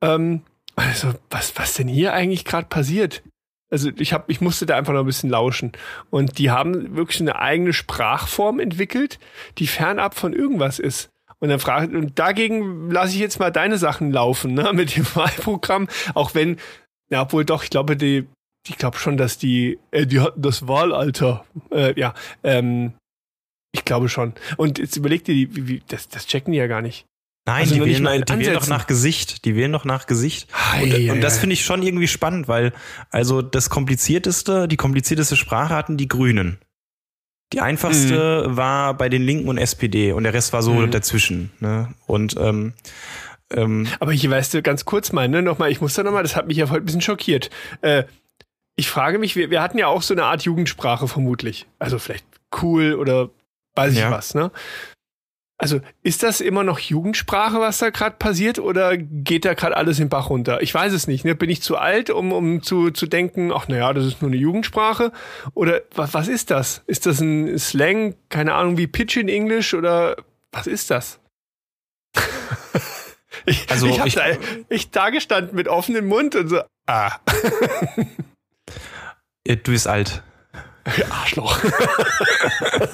Ähm, 0.01 0.43
also, 0.75 1.11
was, 1.31 1.57
was 1.57 1.73
denn 1.73 1.87
hier 1.87 2.13
eigentlich 2.13 2.45
gerade 2.45 2.67
passiert? 2.67 3.23
Also, 3.71 3.89
ich 3.97 4.13
hab, 4.13 4.29
ich 4.29 4.41
musste 4.41 4.67
da 4.67 4.77
einfach 4.77 4.93
noch 4.93 4.99
ein 4.99 5.07
bisschen 5.07 5.31
lauschen. 5.31 5.71
Und 6.11 6.37
die 6.37 6.51
haben 6.51 6.95
wirklich 6.95 7.19
eine 7.19 7.39
eigene 7.39 7.73
Sprachform 7.73 8.59
entwickelt, 8.59 9.17
die 9.57 9.65
fernab 9.65 10.13
von 10.13 10.33
irgendwas 10.33 10.77
ist. 10.77 11.09
Und 11.39 11.49
dann 11.49 11.59
frage 11.59 11.97
und 11.97 12.19
dagegen 12.19 12.91
lasse 12.91 13.15
ich 13.15 13.19
jetzt 13.19 13.39
mal 13.39 13.51
deine 13.51 13.79
Sachen 13.79 14.11
laufen, 14.11 14.53
ne, 14.53 14.71
mit 14.73 14.95
dem 14.95 15.07
Wahlprogramm, 15.15 15.87
auch 16.13 16.35
wenn, 16.35 16.57
ja, 17.09 17.23
obwohl 17.23 17.43
doch, 17.43 17.63
ich 17.63 17.71
glaube, 17.71 17.97
die, 17.97 18.27
ich 18.69 18.77
glaube 18.77 18.97
schon, 18.97 19.17
dass 19.17 19.37
die, 19.37 19.79
äh, 19.91 20.05
die 20.05 20.19
hatten 20.19 20.41
das 20.41 20.67
Wahlalter, 20.67 21.45
äh, 21.71 21.97
ja, 21.99 22.13
ähm, 22.43 22.93
ich 23.71 23.85
glaube 23.85 24.09
schon. 24.09 24.33
Und 24.57 24.79
jetzt 24.79 24.95
überleg 24.95 25.23
dir, 25.23 25.33
wie, 25.35 25.67
wie, 25.67 25.83
das, 25.87 26.07
das 26.09 26.25
checken 26.27 26.51
die 26.53 26.57
ja 26.59 26.67
gar 26.67 26.81
nicht. 26.81 27.05
Nein, 27.45 27.61
Also 27.61 27.75
die, 27.75 27.79
nicht 27.81 28.03
wählen, 28.03 28.21
in 28.21 28.25
die 28.25 28.39
wählen 28.45 28.53
doch 28.55 28.67
nach 28.67 28.87
Gesicht. 28.87 29.45
Die 29.45 29.55
wählen 29.55 29.71
doch 29.71 29.85
nach 29.85 30.05
Gesicht. 30.05 30.49
Und, 30.81 30.93
Ei, 30.93 31.09
und 31.11 31.17
ei, 31.19 31.21
das 31.21 31.37
finde 31.39 31.53
ich 31.53 31.63
schon 31.63 31.81
irgendwie 31.81 32.07
spannend, 32.09 32.47
weil 32.49 32.73
also 33.09 33.41
das 33.41 33.69
komplizierteste, 33.69 34.67
die 34.67 34.75
komplizierteste 34.75 35.37
Sprache 35.37 35.73
hatten 35.73 35.95
die 35.95 36.09
Grünen. 36.09 36.57
Die 37.53 37.61
einfachste 37.61 38.45
war 38.57 38.93
bei 38.95 39.07
den 39.07 39.21
Linken 39.21 39.47
und 39.47 39.57
SPD 39.57 40.11
und 40.11 40.23
der 40.23 40.33
Rest 40.33 40.51
war 40.51 40.61
so 40.61 40.73
Mhm. 40.73 40.91
dazwischen. 40.91 41.51
Ne? 41.61 41.93
Und 42.05 42.35
ähm, 42.37 42.73
ähm, 43.53 43.87
Aber 44.01 44.11
hier 44.11 44.29
weißt 44.29 44.53
du, 44.53 44.61
ganz 44.61 44.83
kurz 44.83 45.13
mal, 45.13 45.29
ne, 45.29 45.41
nochmal, 45.41 45.71
ich 45.71 45.79
muss 45.79 45.93
da 45.93 46.03
nochmal, 46.03 46.23
das 46.23 46.35
hat 46.35 46.47
mich 46.47 46.57
ja 46.57 46.69
heute 46.69 46.83
ein 46.83 46.85
bisschen 46.85 46.99
schockiert. 46.99 47.49
Äh, 47.81 48.03
ich 48.77 48.89
frage 48.89 49.17
mich, 49.19 49.35
wir, 49.35 49.49
wir 49.49 49.61
hatten 49.61 49.77
ja 49.77 49.87
auch 49.87 50.01
so 50.01 50.13
eine 50.13 50.23
Art 50.23 50.43
Jugendsprache 50.43 51.07
vermutlich. 51.09 51.67
Also 51.79 51.99
vielleicht 51.99 52.25
cool 52.61 52.93
oder 52.93 53.29
weiß 53.75 53.91
ich 53.93 53.99
Ja. 53.99 54.11
was, 54.11 54.33
ne? 54.35 54.51
Also 55.59 55.81
ist 56.03 56.21
das 56.21 56.39
immer 56.39 56.63
noch 56.63 56.77
Jugendsprache, 56.77 57.59
was 57.59 57.79
da 57.79 57.89
gerade 57.89 58.15
passiert, 58.17 58.59
oder 58.59 58.95
geht 58.95 59.43
da 59.43 59.55
gerade 59.55 59.75
alles 59.75 59.97
im 59.99 60.07
Bach 60.07 60.29
runter? 60.29 60.61
Ich 60.61 60.71
weiß 60.71 60.93
es 60.93 61.07
nicht. 61.07 61.25
Ne? 61.25 61.33
Bin 61.33 61.49
ich 61.49 61.63
zu 61.63 61.77
alt, 61.77 62.11
um, 62.11 62.31
um 62.31 62.61
zu, 62.61 62.91
zu 62.91 63.07
denken, 63.07 63.51
ach 63.51 63.67
naja, 63.67 63.91
das 63.93 64.05
ist 64.05 64.21
nur 64.21 64.29
eine 64.29 64.37
Jugendsprache? 64.39 65.11
Oder 65.55 65.81
was, 65.95 66.13
was 66.13 66.27
ist 66.27 66.51
das? 66.51 66.83
Ist 66.85 67.07
das 67.07 67.21
ein 67.21 67.57
Slang, 67.57 68.13
keine 68.29 68.53
Ahnung, 68.53 68.77
wie 68.77 68.85
Pidgin 68.85 69.29
English 69.29 69.73
oder 69.73 70.17
was 70.51 70.67
ist 70.67 70.91
das? 70.91 71.19
ich, 73.47 73.67
Also 73.71 73.87
ich, 73.87 74.05
ich- 74.05 74.13
da, 74.15 74.25
ich 74.69 74.91
da 74.91 75.09
gestanden 75.09 75.55
mit 75.55 75.67
offenem 75.67 76.05
Mund 76.05 76.35
und 76.35 76.49
so, 76.49 76.61
ah, 76.87 77.13
du 79.55 79.71
bist 79.71 79.87
alt. 79.87 80.21
Arschloch. 81.09 81.63
Hatte 81.63 82.89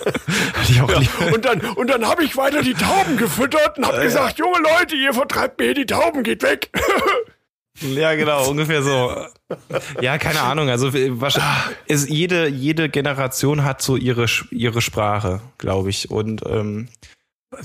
ich 0.69 0.81
auch 0.81 0.89
Ja, 0.89 0.99
und 1.33 1.45
dann, 1.45 1.61
und 1.61 1.89
dann 1.89 2.07
habe 2.07 2.23
ich 2.23 2.35
weiter 2.37 2.61
die 2.61 2.73
Tauben 2.73 3.17
gefüttert 3.17 3.77
und 3.77 3.85
habe 3.85 4.01
gesagt, 4.01 4.39
junge 4.39 4.59
Leute, 4.59 4.95
ihr 4.95 5.13
vertreibt 5.13 5.59
mir 5.59 5.73
die 5.73 5.85
Tauben, 5.85 6.23
geht 6.23 6.43
weg. 6.43 6.69
Ja, 7.81 8.13
genau, 8.13 8.51
ungefähr 8.51 8.83
so. 8.83 9.11
Ja, 9.99 10.19
keine 10.19 10.41
Ahnung. 10.41 10.69
Also 10.69 10.93
wahrscheinlich, 10.93 11.75
ist, 11.87 12.07
jede, 12.07 12.47
jede 12.47 12.87
Generation 12.87 13.63
hat 13.63 13.81
so 13.81 13.97
ihre, 13.97 14.27
ihre 14.51 14.79
Sprache, 14.79 15.41
glaube 15.57 15.89
ich. 15.89 16.11
Und 16.11 16.43
ähm, 16.45 16.87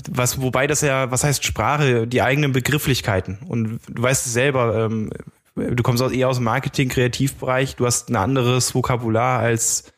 was, 0.09 0.41
wobei 0.41 0.65
das 0.65 0.81
ja, 0.81 1.11
was 1.11 1.23
heißt 1.23 1.45
Sprache, 1.45 2.07
die 2.07 2.23
eigenen 2.23 2.53
Begrifflichkeiten. 2.53 3.37
Und 3.47 3.81
du 3.87 4.01
weißt 4.01 4.25
es 4.25 4.33
selber, 4.33 4.85
ähm, 4.85 5.11
du 5.59 5.83
kommst 5.83 6.01
aus, 6.03 6.11
eher 6.11 6.29
aus 6.29 6.37
dem 6.37 6.45
Marketing, 6.45 6.89
Kreativbereich, 6.89 7.75
du 7.75 7.85
hast 7.85 8.09
ein 8.09 8.15
anderes 8.15 8.73
Vokabular 8.75 9.39
als 9.39 9.91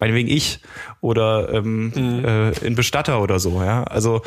meinetwegen 0.00 0.28
ich 0.28 0.60
oder 1.00 1.52
ähm, 1.52 1.92
Mhm. 1.94 2.24
äh, 2.24 2.66
ein 2.66 2.74
Bestatter 2.76 3.20
oder 3.20 3.38
so, 3.40 3.62
ja. 3.62 3.82
Also 3.84 4.22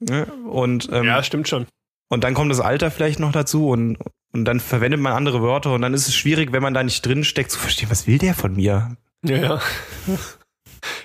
ne? 0.00 0.26
und 0.48 0.88
ähm, 0.92 1.04
Ja, 1.04 1.22
stimmt 1.22 1.48
schon. 1.48 1.66
und 2.08 2.24
dann 2.24 2.34
kommt 2.34 2.50
das 2.50 2.60
Alter 2.60 2.90
vielleicht 2.90 3.20
noch 3.20 3.32
dazu 3.32 3.68
und, 3.68 3.98
und 4.32 4.44
dann 4.46 4.60
verwendet 4.60 5.00
man 5.00 5.12
andere 5.12 5.42
Wörter 5.42 5.72
und 5.74 5.82
dann 5.82 5.92
ist 5.94 6.08
es 6.08 6.14
schwierig, 6.14 6.52
wenn 6.52 6.62
man 6.62 6.72
da 6.74 6.82
nicht 6.82 7.04
drin 7.04 7.22
steckt, 7.24 7.50
zu 7.50 7.58
verstehen, 7.58 7.90
was 7.90 8.06
will 8.06 8.18
der 8.18 8.34
von 8.34 8.54
mir? 8.56 8.96
Ja, 9.24 9.36
ja. 9.36 9.60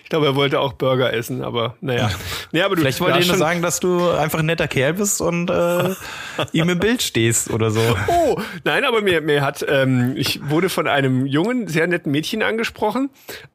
Ich 0.04 0.10
glaube, 0.10 0.26
er 0.28 0.36
wollte 0.36 0.60
auch 0.60 0.74
Burger 0.74 1.14
essen, 1.14 1.44
aber 1.44 1.76
naja. 1.82 2.10
Nee, 2.52 2.62
aber 2.62 2.76
du, 2.76 2.82
Vielleicht 2.82 3.02
wollte 3.02 3.20
ich 3.20 3.28
nur 3.28 3.38
sagen, 3.38 3.62
dass 3.62 3.80
du 3.80 4.10
einfach 4.10 4.40
ein 4.40 4.46
netter 4.46 4.68
Kerl 4.68 4.94
bist 4.94 5.22
und 5.22 5.50
äh, 5.50 5.96
ihm 6.52 6.70
im 6.70 6.80
Bild 6.80 7.02
stehst 7.02 7.50
oder 7.50 7.72
so. 7.72 7.82
Oh, 8.08 8.40
nein, 8.64 8.84
aber 8.84 9.02
mir, 9.02 9.22
mir 9.22 9.42
hat, 9.42 9.66
ähm, 9.68 10.14
ich 10.16 10.50
wurde 10.50 10.70
von 10.70 10.88
einem 10.88 11.26
jungen, 11.26 11.68
sehr 11.68 11.88
netten 11.88 12.12
Mädchen 12.12 12.44
angesprochen. 12.44 13.10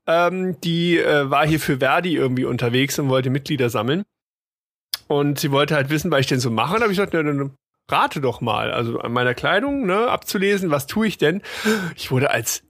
Ähm, 0.06 0.60
die 0.60 0.98
äh, 0.98 1.30
war 1.30 1.46
hier 1.46 1.60
für 1.60 1.78
Verdi 1.78 2.16
irgendwie 2.16 2.44
unterwegs 2.44 2.98
und 2.98 3.08
wollte 3.08 3.30
Mitglieder 3.30 3.70
sammeln. 3.70 4.04
Und 5.06 5.38
sie 5.38 5.50
wollte 5.50 5.74
halt 5.74 5.90
wissen, 5.90 6.10
was 6.10 6.20
ich 6.20 6.26
denn 6.26 6.40
so 6.40 6.50
mache. 6.50 6.74
Und 6.74 6.80
da 6.80 6.84
habe 6.84 6.92
ich 6.92 6.98
gesagt, 6.98 7.14
na, 7.14 7.22
dann 7.22 7.56
rate 7.88 8.20
doch 8.20 8.40
mal. 8.40 8.72
Also 8.72 8.98
an 9.00 9.12
meiner 9.12 9.34
Kleidung, 9.34 9.86
ne, 9.86 10.08
abzulesen, 10.08 10.70
was 10.70 10.86
tue 10.86 11.06
ich 11.06 11.18
denn? 11.18 11.42
Ich 11.96 12.10
wurde 12.10 12.30
als 12.30 12.62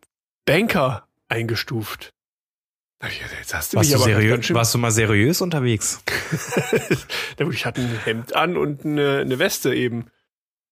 Banker 0.44 1.06
eingestuft. 1.28 2.06
Da 2.06 2.06
hab 2.06 2.08
ich 2.08 2.08
gesagt, 2.08 2.93
Jetzt 3.38 3.54
hast 3.54 3.72
du 3.72 3.76
Warst 3.76 3.90
mich 3.90 3.98
du, 3.98 4.04
seriös, 4.04 4.54
warst 4.54 4.74
du 4.74 4.78
mal 4.78 4.90
seriös 4.90 5.40
unterwegs? 5.40 6.02
Ich 7.50 7.66
hatte 7.66 7.80
ein 7.80 7.98
Hemd 8.04 8.34
an 8.34 8.56
und 8.56 8.84
eine, 8.84 9.18
eine 9.20 9.38
Weste 9.38 9.74
eben. 9.74 10.06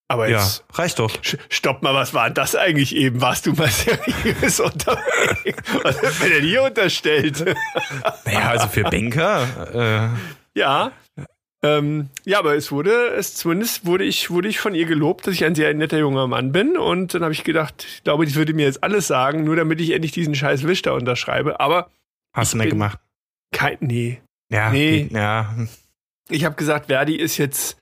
Aber 0.09 0.29
Ja, 0.29 0.41
jetzt, 0.41 0.65
reicht 0.75 0.99
doch. 0.99 1.11
stopp 1.49 1.83
mal, 1.83 1.95
was 1.95 2.13
war 2.15 2.31
das 2.31 2.55
eigentlich 2.55 2.95
eben? 2.95 3.21
Warst 3.21 3.47
du 3.47 3.53
mal 3.53 3.69
seriös 3.71 4.61
unterwegs? 4.61 5.63
Was 5.83 6.03
wird 6.03 6.21
mir 6.21 6.29
denn 6.31 6.45
hier 6.45 6.63
unterstellt? 6.63 7.45
Naja, 8.25 8.51
also 8.51 8.69
für 8.69 8.85
Banker, 8.85 10.13
äh, 10.55 10.59
ja. 10.59 10.93
Ähm, 11.65 12.09
ja, 12.25 12.39
aber 12.41 12.57
es 12.57 12.73
wurde, 12.73 13.09
es 13.17 13.35
zumindest 13.37 13.87
wurde 13.87 14.05
ich, 14.05 14.31
wurde 14.31 14.49
ich 14.49 14.59
von 14.59 14.75
ihr 14.75 14.85
gelobt, 14.87 15.27
dass 15.27 15.35
ich 15.35 15.45
ein 15.45 15.55
sehr 15.55 15.73
netter 15.75 15.99
junger 15.99 16.27
Mann 16.27 16.53
bin. 16.53 16.77
Und 16.77 17.15
dann 17.15 17.23
habe 17.23 17.33
ich 17.33 17.45
gedacht, 17.45 17.87
ich 17.87 18.03
glaube, 18.05 18.27
die 18.27 18.35
würde 18.35 18.53
mir 18.53 18.67
jetzt 18.67 18.83
alles 18.83 19.07
sagen, 19.07 19.45
nur 19.45 19.57
damit 19.57 19.81
ich 19.81 19.91
endlich 19.91 20.13
diesen 20.13 20.35
scheiß 20.35 20.65
Wisch 20.67 20.83
da 20.83 20.93
unterschreibe. 20.93 21.61
Aber 21.61 21.91
hast 22.35 22.53
du 22.53 22.57
nicht 22.59 22.65
bin- 22.67 22.71
gemacht. 22.79 22.99
kein, 23.55 23.79
nee. 23.81 24.21
Ja, 24.51 24.71
Nee. 24.71 25.05
geht- 25.05 25.13
ja. 25.13 25.55
ich 26.29 26.45
habe 26.45 26.57
gesagt, 26.57 26.87
Verdi 26.87 27.17
ist 27.17 27.37
jetzt, 27.39 27.79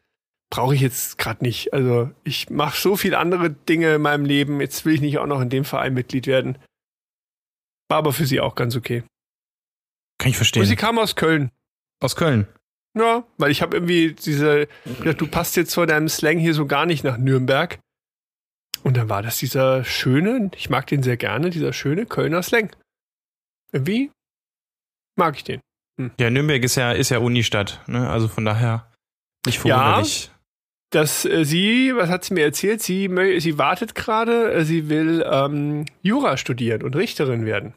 brauche 0.50 0.74
ich 0.74 0.80
jetzt 0.80 1.18
gerade 1.18 1.42
nicht. 1.44 1.72
Also 1.72 2.10
ich 2.24 2.50
mache 2.50 2.80
so 2.80 2.96
viel 2.96 3.14
andere 3.14 3.50
Dinge 3.50 3.94
in 3.96 4.02
meinem 4.02 4.24
Leben. 4.24 4.60
Jetzt 4.60 4.84
will 4.84 4.94
ich 4.94 5.00
nicht 5.00 5.18
auch 5.18 5.26
noch 5.26 5.40
in 5.40 5.48
dem 5.50 5.64
Verein 5.64 5.94
Mitglied 5.94 6.26
werden. 6.26 6.58
War 7.88 7.98
aber 7.98 8.12
für 8.12 8.26
sie 8.26 8.40
auch 8.40 8.54
ganz 8.54 8.76
okay. 8.76 9.02
Kann 10.18 10.28
ich 10.30 10.34
Und 10.34 10.38
verstehen. 10.38 10.64
sie 10.66 10.76
kam 10.76 10.98
aus 10.98 11.16
Köln. 11.16 11.50
Aus 12.00 12.14
Köln. 12.16 12.46
Ja, 12.96 13.24
weil 13.38 13.50
ich 13.52 13.62
habe 13.62 13.76
irgendwie 13.76 14.12
diese, 14.14 14.66
ja, 15.04 15.12
du 15.12 15.26
passt 15.28 15.56
jetzt 15.56 15.74
vor 15.74 15.86
deinem 15.86 16.08
Slang 16.08 16.38
hier 16.38 16.54
so 16.54 16.66
gar 16.66 16.86
nicht 16.86 17.04
nach 17.04 17.18
Nürnberg. 17.18 17.78
Und 18.82 18.96
dann 18.96 19.08
war 19.08 19.22
das 19.22 19.38
dieser 19.38 19.84
schöne, 19.84 20.50
ich 20.56 20.70
mag 20.70 20.86
den 20.88 21.02
sehr 21.02 21.16
gerne, 21.16 21.50
dieser 21.50 21.72
schöne 21.72 22.06
Kölner 22.06 22.42
Slang. 22.42 22.74
Irgendwie 23.72 24.10
mag 25.16 25.36
ich 25.36 25.44
den. 25.44 25.60
Ja, 26.18 26.30
Nürnberg 26.30 26.62
ist 26.64 26.76
ja, 26.76 26.92
ist 26.92 27.10
ja 27.10 27.18
Unistadt, 27.18 27.82
ne? 27.86 28.08
Also 28.08 28.26
von 28.28 28.44
daher 28.44 28.90
nicht 29.44 29.58
verwunderlich. 29.58 30.30
dass 30.90 31.24
äh, 31.26 31.44
sie, 31.44 31.92
was 31.94 32.08
hat 32.08 32.24
sie 32.24 32.34
mir 32.34 32.44
erzählt? 32.44 32.80
Sie, 32.82 33.08
sie 33.38 33.58
wartet 33.58 33.94
gerade, 33.94 34.52
äh, 34.52 34.64
sie 34.64 34.88
will 34.88 35.22
ähm, 35.30 35.84
Jura 36.02 36.36
studieren 36.38 36.82
und 36.82 36.96
Richterin 36.96 37.44
werden. 37.44 37.74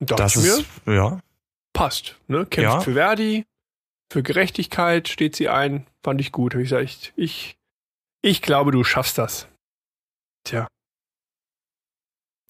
Und 0.00 0.10
Das 0.10 0.36
mir, 0.36 0.42
ist, 0.58 0.64
ja. 0.86 1.20
passt. 1.72 2.20
Ne? 2.28 2.44
Kämpft 2.46 2.72
Ja. 2.72 2.80
für 2.80 2.92
Verdi, 2.94 3.44
für 4.12 4.22
Gerechtigkeit 4.22 5.08
steht 5.08 5.34
sie 5.36 5.48
ein. 5.48 5.86
Fand 6.04 6.20
ich 6.20 6.30
gut. 6.32 6.52
Hab 6.54 6.60
ich 6.60 6.68
gesagt, 6.68 6.84
ich, 6.84 7.12
ich, 7.16 7.56
ich 8.20 8.42
glaube, 8.42 8.70
du 8.70 8.84
schaffst 8.84 9.16
das. 9.16 9.48
Tja. 10.44 10.66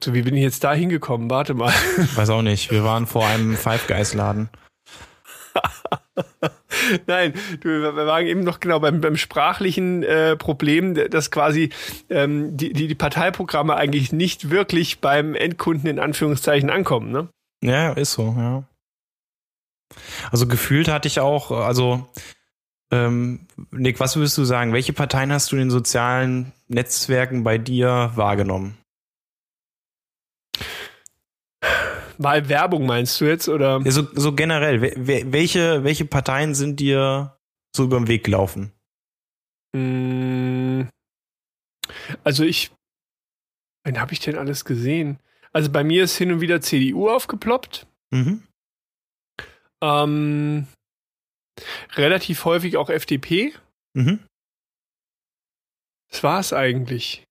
So, 0.02 0.14
wie 0.14 0.22
bin 0.22 0.34
ich 0.34 0.42
jetzt 0.42 0.64
da 0.64 0.74
hingekommen? 0.74 1.30
Warte 1.30 1.54
mal. 1.54 1.72
Weiß 2.16 2.28
auch 2.30 2.42
nicht. 2.42 2.72
Wir 2.72 2.82
waren 2.82 3.06
vor 3.06 3.24
einem 3.24 3.56
Five 3.56 3.86
Guys 3.86 4.14
Laden. 4.14 4.48
Nein, 7.06 7.34
du, 7.60 7.68
wir 7.68 7.94
waren 7.94 8.26
eben 8.26 8.42
noch 8.42 8.58
genau 8.58 8.80
beim, 8.80 9.00
beim 9.00 9.16
sprachlichen 9.16 10.02
äh, 10.02 10.36
Problem, 10.36 10.96
dass 11.10 11.30
quasi 11.30 11.70
ähm, 12.10 12.56
die, 12.56 12.72
die, 12.72 12.88
die 12.88 12.96
Parteiprogramme 12.96 13.76
eigentlich 13.76 14.12
nicht 14.12 14.50
wirklich 14.50 15.00
beim 15.00 15.36
Endkunden 15.36 15.88
in 15.88 16.00
Anführungszeichen 16.00 16.68
ankommen. 16.68 17.12
Ne? 17.12 17.28
Ja, 17.62 17.92
ist 17.92 18.14
so, 18.14 18.34
ja. 18.36 18.64
Also 20.32 20.48
gefühlt 20.48 20.88
hatte 20.88 21.06
ich 21.06 21.20
auch, 21.20 21.52
also 21.52 22.08
ähm, 22.90 23.46
Nick, 23.70 24.00
was 24.00 24.16
würdest 24.16 24.36
du 24.36 24.44
sagen? 24.44 24.72
Welche 24.72 24.94
Parteien 24.94 25.30
hast 25.32 25.52
du 25.52 25.56
in 25.56 25.60
den 25.60 25.70
sozialen 25.70 26.52
Netzwerken 26.66 27.44
bei 27.44 27.56
dir 27.58 28.10
wahrgenommen? 28.16 28.76
Wahlwerbung 32.22 32.86
meinst 32.86 33.20
du 33.20 33.24
jetzt? 33.26 33.48
Oder? 33.48 33.80
Ja, 33.84 33.90
so, 33.90 34.06
so 34.14 34.32
generell, 34.34 34.80
we- 34.82 34.94
we- 34.96 35.32
welche, 35.32 35.84
welche 35.84 36.04
Parteien 36.04 36.54
sind 36.54 36.80
dir 36.80 37.36
so 37.76 37.84
über 37.84 37.98
den 37.98 38.08
Weg 38.08 38.24
gelaufen? 38.24 38.72
Mm, 39.76 40.82
Also 42.24 42.44
ich, 42.44 42.70
wen 43.84 44.00
habe 44.00 44.12
ich 44.12 44.20
denn 44.20 44.36
alles 44.36 44.64
gesehen? 44.64 45.18
Also 45.52 45.70
bei 45.70 45.84
mir 45.84 46.04
ist 46.04 46.16
hin 46.16 46.32
und 46.32 46.40
wieder 46.40 46.60
CDU 46.60 47.08
aufgeploppt. 47.10 47.86
Mhm. 48.10 48.42
Ähm, 49.82 50.66
relativ 51.94 52.44
häufig 52.44 52.76
auch 52.76 52.88
FDP. 52.88 53.52
Mhm. 53.94 54.20
Das 56.10 56.22
war 56.22 56.40
es 56.40 56.52
eigentlich. 56.52 57.24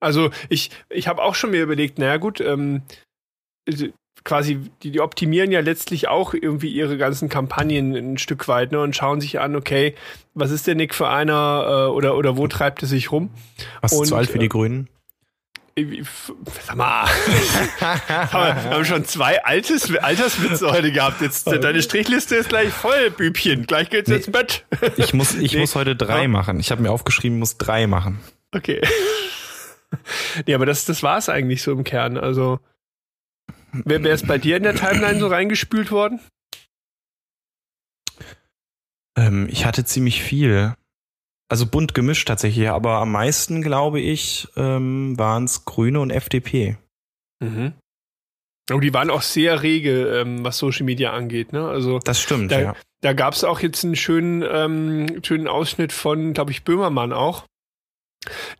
Also 0.00 0.30
ich, 0.48 0.70
ich 0.88 1.08
habe 1.08 1.22
auch 1.22 1.34
schon 1.34 1.50
mir 1.50 1.62
überlegt, 1.62 1.98
naja 1.98 2.16
gut, 2.16 2.40
ähm, 2.40 2.82
quasi, 4.28 4.60
die, 4.82 4.90
die 4.90 5.00
optimieren 5.00 5.50
ja 5.50 5.60
letztlich 5.60 6.08
auch 6.08 6.34
irgendwie 6.34 6.68
ihre 6.68 6.98
ganzen 6.98 7.30
Kampagnen 7.30 7.94
ein 7.96 8.18
Stück 8.18 8.46
weit 8.46 8.72
ne, 8.72 8.80
und 8.80 8.94
schauen 8.94 9.22
sich 9.22 9.40
an, 9.40 9.56
okay, 9.56 9.94
was 10.34 10.50
ist 10.50 10.66
der 10.66 10.74
Nick 10.74 10.94
für 10.94 11.08
einer 11.08 11.86
äh, 11.88 11.90
oder, 11.90 12.14
oder 12.14 12.36
wo 12.36 12.46
treibt 12.46 12.82
es 12.82 12.90
sich 12.90 13.10
rum? 13.10 13.30
Was 13.80 13.92
ist 13.92 13.98
Und, 13.98 14.06
zu 14.06 14.16
alt 14.16 14.28
für 14.28 14.36
äh, 14.36 14.40
die 14.40 14.48
Grünen? 14.50 14.88
Sag 16.66 16.76
mal, 16.76 17.06
haben 17.80 18.64
wir 18.64 18.70
haben 18.74 18.84
schon 18.84 19.04
zwei 19.04 19.42
Altes, 19.44 19.94
Alterswitze 19.96 20.70
heute 20.70 20.90
gehabt. 20.92 21.20
Jetzt 21.22 21.46
deine 21.62 21.80
Strichliste 21.82 22.34
ist 22.36 22.48
gleich 22.50 22.68
voll, 22.70 23.10
Bübchen. 23.10 23.64
Gleich 23.66 23.88
geht's 23.88 24.10
Nee. 24.10 24.16
ins 24.16 24.30
Bett. 24.30 24.64
Ich 24.96 25.14
muss, 25.14 25.34
ich 25.36 25.52
Nee. 25.54 25.60
muss 25.60 25.74
heute 25.74 25.96
drei 25.96 26.22
Ja. 26.22 26.28
machen. 26.28 26.60
Ich 26.60 26.70
habe 26.70 26.82
mir 26.82 26.90
aufgeschrieben, 26.90 27.38
muss 27.38 27.56
drei 27.58 27.86
machen. 27.86 28.18
Okay. 28.52 28.80
Nee, 30.46 30.54
aber 30.54 30.66
das, 30.66 30.84
das 30.84 31.02
war 31.02 31.16
es 31.18 31.28
eigentlich 31.28 31.62
so 31.62 31.72
im 31.72 31.84
Kern. 31.84 32.18
Also, 32.18 32.58
wer, 33.72 34.02
wer 34.02 34.14
ist 34.14 34.26
bei 34.26 34.38
dir 34.38 34.56
in 34.56 34.62
der 34.62 34.74
Timeline 34.74 35.18
so 35.20 35.26
reingespült 35.28 35.90
worden? 35.90 36.20
Ähm, 39.16 39.48
ich 39.50 39.64
hatte 39.64 39.84
ziemlich 39.84 40.22
viel. 40.22 40.74
Also 41.50 41.66
bunt 41.66 41.94
gemischt 41.94 42.28
tatsächlich, 42.28 42.68
aber 42.68 42.96
am 42.98 43.12
meisten, 43.12 43.62
glaube 43.62 44.00
ich, 44.00 44.48
ähm, 44.56 45.18
waren 45.18 45.44
es 45.44 45.64
Grüne 45.64 46.00
und 46.00 46.10
FDP. 46.10 46.76
Mhm. 47.42 47.72
Oh, 48.70 48.80
die 48.80 48.92
waren 48.92 49.08
auch 49.08 49.22
sehr 49.22 49.62
rege, 49.62 50.08
ähm, 50.20 50.44
was 50.44 50.58
Social 50.58 50.84
Media 50.84 51.14
angeht. 51.14 51.54
Ne? 51.54 51.66
Also 51.66 52.00
Das 52.00 52.20
stimmt, 52.20 52.52
Da- 52.52 52.60
ja. 52.60 52.76
da 53.00 53.14
gab 53.14 53.32
es 53.32 53.44
auch 53.44 53.60
jetzt 53.60 53.82
einen 53.82 53.96
schönen, 53.96 54.42
ähm, 54.46 55.24
schönen 55.24 55.48
Ausschnitt 55.48 55.92
von, 55.94 56.34
glaube 56.34 56.50
ich, 56.50 56.64
Böhmermann 56.64 57.14
auch, 57.14 57.46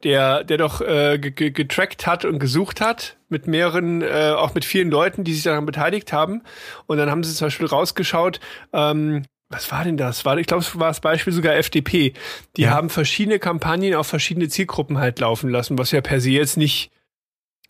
der, 0.04 0.44
der 0.44 0.56
doch 0.56 0.80
äh, 0.80 1.18
ge- 1.18 1.32
ge- 1.32 1.50
getrackt 1.50 2.06
hat 2.06 2.24
und 2.24 2.38
gesucht 2.38 2.80
hat 2.80 3.17
mit 3.28 3.46
mehreren, 3.46 4.02
äh, 4.02 4.32
auch 4.36 4.54
mit 4.54 4.64
vielen 4.64 4.90
Leuten, 4.90 5.24
die 5.24 5.34
sich 5.34 5.42
daran 5.42 5.66
beteiligt 5.66 6.12
haben. 6.12 6.42
Und 6.86 6.98
dann 6.98 7.10
haben 7.10 7.22
sie 7.24 7.34
zum 7.34 7.46
Beispiel 7.46 7.66
rausgeschaut, 7.66 8.40
ähm, 8.72 9.24
was 9.50 9.72
war 9.72 9.82
denn 9.84 9.96
das? 9.96 10.24
War, 10.24 10.36
ich 10.38 10.46
glaube, 10.46 10.62
es 10.62 10.78
war 10.78 10.88
das 10.88 11.00
Beispiel 11.00 11.32
sogar 11.32 11.54
FDP. 11.56 12.12
Die 12.56 12.62
Ja. 12.62 12.70
haben 12.70 12.90
verschiedene 12.90 13.38
Kampagnen 13.38 13.94
auf 13.94 14.06
verschiedene 14.06 14.48
Zielgruppen 14.48 14.98
halt 14.98 15.18
laufen 15.20 15.48
lassen, 15.48 15.78
was 15.78 15.90
ja 15.90 16.00
per 16.02 16.20
se 16.20 16.30
jetzt 16.30 16.56
nicht 16.58 16.90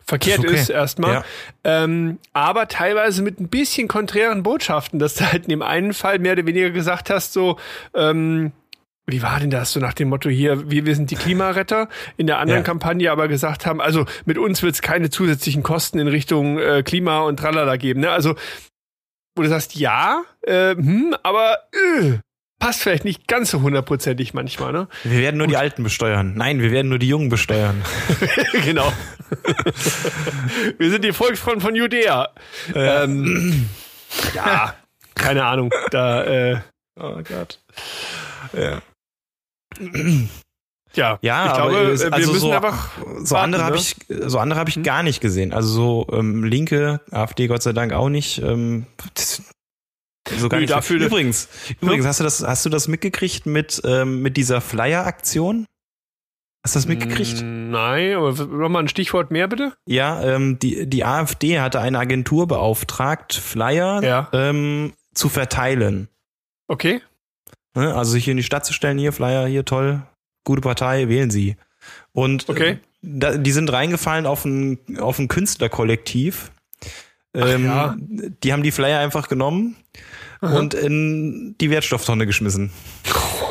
verkehrt 0.04 0.38
ist 0.42 0.50
okay. 0.50 0.60
ist 0.60 0.70
erstmal. 0.70 1.12
Ja. 1.14 1.24
Ähm, 1.64 2.18
aber 2.32 2.66
teilweise 2.66 3.22
mit 3.22 3.38
ein 3.40 3.48
bisschen 3.48 3.88
konträren 3.88 4.42
Botschaften, 4.42 4.98
dass 4.98 5.14
du 5.14 5.30
halt 5.30 5.44
in 5.44 5.50
dem 5.50 5.62
einen 5.62 5.92
Fall 5.92 6.18
mehr 6.18 6.32
oder 6.32 6.46
weniger 6.46 6.70
gesagt 6.70 7.10
hast, 7.10 7.32
so, 7.32 7.58
ähm, 7.94 8.52
wie 9.08 9.22
war 9.22 9.40
denn 9.40 9.50
das? 9.50 9.72
So 9.72 9.80
nach 9.80 9.94
dem 9.94 10.08
Motto 10.08 10.28
hier, 10.28 10.70
wir, 10.70 10.86
wir 10.86 10.94
sind 10.94 11.10
die 11.10 11.16
Klimaretter. 11.16 11.88
In 12.16 12.26
der 12.26 12.38
anderen 12.38 12.60
Ja. 12.60 12.64
Kampagne 12.64 13.10
aber 13.10 13.28
gesagt 13.28 13.66
haben, 13.66 13.80
also 13.80 14.06
mit 14.24 14.38
uns 14.38 14.62
wird 14.62 14.74
es 14.74 14.82
keine 14.82 15.10
zusätzlichen 15.10 15.62
Kosten 15.62 15.98
in 15.98 16.08
Richtung 16.08 16.58
äh, 16.58 16.82
Klima 16.82 17.20
und 17.20 17.38
Tralala 17.38 17.76
geben. 17.76 18.00
Ne? 18.00 18.10
Also, 18.10 18.34
wo 19.34 19.42
du 19.42 19.48
sagst, 19.48 19.74
ja, 19.76 20.22
äh, 20.42 20.74
hm, 20.74 21.16
aber 21.22 21.56
äh, 21.72 22.18
passt 22.58 22.82
vielleicht 22.82 23.04
nicht 23.04 23.26
ganz 23.28 23.50
so 23.50 23.62
hundertprozentig 23.62 24.34
manchmal, 24.34 24.72
ne? 24.72 24.88
Wir 25.04 25.20
werden 25.20 25.36
nur 25.38 25.46
die 25.46 25.56
Alten 25.56 25.84
besteuern. 25.84 26.34
Nein, 26.34 26.60
wir 26.60 26.70
werden 26.72 26.88
nur 26.88 26.98
die 26.98 27.08
Jungen 27.08 27.28
besteuern. 27.28 27.82
genau. 28.64 28.92
wir 30.78 30.90
sind 30.90 31.04
die 31.04 31.12
Volksfront 31.12 31.62
von 31.62 31.74
Judäa. 31.74 32.28
Ähm, 32.74 33.68
ja, 34.34 34.74
keine 35.14 35.44
Ahnung. 35.44 35.70
Da, 35.90 36.24
äh, 36.24 36.60
Oh 37.00 37.20
Gott. 37.22 37.60
Ja. 38.52 38.82
ja, 40.94 41.18
Ja, 41.22 41.46
ich 41.46 41.50
aber 41.52 41.70
glaube, 41.70 41.92
äh, 41.92 41.98
wir 41.98 42.12
also 42.12 42.32
müssen 42.32 42.40
so- 42.40 42.52
einfach. 42.52 42.90
So 43.22 43.34
warten, 43.34 43.36
andere 43.44 43.64
habe 43.64 43.76
ne? 43.76 43.80
ich, 43.82 43.96
so 44.26 44.38
andere 44.38 44.58
habe 44.60 44.70
ich 44.70 44.76
Hm? 44.76 44.82
gar 44.82 45.02
nicht 45.02 45.20
gesehen. 45.20 45.52
Also 45.52 45.68
so 45.68 46.06
ähm, 46.16 46.44
Linke, 46.44 47.00
AfD 47.10 47.46
Gott 47.46 47.62
sei 47.62 47.72
Dank 47.72 47.92
auch 47.92 48.08
nicht. 48.08 48.40
Ähm, 48.42 48.86
so 50.36 50.48
gar 50.48 50.58
Nö, 50.58 50.62
nicht. 50.62 50.72
dafür- 50.72 51.00
übrigens, 51.00 51.48
übrigens 51.80 52.06
hast 52.06 52.20
du 52.20 52.24
das, 52.24 52.42
hast 52.46 52.64
du 52.66 52.70
das 52.70 52.86
mitgekriegt 52.88 53.46
mit 53.46 53.80
ähm, 53.84 54.20
mit 54.22 54.36
dieser 54.36 54.60
Flyer-Aktion? 54.60 55.66
Hast 56.64 56.74
du 56.74 56.78
das 56.80 56.86
mitgekriegt? 56.88 57.40
Mm, 57.42 57.70
Nein, 57.70 58.14
aber 58.16 58.32
nochmal 58.46 58.82
ein 58.82 58.88
Stichwort 58.88 59.30
mehr 59.30 59.48
bitte. 59.48 59.74
Ja, 59.86 60.22
ähm, 60.22 60.58
die 60.58 60.86
die 60.88 61.04
AfD 61.04 61.60
hatte 61.60 61.80
eine 61.80 61.98
Agentur 61.98 62.46
beauftragt, 62.46 63.32
Flyer 63.34 64.02
Ja. 64.02 64.28
ähm, 64.32 64.92
zu 65.14 65.28
verteilen. 65.28 66.08
Okay. 66.66 67.00
Ne? 67.78 67.94
Also 67.94 68.12
sich 68.12 68.24
hier 68.24 68.32
in 68.32 68.36
die 68.38 68.42
Stadt 68.42 68.66
zu 68.66 68.72
stellen, 68.72 68.98
hier 68.98 69.12
Flyer, 69.12 69.46
hier 69.46 69.64
toll, 69.64 70.02
gute 70.44 70.60
Partei, 70.60 71.08
wählen 71.08 71.30
Sie. 71.30 71.56
Und 72.12 72.48
Okay. 72.48 72.70
äh, 72.70 72.76
da, 73.02 73.36
die 73.36 73.52
sind 73.52 73.72
reingefallen 73.72 74.26
auf 74.26 74.44
ein, 74.44 74.78
auf 74.98 75.18
ein 75.18 75.28
Künstlerkollektiv. 75.28 76.50
Ähm, 77.34 77.64
ja. 77.66 77.96
Die 78.42 78.52
haben 78.52 78.62
die 78.62 78.72
Flyer 78.72 78.98
einfach 79.00 79.28
genommen 79.28 79.76
und 80.40 80.74
in 80.74 81.54
die 81.60 81.70
Wertstofftonne 81.70 82.26
geschmissen. 82.26 82.70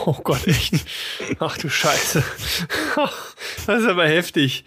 Oh 0.06 0.20
Gott, 0.24 0.48
echt. 0.48 0.74
Ach 1.40 1.58
du 1.58 1.70
Scheiße. 1.70 2.24
Das 3.68 3.82
ist 3.82 3.88
aber 3.90 4.08
heftig. 4.08 4.64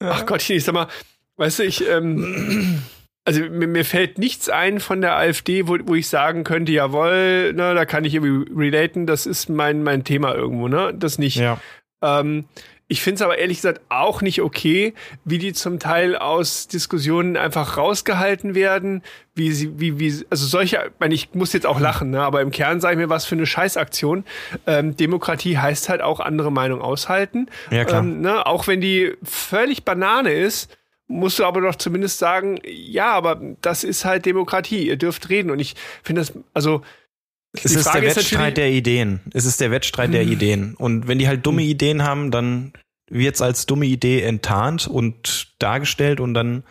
Ach 0.00 0.24
Gott, 0.26 0.48
ich 0.48 0.64
sag 0.64 0.72
mal, 0.74 0.88
weißt 1.36 1.58
du, 1.58 1.64
ich, 1.64 1.86
ähm, 1.88 2.82
also 3.24 3.40
mir, 3.42 3.66
mir 3.66 3.84
fällt 3.84 4.18
nichts 4.18 4.48
ein 4.48 4.80
von 4.80 5.00
der 5.00 5.16
AfD, 5.16 5.66
wo, 5.66 5.78
wo 5.84 5.94
ich 5.94 6.08
sagen 6.08 6.44
könnte, 6.44 6.72
jawohl, 6.72 7.52
ne, 7.54 7.74
da 7.74 7.84
kann 7.84 8.04
ich 8.04 8.14
irgendwie 8.14 8.52
relaten, 8.54 9.06
das 9.06 9.26
ist 9.26 9.48
mein, 9.48 9.82
mein 9.82 10.04
Thema 10.04 10.34
irgendwo, 10.34 10.68
ne? 10.68 10.92
Das 10.94 11.18
nicht. 11.18 11.36
Ja. 11.36 11.58
Ähm, 12.02 12.44
ich 12.86 13.00
finde 13.00 13.16
es 13.16 13.22
aber 13.22 13.38
ehrlich 13.38 13.58
gesagt 13.58 13.80
auch 13.88 14.20
nicht 14.20 14.42
okay, 14.42 14.92
wie 15.24 15.38
die 15.38 15.54
zum 15.54 15.78
Teil 15.78 16.16
aus 16.16 16.68
Diskussionen 16.68 17.38
einfach 17.38 17.78
rausgehalten 17.78 18.54
werden, 18.54 19.02
wie 19.34 19.52
sie, 19.52 19.80
wie, 19.80 19.98
wie, 19.98 20.22
also 20.28 20.46
solche, 20.46 20.76
ich, 20.76 20.92
meine, 20.98 21.14
ich 21.14 21.32
muss 21.32 21.54
jetzt 21.54 21.64
auch 21.64 21.80
lachen, 21.80 22.10
ne, 22.10 22.20
aber 22.20 22.42
im 22.42 22.50
Kern 22.50 22.82
sage 22.82 22.94
ich 22.94 22.98
mir, 22.98 23.08
was 23.08 23.24
für 23.24 23.36
eine 23.36 23.46
Scheißaktion. 23.46 24.24
Ähm, 24.66 24.96
Demokratie 24.98 25.56
heißt 25.56 25.88
halt 25.88 26.02
auch 26.02 26.20
andere 26.20 26.52
Meinung 26.52 26.82
aushalten. 26.82 27.48
Ja, 27.70 27.86
klar. 27.86 28.02
Ähm, 28.02 28.20
ne, 28.20 28.46
auch 28.46 28.66
wenn 28.66 28.82
die 28.82 29.14
völlig 29.22 29.84
Banane 29.84 30.32
ist, 30.32 30.76
musst 31.14 31.38
du 31.38 31.44
aber 31.44 31.60
doch 31.60 31.76
zumindest 31.76 32.18
sagen, 32.18 32.58
ja, 32.66 33.12
aber 33.12 33.40
das 33.62 33.84
ist 33.84 34.04
halt 34.04 34.26
Demokratie, 34.26 34.86
ihr 34.88 34.96
dürft 34.96 35.28
reden. 35.30 35.50
Und 35.50 35.60
ich 35.60 35.74
finde 36.02 36.20
das, 36.22 36.32
also 36.52 36.82
Es 37.52 37.64
ist 37.66 37.76
der 37.76 37.82
Frage 37.84 38.06
ist 38.06 38.16
Wettstreit 38.16 38.56
der 38.56 38.70
Ideen. 38.70 39.20
Es 39.32 39.44
ist 39.44 39.60
der 39.60 39.70
Wettstreit 39.70 40.12
der 40.12 40.24
Hm. 40.24 40.32
Ideen. 40.32 40.74
Und 40.74 41.06
wenn 41.08 41.18
die 41.18 41.28
halt 41.28 41.46
dumme 41.46 41.62
Hm. 41.62 41.68
Ideen 41.70 42.02
haben, 42.02 42.30
dann 42.30 42.72
wird's 43.10 43.40
als 43.42 43.66
dumme 43.66 43.86
Idee 43.86 44.22
enttarnt 44.22 44.86
und 44.88 45.54
dargestellt 45.58 46.20
und 46.20 46.34
dann 46.34 46.64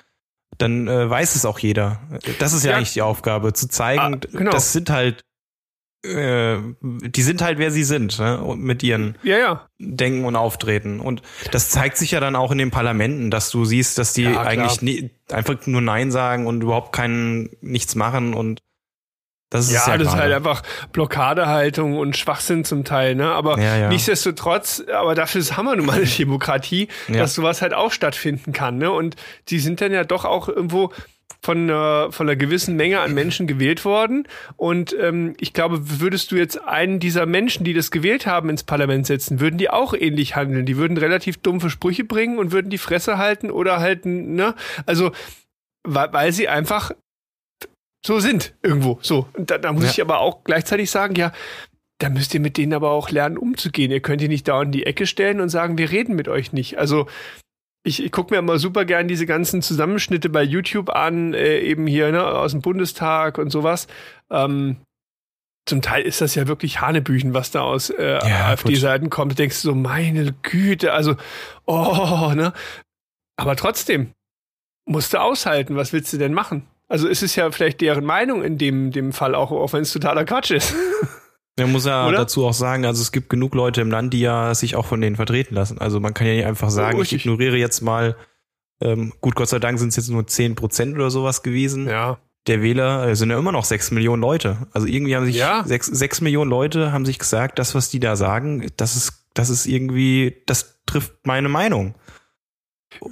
dann 0.60 0.88
äh, 0.88 1.10
weiß 1.10 1.36
es 1.36 1.46
auch 1.46 1.58
jeder. 1.58 2.00
Das 2.38 2.54
ist 2.54 2.64
ja, 2.64 2.72
Ja. 2.72 2.78
eigentlich 2.78 2.94
die 2.94 3.02
Aufgabe, 3.02 3.54
zu 3.54 3.68
zeigen, 3.68 4.00
Ah, 4.02 4.20
genau. 4.38 4.52
das 4.52 4.72
sind 4.72 4.92
halt 4.92 5.22
äh, 6.04 6.58
die 6.82 7.22
sind 7.22 7.42
halt 7.42 7.58
wer 7.60 7.72
sie 7.72 7.84
sind, 7.84 8.20
ne? 8.20 8.40
Mit 8.58 8.84
ihren 8.84 9.16
ja, 9.24 9.38
ja. 9.38 9.68
Denken 9.80 10.26
und 10.26 10.36
Auftreten. 10.36 11.00
Und 11.00 11.22
das 11.52 11.70
zeigt 11.70 11.98
sich 11.98 12.12
ja 12.12 12.20
dann 12.20 12.36
auch 12.36 12.52
in 12.52 12.58
den 12.58 12.72
Parlamenten, 12.72 13.32
dass 13.32 13.50
du 13.50 13.64
siehst, 13.66 13.98
dass 13.98 14.14
die 14.14 14.24
Ja, 14.24 14.42
eigentlich 14.42 14.82
nie, 14.82 15.12
einfach 15.32 15.56
nur 15.66 15.82
Nein 15.82 16.12
sagen 16.12 16.46
und 16.48 16.62
überhaupt 16.62 16.92
keinen 16.94 17.50
nichts 17.62 17.96
machen 17.96 18.34
und 18.34 18.62
das 19.50 19.68
ist 19.68 19.74
Ja, 19.74 19.92
ja, 19.94 19.98
das 20.00 20.08
ist 20.08 20.16
halt 20.16 20.34
einfach 20.34 20.64
Blockadehaltung 20.94 21.96
und 21.98 22.18
Schwachsinn 22.18 22.66
zum 22.66 22.86
Teil, 22.86 23.14
ne? 23.14 23.32
Aber 23.32 23.60
Ja, 23.60 23.78
ja. 23.78 23.90
nichtsdestotrotz, 23.90 24.84
aber 24.92 25.14
dafür 25.14 25.42
ist 25.42 25.56
Hammer 25.58 25.76
nun 25.76 25.86
mal 25.86 25.98
eine 25.98 26.06
Demokratie, 26.06 26.88
Ja. 27.08 27.20
dass 27.20 27.36
sowas 27.36 27.62
halt 27.62 27.74
auch 27.74 27.92
stattfinden 27.92 28.52
kann, 28.52 28.78
ne? 28.80 28.92
Und 28.92 29.16
die 29.50 29.60
sind 29.60 29.80
dann 29.80 29.92
ja 29.92 30.04
doch 30.06 30.26
auch 30.26 30.50
irgendwo 30.50 30.92
von, 31.44 31.70
äh, 31.70 32.12
von 32.12 32.28
einer 32.28 32.38
gewissen 32.38 32.76
Menge 32.76 33.02
an 33.02 33.14
Menschen 33.14 33.48
gewählt 33.48 33.84
worden. 33.84 34.28
Und 34.56 34.96
ähm, 35.00 35.36
ich 35.40 35.52
glaube, 35.54 36.00
würdest 36.00 36.32
du 36.32 36.38
jetzt 36.38 36.62
einen 36.64 37.00
dieser 37.00 37.26
Menschen, 37.26 37.66
die 37.66 37.74
das 37.74 37.92
gewählt 37.92 38.26
haben, 38.26 38.50
ins 38.50 38.64
Parlament 38.64 39.06
setzen, 39.06 39.42
würden 39.42 39.58
die 39.58 39.70
auch 39.70 39.94
ähnlich 39.94 40.36
handeln. 40.38 40.66
Die 40.66 40.78
würden 40.78 40.98
relativ 40.98 41.38
dumpfe 41.38 41.70
Sprüche 41.70 42.06
bringen 42.06 42.38
und 42.40 42.52
würden 42.54 42.70
die 42.70 42.78
Fresse 42.78 43.18
halten 43.18 43.52
oder 43.52 43.80
halten, 43.80 44.36
ne? 44.36 44.56
Also, 44.86 45.12
weil, 45.84 46.14
weil 46.14 46.32
sie 46.32 46.48
einfach 46.48 46.92
so 48.06 48.20
sind 48.20 48.54
irgendwo. 48.64 49.00
So. 49.02 49.28
Und 49.34 49.52
da, 49.52 49.58
da 49.58 49.74
muss 49.74 49.84
Ja. 49.84 49.90
ich 49.92 50.02
aber 50.02 50.20
auch 50.20 50.44
gleichzeitig 50.46 50.90
sagen, 50.92 51.16
ja, 51.16 51.34
da 52.00 52.10
müsst 52.10 52.34
ihr 52.34 52.40
mit 52.40 52.58
denen 52.58 52.74
aber 52.74 52.92
auch 52.92 53.10
lernen, 53.12 53.38
umzugehen. 53.38 53.92
Ihr 53.92 54.02
könnt 54.02 54.22
die 54.22 54.28
nicht 54.28 54.48
da 54.48 54.62
in 54.62 54.72
die 54.72 54.86
Ecke 54.86 55.08
stellen 55.08 55.40
und 55.40 55.50
sagen, 55.50 55.78
wir 55.78 55.92
reden 55.92 56.16
mit 56.16 56.28
euch 56.28 56.52
nicht. 56.54 56.78
Also 56.78 57.08
ich, 57.84 58.04
ich 58.04 58.12
gucke 58.12 58.34
mir 58.34 58.40
immer 58.40 58.60
super 58.60 58.86
gern 58.86 59.08
diese 59.08 59.26
ganzen 59.26 59.62
Zusammenschnitte 59.62 60.30
bei 60.30 60.44
YouTube 60.44 60.90
an, 60.90 61.34
äh, 61.34 61.60
eben 61.60 61.86
hier 61.88 62.12
ne, 62.12 62.26
aus 62.26 62.52
dem 62.52 62.62
Bundestag 62.62 63.38
und 63.38 63.50
sowas. 63.50 63.88
Ähm, 64.30 64.78
zum 65.66 65.82
Teil 65.82 66.04
ist 66.04 66.22
das 66.22 66.36
ja 66.36 66.48
wirklich 66.48 66.82
Hanebüchen, 66.82 67.34
was 67.34 67.52
da 67.52 67.62
aus 67.62 67.90
äh, 67.90 68.20
Ja, 68.28 68.48
AfD-Seiten 68.48 69.10
kommt. 69.10 69.34
Du 69.34 69.36
denkst 69.36 69.58
so, 69.58 69.74
meine 69.76 70.34
Güte, 70.42 70.92
also, 70.92 71.16
oh, 71.66 72.34
ne? 72.36 72.54
Aber 73.38 73.56
trotzdem, 73.56 74.12
musst 74.86 75.14
du 75.14 75.22
aushalten. 75.22 75.76
Was 75.76 75.94
willst 75.94 76.12
du 76.14 76.18
denn 76.18 76.34
machen? 76.34 76.68
Also 76.88 77.08
es 77.08 77.24
ist 77.24 77.36
ja 77.36 77.50
vielleicht 77.52 77.82
deren 77.82 78.06
Meinung 78.06 78.44
in 78.44 78.58
dem, 78.58 78.92
dem 78.92 79.14
Fall 79.14 79.36
auch, 79.36 79.52
auch 79.52 79.74
wenn 79.74 79.82
es 79.82 79.94
totaler 79.94 80.26
Quatsch 80.26 80.52
ist. 80.52 80.76
Man 81.60 81.72
muss 81.72 81.86
ja 81.86 82.08
Oder? 82.08 82.18
dazu 82.20 82.46
auch 82.48 82.54
sagen, 82.54 82.86
also 82.86 83.02
es 83.02 83.12
gibt 83.12 83.30
genug 83.30 83.54
Leute 83.54 83.82
im 83.82 83.92
Land, 83.92 84.14
die 84.14 84.22
ja 84.22 84.56
sich 84.56 84.76
auch 84.76 84.86
von 84.88 85.00
denen 85.02 85.16
vertreten 85.16 85.54
lassen. 85.54 85.78
Also 85.78 86.00
man 86.00 86.14
kann 86.14 86.26
ja 86.28 86.34
nicht 86.34 86.46
einfach 86.46 86.72
sagen, 86.72 86.98
ich 86.98 87.02
richtig. 87.04 87.26
ignoriere 87.26 87.58
jetzt 87.58 87.82
mal, 87.82 88.16
ähm, 88.82 89.14
gut, 89.22 89.36
Gott 89.36 89.50
sei 89.50 89.60
Dank 89.60 89.78
sind 89.78 89.90
es 89.90 89.96
jetzt 89.98 90.10
nur 90.10 90.26
10 90.26 90.56
Prozent 90.56 90.96
oder 90.96 91.12
sowas 91.12 91.44
gewesen. 91.44 91.88
Ja. 91.88 92.18
Der 92.48 92.62
Wähler 92.62 93.08
äh, 93.08 93.16
sind 93.16 93.30
ja 93.30 93.38
immer 93.38 93.52
noch 93.52 93.66
6 93.66 93.92
Millionen 93.92 94.22
Leute. 94.22 94.68
Also 94.74 94.88
irgendwie 94.88 95.16
haben 95.16 95.26
sich 95.26 95.36
Ja. 95.36 95.64
sechs, 95.66 95.86
sechs 95.88 96.22
Millionen 96.22 96.50
Leute 96.50 96.92
haben 96.92 97.06
sich 97.06 97.20
gesagt, 97.20 97.60
das, 97.60 97.76
was 97.76 97.90
die 97.90 98.00
da 98.00 98.16
sagen, 98.16 98.72
das 98.78 98.96
ist, 98.96 99.28
das 99.36 99.50
ist 99.50 99.68
irgendwie, 99.68 100.42
das 100.48 100.82
trifft 100.88 101.14
meine 101.26 101.50
Meinung. 101.50 101.94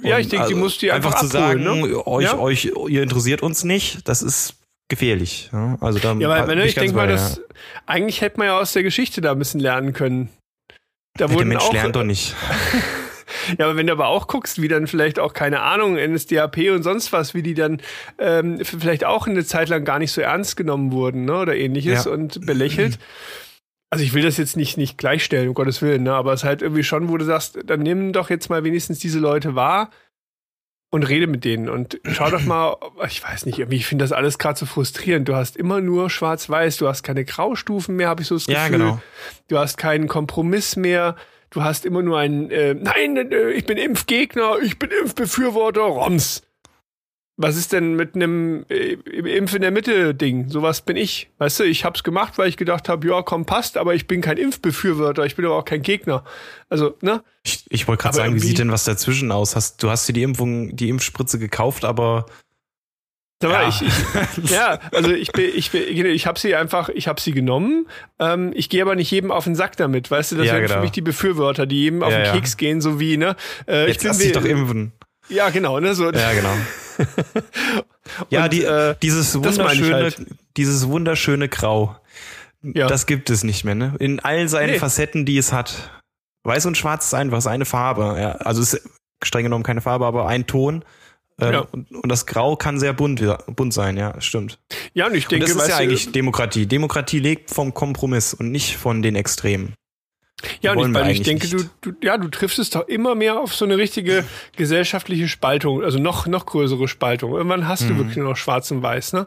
Ja, 0.02 0.18
ich 0.18 0.26
Und 0.26 0.32
denke, 0.32 0.48
die 0.48 0.54
musst 0.54 0.82
du 0.82 0.86
dir 0.86 0.94
einfach 0.94 1.14
zu 1.14 1.26
abholen, 1.26 1.62
sagen, 1.64 1.80
ne? 1.80 2.06
euch, 2.06 2.24
Ja. 2.24 2.38
euch, 2.38 2.64
ihr 2.88 3.02
interessiert 3.02 3.42
uns 3.42 3.64
nicht, 3.64 4.06
das 4.08 4.22
ist 4.22 4.54
gefährlich. 4.92 5.48
Ja, 5.52 5.78
also 5.80 5.98
da 5.98 6.12
Ja, 6.12 6.28
weil, 6.28 6.54
ne, 6.54 6.66
ich 6.66 6.74
ganz 6.74 6.84
denke 6.84 6.96
mal, 6.96 7.08
dass 7.08 7.40
eigentlich 7.86 8.20
hätte 8.20 8.38
man 8.38 8.48
ja 8.48 8.58
aus 8.58 8.74
der 8.74 8.82
Geschichte 8.82 9.22
da 9.22 9.32
ein 9.32 9.38
bisschen 9.38 9.58
lernen 9.58 9.94
können. 9.94 10.28
Da 11.14 11.26
ja. 11.26 11.36
der 11.36 11.46
Mensch 11.46 11.62
auch, 11.64 11.72
lernt 11.72 11.96
doch 11.96 12.04
nicht. 12.04 12.34
Ja, 13.58 13.64
aber 13.64 13.76
wenn 13.76 13.86
du 13.86 13.94
aber 13.94 14.08
auch 14.08 14.28
guckst, 14.28 14.60
wie 14.60 14.68
dann 14.68 14.86
vielleicht 14.86 15.18
auch, 15.18 15.32
keine 15.32 15.60
Ahnung, 15.60 15.96
NSDAP 15.96 16.58
und 16.70 16.82
sonst 16.82 17.12
was, 17.14 17.32
wie 17.32 17.42
die 17.42 17.54
dann 17.54 17.80
ähm, 18.18 18.60
vielleicht 18.62 19.04
auch 19.04 19.26
eine 19.26 19.42
Zeit 19.44 19.70
lang 19.70 19.84
gar 19.86 19.98
nicht 19.98 20.12
so 20.12 20.20
ernst 20.20 20.56
genommen 20.56 20.92
wurden, 20.92 21.24
ne, 21.24 21.38
oder 21.38 21.56
ähnliches 21.56 22.04
Ja. 22.04 22.12
und 22.12 22.44
belächelt. 22.44 22.98
Also 23.90 24.04
ich 24.04 24.12
will 24.12 24.22
das 24.22 24.36
jetzt 24.36 24.56
nicht, 24.56 24.76
nicht 24.76 24.98
gleichstellen, 24.98 25.48
um 25.48 25.54
Gottes 25.54 25.80
Willen, 25.80 26.02
ne, 26.02 26.12
aber 26.12 26.34
es 26.34 26.42
ist 26.42 26.44
halt 26.44 26.60
irgendwie 26.60 26.84
schon, 26.84 27.08
wo 27.08 27.16
du 27.16 27.24
sagst, 27.24 27.58
dann 27.64 27.80
nimm 27.80 28.12
doch 28.12 28.28
jetzt 28.28 28.50
mal 28.50 28.64
wenigstens 28.64 28.98
diese 28.98 29.18
Leute 29.18 29.54
wahr 29.54 29.90
und 30.92 31.08
rede 31.08 31.26
mit 31.26 31.44
denen 31.44 31.70
und 31.70 31.98
schau 32.04 32.30
doch 32.30 32.44
mal, 32.44 32.76
ich 33.06 33.24
weiß 33.24 33.46
nicht, 33.46 33.58
irgendwie, 33.58 33.78
ich 33.78 33.86
finde 33.86 34.04
das 34.04 34.12
alles 34.12 34.38
gerade 34.38 34.58
so 34.58 34.66
frustrierend. 34.66 35.26
Du 35.26 35.34
hast 35.34 35.56
immer 35.56 35.80
nur 35.80 36.10
schwarz-weiß, 36.10 36.76
du 36.76 36.86
hast 36.86 37.02
keine 37.02 37.24
Graustufen 37.24 37.96
mehr, 37.96 38.10
habe 38.10 38.20
ich 38.20 38.28
so 38.28 38.34
das 38.34 38.44
Gefühl. 38.44 38.62
Ja, 38.62 38.68
genau. 38.68 39.02
Du 39.48 39.58
hast 39.58 39.78
keinen 39.78 40.06
Kompromiss 40.06 40.76
mehr. 40.76 41.16
Du 41.48 41.64
hast 41.64 41.86
immer 41.86 42.02
nur 42.02 42.18
ein, 42.18 42.50
äh, 42.50 42.74
nein, 42.74 43.16
äh, 43.16 43.50
ich 43.52 43.64
bin 43.64 43.78
Impfgegner, 43.78 44.58
ich 44.62 44.78
bin 44.78 44.90
Impfbefürworter, 44.90 45.80
Roms. 45.80 46.42
Was 47.38 47.56
ist 47.56 47.72
denn 47.72 47.94
mit 47.96 48.14
einem 48.14 48.66
äh, 48.68 48.92
Impf 48.92 49.54
in 49.54 49.62
der 49.62 49.70
Mitte 49.70 50.14
Ding? 50.14 50.48
Sowas 50.50 50.82
bin 50.82 50.96
ich. 50.96 51.30
Weißt 51.38 51.60
du, 51.60 51.64
ich 51.64 51.84
hab's 51.84 52.02
gemacht, 52.04 52.36
weil 52.36 52.48
ich 52.48 52.58
gedacht 52.58 52.88
habe, 52.90 53.08
ja, 53.08 53.22
komm, 53.22 53.46
passt, 53.46 53.78
aber 53.78 53.94
ich 53.94 54.06
bin 54.06 54.20
kein 54.20 54.36
Impfbefürworter, 54.36 55.24
ich 55.24 55.34
bin 55.34 55.46
aber 55.46 55.56
auch 55.56 55.64
kein 55.64 55.80
Gegner. 55.82 56.24
Also, 56.68 56.94
ne? 57.00 57.22
Ich, 57.42 57.64
ich 57.70 57.88
wollte 57.88 58.02
gerade 58.02 58.16
sagen, 58.16 58.34
wie 58.34 58.38
sieht 58.40 58.58
denn 58.58 58.70
was 58.70 58.84
dazwischen 58.84 59.32
aus? 59.32 59.56
Hast, 59.56 59.82
du 59.82 59.88
hast 59.90 60.06
dir 60.08 60.12
die 60.12 60.22
Impfung, 60.22 60.76
die 60.76 60.90
Impfspritze 60.90 61.38
gekauft, 61.38 61.84
aber 61.86 62.26
Ja. 63.42 63.66
ich, 63.66 63.80
ich, 63.82 64.50
ja, 64.50 64.78
also 64.92 65.10
ich 65.10 65.32
bin, 65.32 65.50
ich 65.54 65.70
bin, 65.70 66.06
ich 66.06 66.26
habe 66.26 66.38
sie 66.38 66.54
einfach, 66.54 66.90
ich 66.90 67.08
habe 67.08 67.20
sie 67.20 67.32
genommen. 67.32 67.88
Ähm, 68.18 68.52
ich 68.54 68.68
gehe 68.68 68.82
aber 68.82 68.94
nicht 68.94 69.10
jedem 69.10 69.30
auf 69.32 69.44
den 69.44 69.56
Sack 69.56 69.76
damit, 69.78 70.10
weißt 70.10 70.32
du? 70.32 70.36
Das 70.36 70.46
Ja, 70.46 70.52
sind 70.54 70.62
für 70.64 70.68
genau. 70.68 70.82
mich 70.82 70.92
die 70.92 71.00
Befürworter, 71.00 71.64
die 71.66 71.80
jedem 71.80 72.02
auf 72.02 72.12
Ja, 72.12 72.24
den. 72.24 72.32
Keks 72.34 72.56
gehen, 72.58 72.80
so 72.82 73.00
wie 73.00 73.16
ne. 73.16 73.36
Äh, 73.66 73.88
jetzt 73.88 74.04
lass 74.04 74.18
dich 74.18 74.32
doch 74.32 74.44
impfen. 74.44 74.92
Ja, 75.28 75.50
genau, 75.50 75.80
ne? 75.80 75.94
So, 75.94 76.10
Ja, 76.10 76.32
genau. 76.32 76.54
ja, 78.30 78.44
Und, 78.44 78.52
die, 78.52 78.64
äh, 78.64 78.94
dieses 79.02 79.34
wunderschöne, 79.34 79.94
halt. 79.94 80.26
dieses 80.56 80.88
wunderschöne 80.88 81.48
Grau. 81.48 81.96
Ja. 82.62 82.86
Das 82.86 83.06
gibt 83.06 83.30
es 83.30 83.42
nicht 83.44 83.64
mehr, 83.64 83.74
ne? 83.74 83.94
In 83.98 84.20
all 84.20 84.48
seinen 84.48 84.72
Nee. 84.72 84.78
Facetten, 84.78 85.24
die 85.24 85.36
es 85.38 85.52
hat. 85.52 85.90
Weiß 86.44 86.66
und 86.66 86.76
Schwarz 86.76 87.06
ist 87.06 87.14
einfach, 87.14 87.38
ist 87.38 87.46
eine 87.46 87.64
Farbe. 87.64 88.16
Ja, 88.20 88.32
also 88.32 88.62
es 88.62 88.74
ist 88.74 88.88
streng 89.24 89.44
genommen 89.44 89.64
keine 89.64 89.80
Farbe, 89.80 90.06
aber 90.06 90.26
ein 90.28 90.46
Ton. 90.46 90.84
Ähm, 91.40 91.52
Ja. 91.52 91.60
und, 91.60 91.90
und 91.90 92.08
das 92.08 92.26
Grau 92.26 92.56
kann 92.56 92.78
sehr 92.78 92.92
bunt, 92.92 93.22
bunt 93.56 93.72
sein, 93.72 93.96
ja, 93.96 94.20
stimmt. 94.20 94.58
ja, 94.92 95.06
und 95.06 95.14
ich 95.14 95.26
denke, 95.28 95.46
und 95.46 95.54
das 95.56 95.62
ist 95.64 95.70
ja 95.70 95.76
eigentlich 95.78 96.12
Demokratie. 96.12 96.66
Demokratie 96.66 97.18
lebt 97.20 97.50
vom 97.50 97.72
Kompromiss 97.74 98.34
und 98.34 98.50
nicht 98.52 98.76
von 98.76 99.02
den 99.02 99.16
Extremen. 99.16 99.74
Ja, 100.60 100.72
und 100.72 100.96
ich, 101.08 101.20
ich 101.20 101.22
denke, 101.22 101.48
du, 101.48 101.64
du, 101.80 101.92
ja, 102.02 102.16
du 102.18 102.28
triffst 102.28 102.58
es 102.58 102.70
doch 102.70 102.88
immer 102.88 103.14
mehr 103.14 103.38
auf 103.38 103.54
so 103.54 103.64
eine 103.64 103.76
richtige 103.78 104.24
gesellschaftliche 104.56 105.28
Spaltung, 105.28 105.82
also 105.82 105.98
noch, 105.98 106.26
noch 106.26 106.46
größere 106.46 106.88
Spaltung. 106.88 107.32
Irgendwann 107.32 107.68
hast 107.68 107.82
du 107.88 107.94
Mhm. 107.94 107.98
wirklich 107.98 108.16
nur 108.16 108.28
noch 108.30 108.36
Schwarz 108.36 108.70
und 108.70 108.82
Weiß, 108.82 109.12
ne? 109.12 109.26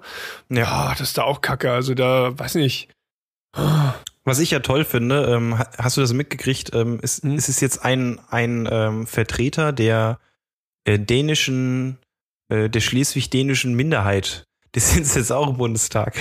Ja. 0.50 0.66
Ah, 0.68 0.90
das 0.92 1.02
ist 1.10 1.18
da 1.18 1.24
auch 1.24 1.42
Kacke. 1.42 1.72
Also 1.72 1.94
da, 1.94 2.38
weiß 2.38 2.56
nicht. 2.56 2.90
Was 4.24 4.40
ich 4.40 4.52
ja 4.52 4.60
toll 4.60 4.84
finde, 4.86 5.26
ähm, 5.34 5.58
ha- 5.60 5.70
hast 5.78 5.98
du 5.98 6.02
das 6.02 6.12
mitgekriegt? 6.14 6.74
Ähm, 6.74 7.00
es, 7.02 7.22
Hm. 7.22 7.36
es 7.36 7.48
ist 7.48 7.62
jetzt 7.62 7.84
ein, 7.86 8.20
ein 8.30 8.68
ähm, 8.72 9.08
Vertreter 9.08 9.72
der 9.72 10.20
äh, 10.84 11.00
dänischen, 11.00 11.98
äh, 12.50 12.70
der 12.70 12.82
schleswig-dänischen 12.82 13.74
Minderheit. 13.76 14.44
Die 14.74 14.80
sind 14.82 15.06
jetzt 15.16 15.32
auch 15.32 15.50
im 15.50 15.58
Bundestag. 15.58 16.16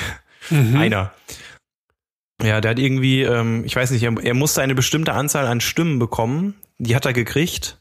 Mhm. 0.50 0.76
Einer. 0.76 1.12
Ja, 2.44 2.60
der 2.60 2.72
hat 2.72 2.78
irgendwie, 2.78 3.22
ähm, 3.22 3.64
ich 3.64 3.74
weiß 3.74 3.90
nicht, 3.90 4.02
er, 4.02 4.12
er 4.22 4.34
musste 4.34 4.62
eine 4.62 4.74
bestimmte 4.74 5.12
Anzahl 5.14 5.46
an 5.46 5.60
Stimmen 5.60 5.98
bekommen. 5.98 6.54
Die 6.78 6.94
hat 6.94 7.06
er 7.06 7.12
gekriegt, 7.12 7.80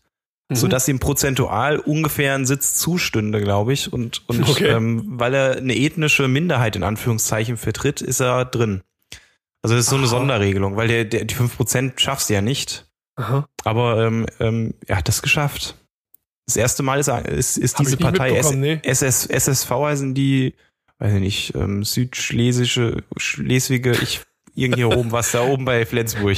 Mhm. 0.50 0.56
sodass 0.56 0.88
ihm 0.88 1.00
prozentual 1.00 1.80
ungefähr 1.80 2.36
ein 2.36 2.46
Sitz 2.46 2.76
zustünde, 2.76 3.42
glaube 3.42 3.74
ich. 3.74 3.92
Und, 3.92 4.28
und 4.28 4.48
Okay. 4.50 4.68
ähm, 4.68 5.04
weil 5.20 5.34
er 5.34 5.58
eine 5.58 5.76
ethnische 5.76 6.28
Minderheit 6.28 6.76
in 6.76 6.84
Anführungszeichen 6.84 7.58
vertritt, 7.58 8.02
ist 8.02 8.20
er 8.20 8.46
drin. 8.46 8.82
Also 9.62 9.76
das 9.76 9.86
ist 9.86 9.90
so 9.90 9.96
eine 9.96 10.06
Aha. 10.06 10.12
Sonderregelung, 10.12 10.76
weil 10.76 10.88
der, 10.90 11.06
der, 11.06 11.26
die 11.26 11.36
5% 11.36 12.00
schaffst 12.00 12.30
du 12.30 12.34
ja 12.34 12.42
nicht. 12.42 12.86
Aha. 13.16 13.48
Aber 13.64 14.06
ähm, 14.06 14.26
ähm, 14.40 14.74
er 14.88 14.98
hat 14.98 15.08
das 15.08 15.22
geschafft. 15.22 15.76
Das 16.46 16.58
erste 16.58 16.84
Mal 16.84 17.00
ist, 17.00 17.08
ist, 17.08 17.58
ist 17.58 17.80
diese 17.80 17.96
Partei 17.96 18.42
nee. 18.56 18.80
SS, 18.84 19.26
SSV 19.28 19.70
heißen 19.72 20.14
die, 20.14 20.56
weiß 21.00 21.14
ich 21.14 21.20
nicht, 21.22 21.56
ähm, 21.56 21.84
Südschlesische, 21.86 23.04
Schleswige, 23.16 23.92
ich 23.94 24.22
irgend 24.56 24.76
hier 24.78 24.90
oben, 24.90 25.12
was 25.12 25.32
da 25.32 25.42
oben 25.44 25.66
bei 25.66 25.86
Flensburg. 25.86 26.38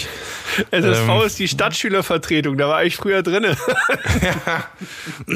SSV 0.72 1.10
Ähm. 1.10 1.22
ist 1.26 1.40
die 1.40 1.48
Stadtschülervertretung, 1.48 2.58
da 2.58 2.68
war 2.70 2.84
ich 2.84 2.96
früher 2.96 3.22
drinne. 3.24 3.58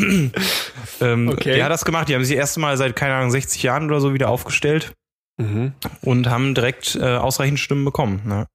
ähm, 1.02 1.30
Okay. 1.30 1.54
Der 1.56 1.66
hat 1.66 1.72
das 1.72 1.86
gemacht, 1.86 2.10
die 2.10 2.16
haben 2.16 2.24
sich 2.24 2.36
das 2.36 2.40
erste 2.42 2.60
Mal 2.60 2.78
seit, 2.78 2.96
keine 2.96 3.16
Ahnung, 3.16 3.32
60 3.32 3.62
Jahren 3.64 3.86
oder 3.86 4.00
so 4.02 4.14
wieder 4.14 4.30
aufgestellt 4.30 4.94
Mhm. 5.38 5.72
und 6.02 6.28
haben 6.30 6.54
direkt 6.54 6.96
äh, 6.96 7.16
ausreichend 7.16 7.60
Stimmen 7.60 7.86
bekommen. 7.86 8.22
Ne? 8.26 8.46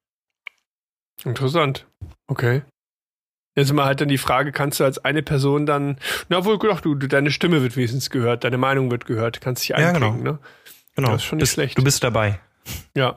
Interessant. 1.24 1.86
Okay. 2.26 2.60
Jetzt 3.56 3.72
mal 3.72 3.86
halt 3.86 4.02
dann 4.02 4.08
die 4.08 4.18
Frage, 4.18 4.52
kannst 4.52 4.80
du 4.80 4.84
als 4.84 4.98
eine 5.02 5.22
Person 5.22 5.64
dann, 5.64 5.96
na 6.28 6.44
wohl, 6.44 6.58
doch, 6.58 6.80
du, 6.82 6.94
deine 6.96 7.30
Stimme 7.30 7.62
wird 7.62 7.76
wenigstens 7.76 8.10
gehört, 8.10 8.44
deine 8.44 8.58
Meinung 8.58 8.90
wird 8.90 9.06
gehört, 9.06 9.40
kannst 9.40 9.62
dich 9.62 9.70
Ja, 9.70 9.76
einbringen, 9.76 10.18
genau. 10.18 10.32
ne? 10.32 10.38
Genau. 10.96 11.12
Das 11.12 11.22
ist 11.22 11.24
schon 11.24 11.36
nicht 11.38 11.42
bist, 11.44 11.52
schlecht. 11.54 11.78
Du 11.78 11.84
bist 11.84 12.04
dabei. 12.04 12.38
Ja. 12.94 13.16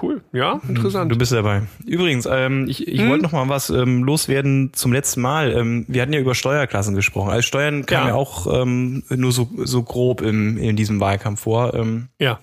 Cool. 0.00 0.22
Ja, 0.32 0.60
interessant. 0.66 1.12
Du 1.12 1.18
bist 1.18 1.30
dabei. 1.32 1.62
Übrigens, 1.84 2.26
ähm, 2.30 2.66
ich, 2.68 2.88
ich 2.88 3.00
Hm? 3.02 3.08
wollte 3.10 3.22
noch 3.24 3.32
mal 3.32 3.48
was 3.50 3.68
ähm, 3.68 4.02
loswerden 4.02 4.72
zum 4.72 4.92
letzten 4.94 5.20
Mal. 5.20 5.52
Ähm, 5.52 5.84
wir 5.88 6.00
hatten 6.00 6.12
ja 6.14 6.20
über 6.20 6.34
Steuerklassen 6.34 6.94
gesprochen. 6.94 7.30
Also 7.30 7.42
Steuern 7.42 7.84
kam 7.84 8.02
Ja. 8.04 8.08
ja, 8.08 8.14
auch 8.14 8.62
ähm, 8.62 9.02
nur 9.10 9.30
so, 9.32 9.48
so 9.64 9.82
grob 9.82 10.22
im, 10.22 10.56
in 10.56 10.76
diesem 10.76 11.00
Wahlkampf 11.00 11.40
vor. 11.42 11.74
Ähm, 11.74 12.08
Ja. 12.18 12.40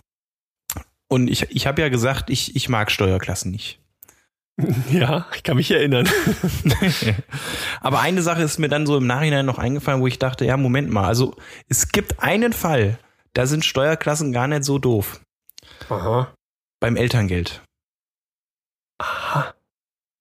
Und 1.08 1.30
ich, 1.30 1.50
ich 1.50 1.66
habe 1.68 1.82
ja 1.82 1.90
gesagt, 1.90 2.30
ich, 2.30 2.56
ich 2.56 2.70
mag 2.70 2.92
Steuerklassen 2.92 3.52
nicht. 3.52 3.80
ja, 4.92 5.26
ich 5.36 5.42
kann 5.44 5.58
mich 5.58 5.72
erinnern. 5.72 6.08
Aber 7.82 8.00
eine 8.02 8.22
Sache 8.22 8.44
ist 8.44 8.60
mir 8.60 8.70
dann 8.70 8.86
so 8.86 8.98
im 8.98 9.08
Nachhinein 9.08 9.46
noch 9.46 9.58
eingefallen, 9.58 10.02
wo 10.02 10.08
ich 10.08 10.20
dachte, 10.20 10.46
ja, 10.46 10.58
Moment 10.58 10.92
mal, 10.92 11.06
also 11.06 11.36
es 11.68 11.90
gibt 11.90 12.22
einen 12.22 12.54
Fall, 12.54 12.98
da 13.34 13.46
sind 13.48 13.66
Steuerklassen 13.66 14.32
gar 14.32 14.48
nicht 14.48 14.64
so 14.64 14.78
doof. 14.78 15.22
Aha. 15.90 16.32
Beim 16.82 16.98
Elterngeld. 16.98 17.64
Aha. 18.98 19.54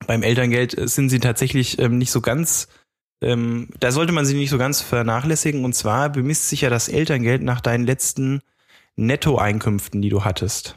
beim 0.07 0.23
Elterngeld 0.23 0.77
äh, 0.77 0.89
sind 0.89 1.09
sie 1.09 1.21
tatsächlich 1.21 1.79
ähm, 1.79 1.99
nicht 1.99 2.11
so 2.11 2.21
ganz, 2.21 2.69
ähm, 3.23 3.69
da 3.79 3.93
sollte 3.93 4.13
man 4.13 4.25
sie 4.25 4.35
nicht 4.35 4.51
so 4.51 4.59
ganz 4.59 4.81
vernachlässigen. 4.81 5.65
Und 5.65 5.75
zwar 5.75 6.11
bemisst 6.11 6.49
sich 6.49 6.63
ja 6.63 6.71
das 6.71 6.89
Elterngeld 6.89 7.43
nach 7.43 7.61
deinen 7.61 7.85
letzten 7.85 8.41
Nettoeinkünften, 8.97 10.01
die 10.03 10.09
du 10.09 10.25
hattest. 10.25 10.77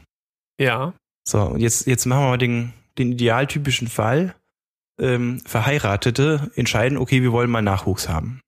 Ja. 0.59 0.93
So, 1.27 1.41
und 1.41 1.59
jetzt, 1.59 1.87
jetzt 1.87 2.05
machen 2.05 2.23
wir 2.23 2.29
mal 2.29 2.37
den, 2.37 2.73
den 2.97 3.13
idealtypischen 3.13 3.87
Fall. 3.87 4.35
Ähm, 4.99 5.41
Verheiratete 5.45 6.51
entscheiden, 6.55 6.97
okay, 6.97 7.21
wir 7.21 7.31
wollen 7.31 7.49
mal 7.49 7.61
Nachwuchs 7.61 8.07
haben. 8.07 8.41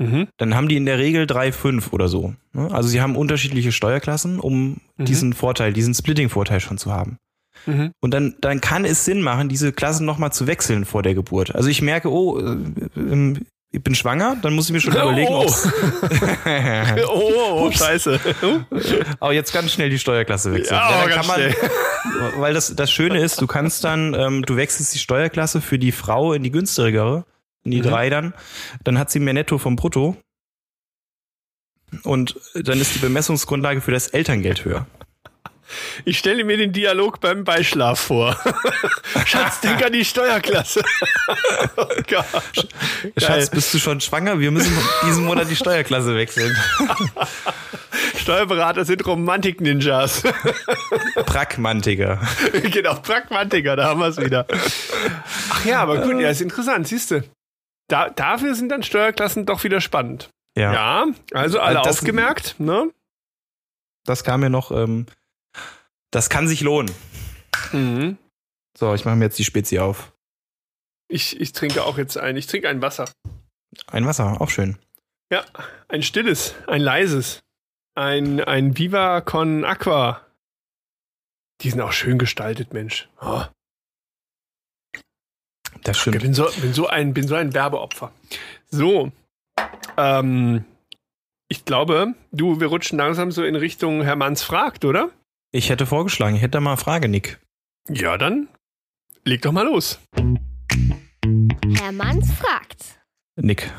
Mhm. 0.00 0.28
Dann 0.38 0.54
haben 0.54 0.68
die 0.68 0.76
in 0.76 0.86
der 0.86 0.98
Regel 0.98 1.26
drei, 1.26 1.52
fünf 1.52 1.92
oder 1.92 2.08
so. 2.08 2.34
ne? 2.54 2.68
Also 2.72 2.88
sie 2.88 3.00
haben 3.02 3.16
unterschiedliche 3.16 3.70
Steuerklassen, 3.70 4.40
um 4.40 4.78
Mhm. 4.96 5.04
diesen 5.04 5.32
Vorteil, 5.34 5.72
diesen 5.74 5.92
Splitting-Vorteil 5.94 6.60
schon 6.60 6.78
zu 6.78 6.90
haben. 6.92 7.18
Mhm. 7.66 7.90
Und 8.00 8.12
dann, 8.14 8.34
dann 8.40 8.62
kann 8.62 8.86
es 8.86 9.04
Sinn 9.04 9.20
machen, 9.20 9.50
diese 9.50 9.72
Klassen 9.72 10.06
nochmal 10.06 10.32
zu 10.32 10.46
wechseln 10.46 10.86
vor 10.86 11.02
der 11.02 11.14
Geburt. 11.14 11.54
Also 11.54 11.68
ich 11.68 11.82
merke, 11.82 12.10
oh, 12.10 12.38
äh, 12.38 12.56
ähm, 12.96 13.40
ich 13.72 13.82
bin 13.84 13.94
schwanger, 13.94 14.36
dann 14.40 14.54
muss 14.54 14.66
ich 14.66 14.72
mir 14.72 14.80
schon 14.80 14.92
überlegen, 14.94 15.28
Oh. 15.30 15.42
ob's- 15.42 15.68
Oh, 17.06 17.32
oh, 17.36 17.66
oh 17.66 17.70
scheiße. 17.70 18.18
aber 19.20 19.32
jetzt 19.34 19.52
ganz 19.52 19.72
schnell 19.72 19.90
die 19.90 19.98
Steuerklasse 19.98 20.52
wechseln. 20.52 20.76
Ja, 20.76 21.06
kann 21.08 21.26
man, 21.26 21.40
weil 22.38 22.54
das, 22.54 22.74
das 22.74 22.90
Schöne 22.90 23.20
ist, 23.20 23.40
du 23.40 23.46
kannst 23.46 23.84
dann, 23.84 24.14
ähm, 24.14 24.42
du 24.46 24.56
wechselst 24.56 24.94
die 24.94 24.98
Steuerklasse 24.98 25.60
für 25.60 25.78
die 25.78 25.92
Frau 25.92 26.32
in 26.32 26.42
die 26.42 26.50
günstigere, 26.50 27.24
in 27.64 27.70
die 27.72 27.78
Mhm. 27.80 27.84
drei 27.84 28.10
dann, 28.10 28.34
dann 28.84 28.98
hat 28.98 29.10
sie 29.10 29.20
mehr 29.20 29.34
Netto 29.34 29.58
vom 29.58 29.76
Brutto. 29.76 30.16
und 32.04 32.36
dann 32.54 32.80
ist 32.80 32.94
die 32.94 33.00
Bemessungsgrundlage 33.00 33.80
für 33.80 33.90
das 33.90 34.06
Elterngeld 34.08 34.64
höher. 34.64 34.86
Ich 36.04 36.18
stelle 36.18 36.44
mir 36.44 36.56
den 36.56 36.72
Dialog 36.72 37.20
beim 37.20 37.44
Beischlaf 37.44 37.98
vor. 38.00 38.36
Schatz, 39.26 39.60
denk 39.60 39.84
an 39.84 39.92
die 39.92 40.04
Steuerklasse. 40.04 40.82
oh 41.76 41.86
Schatz, 43.18 43.50
bist 43.50 43.74
du 43.74 43.78
schon 43.78 44.00
schwanger? 44.00 44.38
Wir 44.40 44.50
müssen 44.50 44.72
diesen 45.06 45.24
Monat 45.24 45.48
die 45.50 45.56
Steuerklasse 45.56 46.16
wechseln. 46.16 46.56
Steuerberater 48.16 48.84
sind 48.84 49.04
Romantik-Ninjas. 49.06 50.22
Pragmantiker. 51.26 52.20
genau, 52.70 52.94
Pragmantiker, 52.94 53.76
da 53.76 53.84
haben 53.88 54.00
wir 54.00 54.06
es 54.08 54.18
wieder. 54.18 54.46
Ach 55.50 55.64
ja, 55.64 55.80
aber 55.82 55.98
gut, 55.98 56.20
ja, 56.20 56.30
ist 56.30 56.40
interessant, 56.40 56.88
siehst 56.88 57.10
du. 57.12 57.22
Da, 57.90 58.08
dafür 58.10 58.54
sind 58.54 58.68
dann 58.70 58.82
Steuerklassen 58.82 59.46
doch 59.46 59.64
wieder 59.64 59.80
spannend. 59.80 60.30
Ja. 60.56 60.72
Ja, 60.72 61.06
also 61.32 61.60
alle 61.60 61.76
Das- 61.82 61.98
aufgemerkt, 61.98 62.58
ne? 62.58 62.92
Das 64.04 64.24
kam 64.24 64.40
mir 64.40 64.50
noch, 64.50 64.70
ähm, 64.70 65.06
das 66.10 66.30
kann 66.30 66.48
sich 66.48 66.60
lohnen. 66.62 66.90
Mhm. 67.72 68.16
So, 68.76 68.94
ich 68.94 69.04
mache 69.04 69.16
mir 69.16 69.24
jetzt 69.26 69.38
die 69.38 69.44
Spezi 69.44 69.78
auf. 69.78 70.12
Ich, 71.08 71.40
ich 71.40 71.52
trinke 71.52 71.84
auch 71.84 71.98
jetzt 71.98 72.16
ein. 72.16 72.36
Ich 72.36 72.46
trinke 72.46 72.68
ein 72.68 72.80
Wasser. 72.80 73.10
Ein 73.88 74.06
Wasser, 74.06 74.40
auch 74.40 74.48
schön. 74.50 74.78
Ja, 75.32 75.44
ein 75.88 76.02
stilles, 76.02 76.54
ein 76.66 76.80
leises. 76.80 77.40
Ein, 77.96 78.40
ein 78.40 78.76
Viva 78.78 79.20
con 79.20 79.64
Aqua. 79.64 80.24
Die 81.60 81.70
sind 81.70 81.80
auch 81.80 81.92
schön 81.92 82.18
gestaltet, 82.18 82.72
Mensch. 82.72 83.08
Oh, 83.20 83.44
Das 85.84 85.96
ich 85.96 86.02
stimmt. 86.02 86.20
bin 86.22 86.34
so, 86.34 86.48
bin 86.60 86.72
so 86.74 86.86
ein, 86.86 87.14
bin 87.14 87.26
so 87.26 87.34
ein 87.34 87.54
Werbeopfer. 87.54 88.12
So. 88.70 89.10
Ähm, 89.96 90.64
ich 91.48 91.64
glaube, 91.64 92.14
du, 92.32 92.60
wir 92.60 92.68
rutschen 92.68 92.98
langsam 92.98 93.32
so 93.32 93.42
in 93.44 93.56
Richtung 93.56 94.02
Hermanns 94.02 94.42
fragt, 94.42 94.84
oder? 94.84 95.10
Ich 95.52 95.68
hätte 95.70 95.86
vorgeschlagen, 95.86 96.36
ich 96.36 96.42
hätte 96.42 96.52
da 96.52 96.60
mal 96.60 96.72
eine 96.72 96.76
Frage, 96.80 97.08
Nick. 97.08 97.40
Ja, 97.88 98.16
dann 98.18 98.48
leg 99.24 99.42
doch 99.42 99.52
mal 99.52 99.64
los. 99.66 99.98
Hermanns 101.76 102.30
fragt. 102.34 103.00
Nick, 103.36 103.72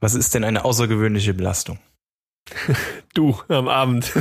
was 0.00 0.14
ist 0.14 0.34
denn 0.34 0.44
eine 0.44 0.64
außergewöhnliche 0.64 1.34
Belastung? 1.34 1.78
Du 3.14 3.40
am 3.48 3.68
Abend. 3.68 4.12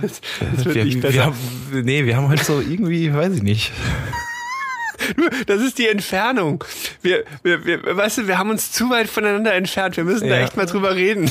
Das, 0.00 0.20
das 0.56 0.64
wird 0.64 0.74
wir, 0.74 0.84
nicht 0.84 0.94
wir 0.96 1.02
besser. 1.02 1.24
haben, 1.26 1.36
nee, 1.84 2.04
wir 2.06 2.16
haben 2.16 2.28
halt 2.28 2.44
so 2.44 2.60
irgendwie, 2.60 3.12
weiß 3.12 3.34
ich 3.34 3.42
nicht. 3.42 3.72
Das 5.46 5.60
ist 5.60 5.78
die 5.78 5.88
Entfernung. 5.88 6.62
Wir, 7.02 7.24
wir, 7.42 7.64
wir, 7.64 7.96
weißt 7.96 8.18
du, 8.18 8.28
wir 8.28 8.38
haben 8.38 8.50
uns 8.50 8.70
zu 8.72 8.88
weit 8.90 9.08
voneinander 9.08 9.52
entfernt. 9.54 9.96
Wir 9.96 10.04
müssen 10.04 10.28
da 10.28 10.36
Ja. 10.36 10.44
echt 10.44 10.56
mal 10.56 10.66
drüber 10.66 10.94
reden. 10.94 11.28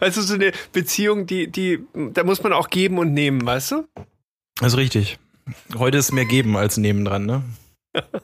weißt 0.00 0.16
du, 0.16 0.22
so 0.22 0.34
eine 0.34 0.52
Beziehung, 0.72 1.26
die, 1.26 1.46
die, 1.46 1.78
da 2.12 2.24
muss 2.24 2.42
man 2.42 2.52
auch 2.52 2.68
geben 2.68 2.98
und 2.98 3.14
nehmen, 3.14 3.46
weißt 3.46 3.70
du? 3.72 3.86
Das 4.56 4.72
ist 4.72 4.76
richtig. 4.78 5.18
Heute 5.78 5.98
ist 5.98 6.10
mehr 6.12 6.24
geben 6.26 6.56
als 6.56 6.76
nehmen 6.76 7.04
dran, 7.04 7.26
ne? 7.26 7.42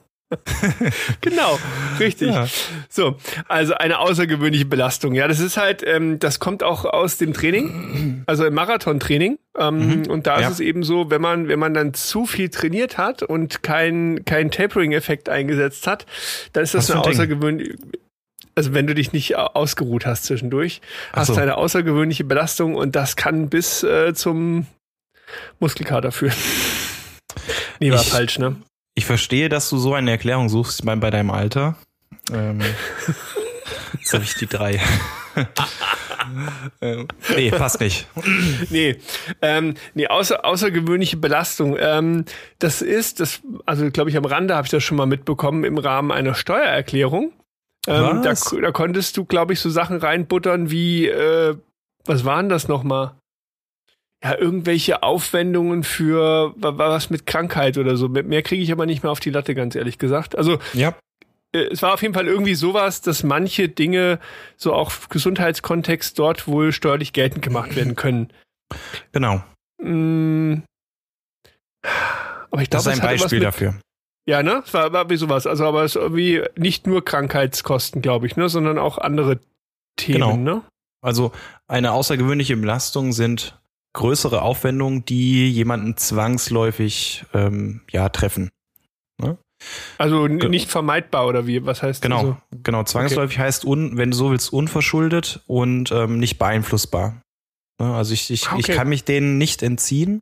Genau, 1.20 1.56
richtig. 2.00 2.28
Ja. 2.34 2.48
So, 2.88 3.16
also 3.46 3.74
eine 3.74 4.00
außergewöhnliche 4.00 4.64
Belastung. 4.64 5.14
Ja, 5.14 5.28
das 5.28 5.38
ist 5.38 5.56
halt, 5.56 5.84
ähm, 5.86 6.18
das 6.18 6.40
kommt 6.40 6.64
auch 6.64 6.84
aus 6.84 7.16
dem 7.16 7.32
Training, 7.32 8.24
also 8.26 8.44
im 8.44 8.54
Marathontraining. 8.54 9.38
Ähm, 9.56 9.76
Mhm. 10.02 10.10
Und 10.10 10.26
da 10.26 10.40
Ja. 10.40 10.48
ist 10.48 10.54
es 10.54 10.60
eben 10.60 10.82
so, 10.82 11.10
wenn 11.10 11.20
man, 11.20 11.46
wenn 11.46 11.60
man 11.60 11.74
dann 11.74 11.94
zu 11.94 12.26
viel 12.26 12.48
trainiert 12.48 12.98
hat 12.98 13.22
und 13.22 13.62
kein, 13.62 14.24
kein 14.24 14.50
Tapering-Effekt 14.50 15.28
eingesetzt 15.28 15.86
hat, 15.86 16.06
dann 16.52 16.64
ist 16.64 16.74
das 16.74 16.88
Was 16.88 16.96
eine 16.96 17.04
außergewöhnliche, 17.04 17.76
also 18.56 18.74
wenn 18.74 18.88
du 18.88 18.94
dich 18.96 19.12
nicht 19.12 19.36
au- 19.36 19.46
ausgeruht 19.54 20.06
hast 20.06 20.24
zwischendurch, 20.24 20.80
hast 21.12 21.28
so. 21.28 21.34
du 21.34 21.40
eine 21.40 21.56
außergewöhnliche 21.56 22.24
Belastung 22.24 22.74
und 22.74 22.96
das 22.96 23.14
kann 23.14 23.48
bis 23.48 23.84
äh, 23.84 24.12
zum 24.12 24.66
Muskelkater 25.60 26.10
führen. 26.10 26.34
nee, 27.80 27.92
war 27.92 28.00
Ich- 28.00 28.08
falsch, 28.10 28.40
ne? 28.40 28.56
Ich 28.98 29.04
verstehe, 29.04 29.50
dass 29.50 29.68
du 29.68 29.76
so 29.76 29.92
eine 29.92 30.10
Erklärung 30.10 30.48
suchst 30.48 30.84
bei, 30.84 30.96
bei 30.96 31.10
deinem 31.10 31.30
Alter. 31.30 31.76
Ähm, 32.32 32.60
jetzt 33.98 34.14
habe 34.14 34.24
ich 34.24 34.34
die 34.36 34.46
drei. 34.46 34.80
ähm, 36.80 37.06
nee, 37.36 37.50
passt 37.50 37.80
nicht. 37.80 38.08
Nee, 38.70 38.96
ähm, 39.42 39.74
nee 39.92 40.06
außer, 40.06 40.46
außergewöhnliche 40.46 41.18
Belastung. 41.18 41.76
Ähm, 41.78 42.24
das 42.58 42.80
ist, 42.80 43.20
das, 43.20 43.42
also 43.66 43.90
glaube 43.90 44.08
ich, 44.08 44.16
am 44.16 44.24
Rande 44.24 44.56
habe 44.56 44.64
ich 44.64 44.70
das 44.70 44.82
schon 44.82 44.96
mal 44.96 45.06
mitbekommen 45.06 45.64
im 45.64 45.76
Rahmen 45.76 46.10
einer 46.10 46.34
Steuererklärung. 46.34 47.32
Ähm, 47.86 48.22
da, 48.22 48.32
da 48.32 48.72
konntest 48.72 49.16
du, 49.18 49.26
glaube 49.26 49.52
ich, 49.52 49.60
so 49.60 49.68
Sachen 49.68 49.98
reinbuttern 49.98 50.70
wie, 50.70 51.06
äh, 51.06 51.54
was 52.06 52.24
waren 52.24 52.48
das 52.48 52.66
nochmal? 52.66 53.12
Ja, 54.26 54.36
irgendwelche 54.38 55.02
Aufwendungen 55.04 55.84
für 55.84 56.52
wa- 56.56 56.76
wa- 56.78 56.88
was 56.90 57.10
mit 57.10 57.26
Krankheit 57.26 57.78
oder 57.78 57.96
so. 57.96 58.08
Mehr 58.08 58.42
kriege 58.42 58.60
ich 58.62 58.72
aber 58.72 58.84
nicht 58.86 59.02
mehr 59.04 59.12
auf 59.12 59.20
die 59.20 59.30
Latte, 59.30 59.54
ganz 59.54 59.74
ehrlich 59.76 59.98
gesagt. 59.98 60.36
Also 60.36 60.58
Ja. 60.72 60.94
äh, 61.54 61.60
es 61.70 61.80
war 61.82 61.94
auf 61.94 62.02
jeden 62.02 62.14
Fall 62.14 62.26
irgendwie 62.26 62.54
sowas, 62.56 63.02
dass 63.02 63.22
manche 63.22 63.68
Dinge 63.68 64.18
so 64.56 64.72
auch 64.72 64.90
im 64.90 65.08
Gesundheitskontext 65.10 66.18
dort 66.18 66.48
wohl 66.48 66.72
steuerlich 66.72 67.12
geltend 67.12 67.42
gemacht 67.42 67.76
werden 67.76 67.94
können. 67.94 68.32
Genau. 69.12 69.44
Mm. 69.80 70.62
Aber 72.50 72.62
ich 72.62 72.70
Das 72.70 72.84
glaube, 72.84 72.96
ist 72.96 73.02
ein 73.02 73.08
Beispiel 73.18 73.40
dafür. 73.40 73.74
Ja, 74.28 74.42
ne? 74.42 74.62
Es 74.66 74.74
war, 74.74 74.92
war 74.92 75.08
wie 75.08 75.16
sowas. 75.16 75.46
Also, 75.46 75.64
aber 75.66 75.84
es 75.84 75.94
ist 75.94 76.02
irgendwie 76.02 76.42
nicht 76.56 76.86
nur 76.88 77.04
Krankheitskosten, 77.04 78.02
glaube 78.02 78.26
ich, 78.26 78.36
ne? 78.36 78.48
Sondern 78.48 78.78
auch 78.78 78.98
andere 78.98 79.38
Themen, 79.96 80.14
Genau. 80.20 80.36
ne? 80.36 80.62
Also 81.00 81.30
eine 81.68 81.92
außergewöhnliche 81.92 82.56
Belastung 82.56 83.12
sind 83.12 83.56
größere 83.96 84.42
Aufwendungen, 84.42 85.04
die 85.04 85.50
jemanden 85.50 85.96
zwangsläufig 85.96 87.24
ähm, 87.34 87.80
ja 87.90 88.08
treffen. 88.08 88.50
Also 89.96 90.26
n- 90.26 90.38
Ge- 90.38 90.50
nicht 90.50 90.70
vermeidbar 90.70 91.26
oder 91.26 91.46
wie? 91.46 91.64
Was 91.64 91.82
heißt 91.82 92.02
Genau, 92.02 92.18
Also? 92.18 92.36
genau. 92.62 92.84
Zwangsläufig 92.84 93.38
heißt, 93.38 93.64
un, 93.64 93.96
wenn 93.96 94.10
du 94.10 94.16
so 94.16 94.30
willst, 94.30 94.52
unverschuldet 94.52 95.42
und 95.46 95.90
ähm, 95.92 96.18
nicht 96.18 96.38
beeinflussbar. 96.38 97.22
Ne, 97.80 97.94
Also 97.94 98.12
ich, 98.12 98.30
ich, 98.30 98.42
ich 98.42 98.52
Okay. 98.52 98.74
kann 98.74 98.88
mich 98.90 99.04
denen 99.04 99.38
nicht 99.38 99.62
entziehen. 99.62 100.20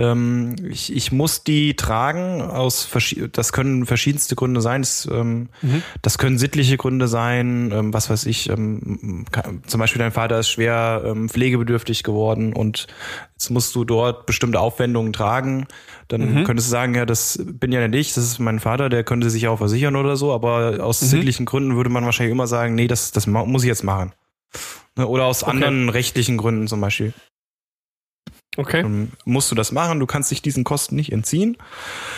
Ähm, 0.00 0.56
ich, 0.70 0.96
ich 0.96 1.12
muss 1.12 1.44
die 1.44 1.76
tragen 1.76 2.40
aus 2.40 2.88
das 3.32 3.52
können 3.52 3.84
verschiedenste 3.84 4.34
Gründe 4.34 4.62
sein. 4.62 4.80
Das, 4.80 5.06
ähm, 5.12 5.50
Mhm. 5.60 5.82
das 6.00 6.16
können 6.16 6.38
sittliche 6.38 6.78
Gründe 6.78 7.06
sein, 7.06 7.70
ähm, 7.72 7.92
was 7.92 8.08
weiß 8.08 8.24
ich. 8.24 8.48
Ähm, 8.48 9.26
kann, 9.30 9.62
zum 9.66 9.78
Beispiel 9.78 9.98
dein 10.00 10.12
Vater 10.12 10.38
ist 10.38 10.48
schwer 10.48 11.02
ähm, 11.04 11.28
pflegebedürftig 11.28 12.02
geworden 12.02 12.54
und 12.54 12.86
jetzt 13.34 13.50
musst 13.50 13.74
du 13.74 13.84
dort 13.84 14.24
bestimmte 14.24 14.58
Aufwendungen 14.58 15.12
tragen. 15.12 15.66
Dann 16.08 16.34
Mhm. 16.40 16.44
könntest 16.44 16.68
du 16.68 16.70
sagen, 16.70 16.94
ja, 16.94 17.04
das 17.04 17.38
bin 17.44 17.70
ja 17.70 17.86
nicht 17.86 18.00
ich, 18.00 18.14
das 18.14 18.24
ist 18.24 18.38
mein 18.38 18.58
Vater, 18.60 18.88
der 18.88 19.04
könnte 19.04 19.28
sich 19.28 19.48
auch 19.48 19.58
versichern 19.58 19.96
oder 19.96 20.16
so, 20.16 20.32
aber 20.32 20.82
aus 20.82 21.02
Mhm. 21.02 21.06
sittlichen 21.08 21.44
Gründen 21.44 21.76
würde 21.76 21.90
man 21.90 22.06
wahrscheinlich 22.06 22.32
immer 22.32 22.46
sagen, 22.46 22.74
nee, 22.74 22.86
das, 22.86 23.12
das 23.12 23.26
muss 23.26 23.62
ich 23.62 23.68
jetzt 23.68 23.84
machen. 23.84 24.12
Ne, 24.96 25.06
Oder 25.06 25.24
aus 25.26 25.42
Okay. 25.42 25.52
anderen 25.52 25.88
rechtlichen 25.90 26.38
Gründen 26.38 26.66
zum 26.66 26.80
Beispiel. 26.80 27.12
Okay. 28.60 28.80
Ähm, 28.80 29.10
musst 29.24 29.50
du 29.50 29.54
das 29.54 29.72
machen, 29.72 29.98
du 30.00 30.06
kannst 30.06 30.30
dich 30.30 30.42
diesen 30.42 30.64
Kosten 30.64 30.94
nicht 30.96 31.12
entziehen 31.12 31.56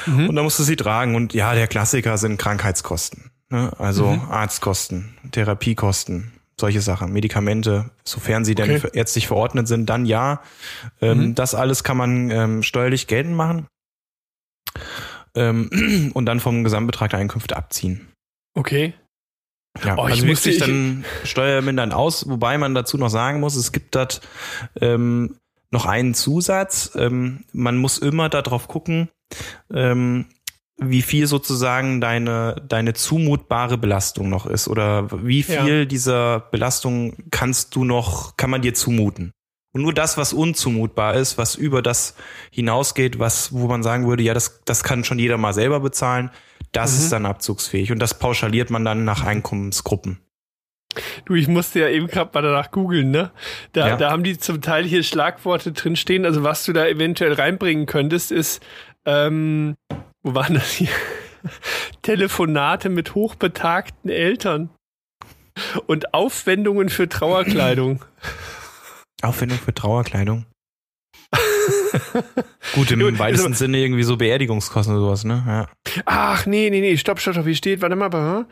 Mhm. 0.07 0.29
und 0.29 0.35
dann 0.37 0.45
musst 0.45 0.59
du 0.59 0.63
sie 0.63 0.77
tragen. 0.77 1.15
Und 1.15 1.35
ja, 1.35 1.55
der 1.55 1.69
Klassiker 1.69 2.19
sind 2.19 2.39
Krankheitskosten. 2.39 3.31
Ne? 3.51 3.73
Also 3.79 4.07
Mhm. 4.11 4.31
Arztkosten, 4.31 5.15
Therapiekosten, 5.31 6.33
solche 6.61 6.81
Sachen, 6.81 7.13
Medikamente, 7.13 7.91
sofern 8.05 8.45
sie 8.45 8.55
denn 8.55 8.71
Okay. 8.71 8.81
für- 8.81 8.89
ärztlich 8.95 9.27
verordnet 9.27 9.69
sind, 9.69 9.87
dann 9.91 10.05
ja. 10.07 10.43
Ähm, 11.01 11.19
Mhm. 11.19 11.35
Das 11.35 11.55
alles 11.55 11.85
kann 11.85 11.97
man 11.97 12.31
ähm, 12.31 12.63
steuerlich 12.63 13.07
geltend 13.07 13.37
machen 13.37 13.67
ähm, 15.35 16.11
und 16.15 16.27
dann 16.27 16.41
vom 16.41 16.65
Gesamtbetrag 16.65 17.11
der 17.11 17.19
Einkünfte 17.21 17.57
abziehen. 17.57 18.09
Okay. 18.55 18.95
Ja, 19.83 19.97
Oh, 19.97 20.05
ich 20.07 20.13
also 20.13 20.23
wirkt 20.25 20.29
musste- 20.29 20.45
sich 20.51 20.55
ich- 20.57 20.61
dann 20.61 21.05
steuermindernd 21.25 21.95
aus, 21.95 22.29
wobei 22.29 22.59
man 22.59 22.75
dazu 22.75 22.99
noch 22.99 23.09
sagen 23.09 23.41
muss, 23.41 23.57
es 23.57 23.73
gibt 23.73 23.95
dort 23.95 24.21
ähm, 24.81 25.37
noch 25.73 25.87
einen 25.87 26.15
Zusatz. 26.15 26.93
Ähm, 26.97 27.45
man 27.53 27.77
muss 27.77 27.99
immer 27.99 28.29
darauf 28.29 28.69
gucken, 28.69 29.09
ähm, 29.75 30.27
wie 30.79 31.03
viel 31.03 31.27
sozusagen 31.27 32.01
deine, 32.01 32.57
deine 32.69 32.93
zumutbare 32.95 33.79
Belastung 33.79 34.29
noch 34.29 34.47
ist 34.47 34.69
oder 34.69 35.09
wie 35.27 35.43
viel 35.43 35.81
Ja. 35.81 35.85
dieser 35.85 36.41
Belastung 36.41 37.15
kannst 37.31 37.75
du 37.75 37.85
noch, 37.85 38.37
kann 38.37 38.51
man 38.51 38.63
dir 38.63 38.75
zumuten. 38.75 39.33
Und 39.75 39.83
nur 39.83 39.95
das, 39.95 40.19
was 40.19 40.33
unzumutbar 40.35 41.15
ist, 41.15 41.39
was 41.39 41.55
über 41.55 41.81
das 41.81 42.15
hinausgeht, 42.51 43.19
was, 43.19 43.53
wo 43.55 43.69
man 43.69 43.83
sagen 43.83 44.07
würde, 44.07 44.23
ja, 44.23 44.35
das, 44.35 44.61
das 44.67 44.83
kann 44.85 45.03
schon 45.05 45.19
jeder 45.19 45.39
mal 45.39 45.55
selber 45.55 45.81
bezahlen, 45.81 46.31
das 46.73 46.93
Mhm. 46.93 46.99
ist 46.99 47.13
dann 47.13 47.27
abzugsfähig. 47.27 47.91
Und 47.93 47.99
das 47.99 48.19
pauschaliert 48.19 48.71
man 48.71 48.85
dann 48.85 49.05
nach 49.05 49.25
Einkommensgruppen. 49.25 50.19
Du, 51.25 51.35
ich 51.35 51.49
musste 51.49 51.81
ja 51.81 51.89
eben 51.89 52.07
gerade 52.07 52.31
mal 52.35 52.43
danach 52.43 52.71
googeln, 52.71 53.11
ne? 53.11 53.31
Da, 53.73 53.89
Ja. 53.89 53.97
da 53.97 54.11
haben 54.11 54.25
die 54.25 54.39
zum 54.39 54.61
Teil 54.61 54.85
hier 54.85 55.03
Schlagworte 55.03 55.73
drinstehen. 55.73 56.25
Also 56.27 56.43
was 56.43 56.65
du 56.65 56.73
da 56.73 56.87
eventuell 56.87 57.33
reinbringen 57.33 57.87
könntest, 57.87 58.31
ist 58.33 58.63
Ähm, 59.05 59.75
wo 60.23 60.35
waren 60.35 60.55
das 60.55 60.71
hier? 60.71 60.89
Telefonate 62.03 62.89
mit 62.89 63.15
hochbetagten 63.17 64.11
Eltern 64.11 64.71
und 65.87 66.15
Aufwendungen 66.15 66.89
für 66.89 67.09
Trauerkleidung. 67.09 68.05
Aufwendung 69.23 69.59
für 69.59 69.75
Trauerkleidung. 69.75 70.47
Gut, 72.75 72.91
im 72.93 73.01
Gut, 73.01 73.19
weitesten 73.19 73.49
also, 73.49 73.59
Sinne 73.59 73.79
irgendwie 73.79 74.03
so 74.03 74.17
Beerdigungskosten 74.17 74.95
oder 74.95 75.05
sowas, 75.05 75.25
ne? 75.25 75.43
Ja. 75.47 75.69
Ach, 76.05 76.47
nee, 76.47 76.71
nee, 76.71 76.81
nee, 76.81 76.97
stopp, 76.97 77.21
stopp, 77.21 77.35
stopp, 77.35 77.45
hier 77.47 77.55
steht, 77.57 77.81
warte 77.83 77.97
mal, 77.97 78.47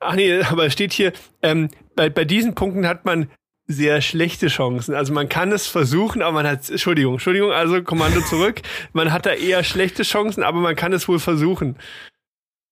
Ach 0.00 0.14
nee, 0.14 0.42
aber 0.42 0.66
es 0.66 0.72
steht 0.72 0.92
hier, 0.92 1.12
ähm, 1.42 1.68
bei, 1.96 2.10
bei 2.10 2.24
diesen 2.24 2.54
Punkten 2.54 2.86
hat 2.86 3.04
man 3.04 3.30
sehr 3.66 4.00
schlechte 4.02 4.48
Chancen. 4.48 4.94
Also 4.94 5.12
man 5.12 5.28
kann 5.28 5.52
es 5.52 5.66
versuchen, 5.66 6.20
aber 6.22 6.32
man 6.32 6.46
hat, 6.46 6.68
Entschuldigung, 6.68 7.14
Entschuldigung, 7.14 7.52
also 7.52 7.82
Kommando 7.82 8.20
zurück. 8.28 8.60
man 8.92 9.12
hat 9.12 9.26
da 9.26 9.32
eher 9.32 9.64
schlechte 9.64 10.02
Chancen, 10.02 10.42
aber 10.42 10.60
man 10.60 10.76
kann 10.76 10.92
es 10.92 11.08
wohl 11.08 11.18
versuchen. 11.18 11.76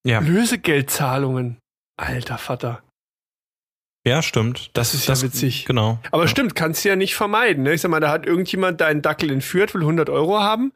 Ja. 0.04 0.20
Lösegeldzahlungen. 0.20 1.58
Alter 1.96 2.38
Vater. 2.38 2.82
Ja, 4.06 4.22
stimmt. 4.22 4.70
Das, 4.72 4.92
das 4.92 4.94
ist 4.94 5.08
das, 5.08 5.22
ja 5.22 5.28
witzig. 5.28 5.64
Genau. 5.66 5.98
Aber 6.10 6.22
ja. 6.22 6.28
stimmt, 6.28 6.54
kannst 6.54 6.84
du 6.84 6.88
ja 6.88 6.96
nicht 6.96 7.14
vermeiden. 7.14 7.64
Ne? 7.64 7.74
Ich 7.74 7.82
sag 7.82 7.90
mal, 7.90 8.00
da 8.00 8.10
hat 8.10 8.26
irgendjemand 8.26 8.80
deinen 8.80 9.02
Dackel 9.02 9.30
entführt, 9.30 9.74
will 9.74 9.82
100 9.82 10.08
Euro 10.08 10.40
haben. 10.40 10.72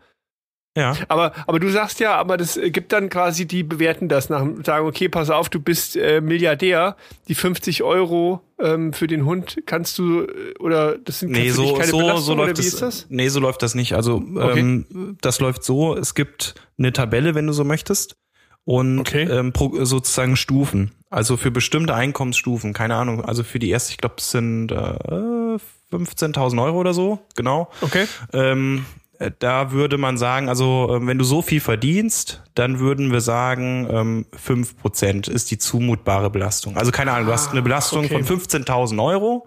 Ja. 0.77 0.97
Aber, 1.09 1.33
aber 1.47 1.61
du 1.61 1.70
sagst 1.70 2.01
ja, 2.01 2.16
aber 2.16 2.37
das 2.37 2.59
gibt 2.61 2.93
dann 2.93 3.09
quasi, 3.09 3.47
die 3.47 3.62
bewerten 3.62 4.09
das 4.09 4.29
nach, 4.29 4.45
sagen, 4.64 4.87
okay, 4.87 5.09
pass 5.09 5.31
auf, 5.31 5.49
du 5.49 5.61
bist 5.61 5.97
äh, 5.97 6.20
Milliardär, 6.20 6.97
die 7.29 7.37
50 7.37 7.85
Euro 7.85 8.41
ähm, 8.59 8.93
für 8.93 9.07
den 9.07 9.25
Hund 9.25 9.59
kannst 9.66 9.99
du, 9.99 10.22
äh, 10.22 10.55
oder 10.59 10.99
das 10.99 11.20
sind 11.20 11.31
nee, 11.31 11.51
so, 11.51 11.75
keine 11.75 11.91
so, 11.91 11.99
Belastung, 11.99 12.25
so 12.25 12.35
läuft 12.35 12.59
das, 12.59 12.66
ist 12.66 12.83
das? 12.83 13.07
Nee, 13.09 13.29
so 13.29 13.39
läuft 13.39 13.62
das 13.62 13.77
nicht. 13.77 13.95
Also 13.95 14.16
okay. 14.16 14.59
ähm, 14.59 15.16
das 15.20 15.39
läuft 15.39 15.62
so, 15.62 15.97
es 15.97 16.14
gibt 16.14 16.55
eine 16.77 16.93
Tabelle, 16.93 17.37
wenn 17.37 17.47
du 17.47 17.53
so 17.53 17.62
möchtest 17.62 18.16
und 18.64 19.01
okay. 19.01 19.25
ähm, 19.31 19.53
pro, 19.53 19.85
sozusagen 19.85 20.37
Stufen. 20.37 20.91
Also 21.09 21.37
für 21.37 21.53
bestimmte 21.53 21.95
Einkommensstufen, 21.95 22.72
keine 22.72 22.97
Ahnung. 22.97 23.25
Also 23.25 23.45
für 23.45 23.61
die 23.61 23.70
erste, 23.70 23.93
ich 23.93 23.99
glaube, 23.99 24.16
es 24.18 24.33
sind 24.33 24.72
äh, 24.72 24.75
15.000 24.75 26.61
Euro 26.64 26.79
oder 26.79 26.95
so, 26.95 27.20
genau. 27.37 27.70
Okay. 27.81 28.07
Ähm, 28.33 28.79
äh, 28.79 29.04
da 29.39 29.72
würde 29.72 29.99
man 29.99 30.16
sagen, 30.16 30.49
also 30.49 30.97
ähm, 30.97 31.07
wenn 31.07 31.18
du 31.18 31.25
so 31.25 31.43
viel 31.43 31.61
verdienst, 31.61 32.43
dann 32.55 32.79
würden 32.79 33.12
wir 33.12 33.20
sagen, 33.20 33.87
ähm, 33.91 34.27
5% 34.37 35.31
ist 35.31 35.51
die 35.51 35.59
zumutbare 35.59 36.31
Belastung. 36.31 36.77
Also 36.77 36.91
keine 36.91 37.12
Ahnung, 37.12 37.27
du 37.27 37.33
hast 37.33 37.51
eine 37.51 37.61
ah, 37.61 37.62
Belastung 37.62 38.07
okay. 38.07 38.22
von 38.22 38.41
15.000 38.41 39.03
Euro 39.03 39.47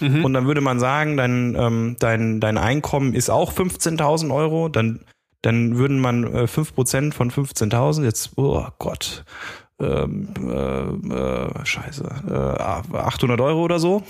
mhm. 0.00 0.24
und 0.24 0.32
dann 0.32 0.46
würde 0.46 0.60
man 0.60 0.78
sagen, 0.80 1.16
dein, 1.16 1.56
ähm, 1.58 1.96
dein, 1.98 2.40
dein 2.40 2.58
Einkommen 2.58 3.14
ist 3.14 3.30
auch 3.30 3.52
15.000 3.52 4.34
Euro, 4.34 4.68
dann 4.68 5.00
dann 5.42 5.78
würden 5.78 6.00
man 6.00 6.24
äh, 6.24 6.42
5% 6.44 7.12
von 7.12 7.30
15.000, 7.30 8.04
jetzt, 8.04 8.32
oh 8.36 8.66
Gott, 8.78 9.24
ähm, 9.80 10.34
äh, 10.36 11.14
äh, 11.14 11.64
scheiße, 11.64 12.04
äh, 12.28 12.96
800 12.96 13.40
Euro 13.40 13.62
oder 13.62 13.78
so, 13.78 14.02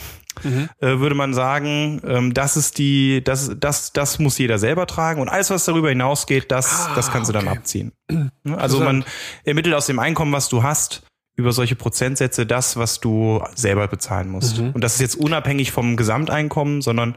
mhm. 0.43 0.69
äh, 0.81 0.99
würde 0.99 1.15
man 1.15 1.35
sagen, 1.35 2.01
ähm, 2.05 2.35
das 2.35 2.57
ist 2.57 2.79
die, 2.79 3.23
das, 3.25 3.53
das, 3.59 3.93
das 3.93 4.19
muss 4.19 4.39
jeder 4.39 4.59
selber 4.59 4.87
tragen 4.87 5.21
und 5.21 5.29
alles, 5.29 5.51
was 5.51 5.65
darüber 5.65 5.89
hinausgeht, 5.89 6.51
das, 6.51 6.89
ah, 6.89 6.95
das 6.95 7.11
kannst 7.11 7.29
du 7.29 7.33
dann 7.33 7.49
abziehen. 7.49 7.93
Also 8.57 8.81
man 8.81 9.05
ermittelt 9.45 9.75
aus 9.75 9.87
dem 9.87 9.99
Einkommen, 9.99 10.33
was 10.33 10.49
du 10.49 10.63
hast, 10.63 11.03
über 11.37 11.53
solche 11.53 11.77
Prozentsätze 11.77 12.47
das, 12.47 12.77
was 12.77 13.01
du 13.01 13.43
selber 13.55 13.87
bezahlen 13.87 14.29
musst. 14.29 14.59
Mhm. 14.59 14.73
Und 14.73 14.83
das 14.83 14.95
ist 14.95 15.01
jetzt 15.01 15.15
unabhängig 15.17 15.71
vom 15.71 15.97
Gesamteinkommen, 15.97 16.83
sondern 16.83 17.17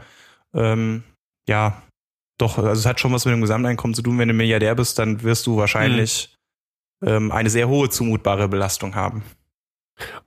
ähm, 0.54 1.04
ja, 1.48 1.82
doch, 2.38 2.58
also 2.58 2.72
es 2.72 2.86
hat 2.86 3.00
schon 3.00 3.14
was 3.14 3.26
mit 3.26 3.34
dem 3.34 3.42
Gesamteinkommen 3.42 3.96
zu 3.96 4.02
tun. 4.02 4.20
Wenn 4.20 4.28
du 4.28 4.34
Milliardär 4.34 4.76
bist, 4.76 5.00
dann 5.00 5.24
wirst 5.24 5.48
du 5.48 5.58
wahrscheinlich 5.58 6.36
mhm. 7.02 7.08
ähm, 7.08 7.32
eine 7.32 7.50
sehr 7.50 7.68
hohe 7.68 7.90
zumutbare 7.90 8.48
Belastung 8.48 8.96
haben. 8.96 9.24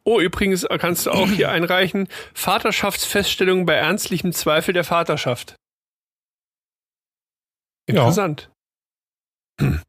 Oh, 0.04 0.20
übrigens 0.20 0.66
kannst 0.78 1.06
du 1.06 1.10
auch 1.10 1.28
hier 1.28 1.50
einreichen, 1.50 2.08
Vaterschaftsfeststellung 2.34 3.66
bei 3.66 3.74
ernstlichem 3.74 4.32
Zweifel 4.32 4.74
der 4.74 4.84
Vaterschaft. 4.84 5.56
Interessant. 7.86 8.50
Ja. 9.60 9.78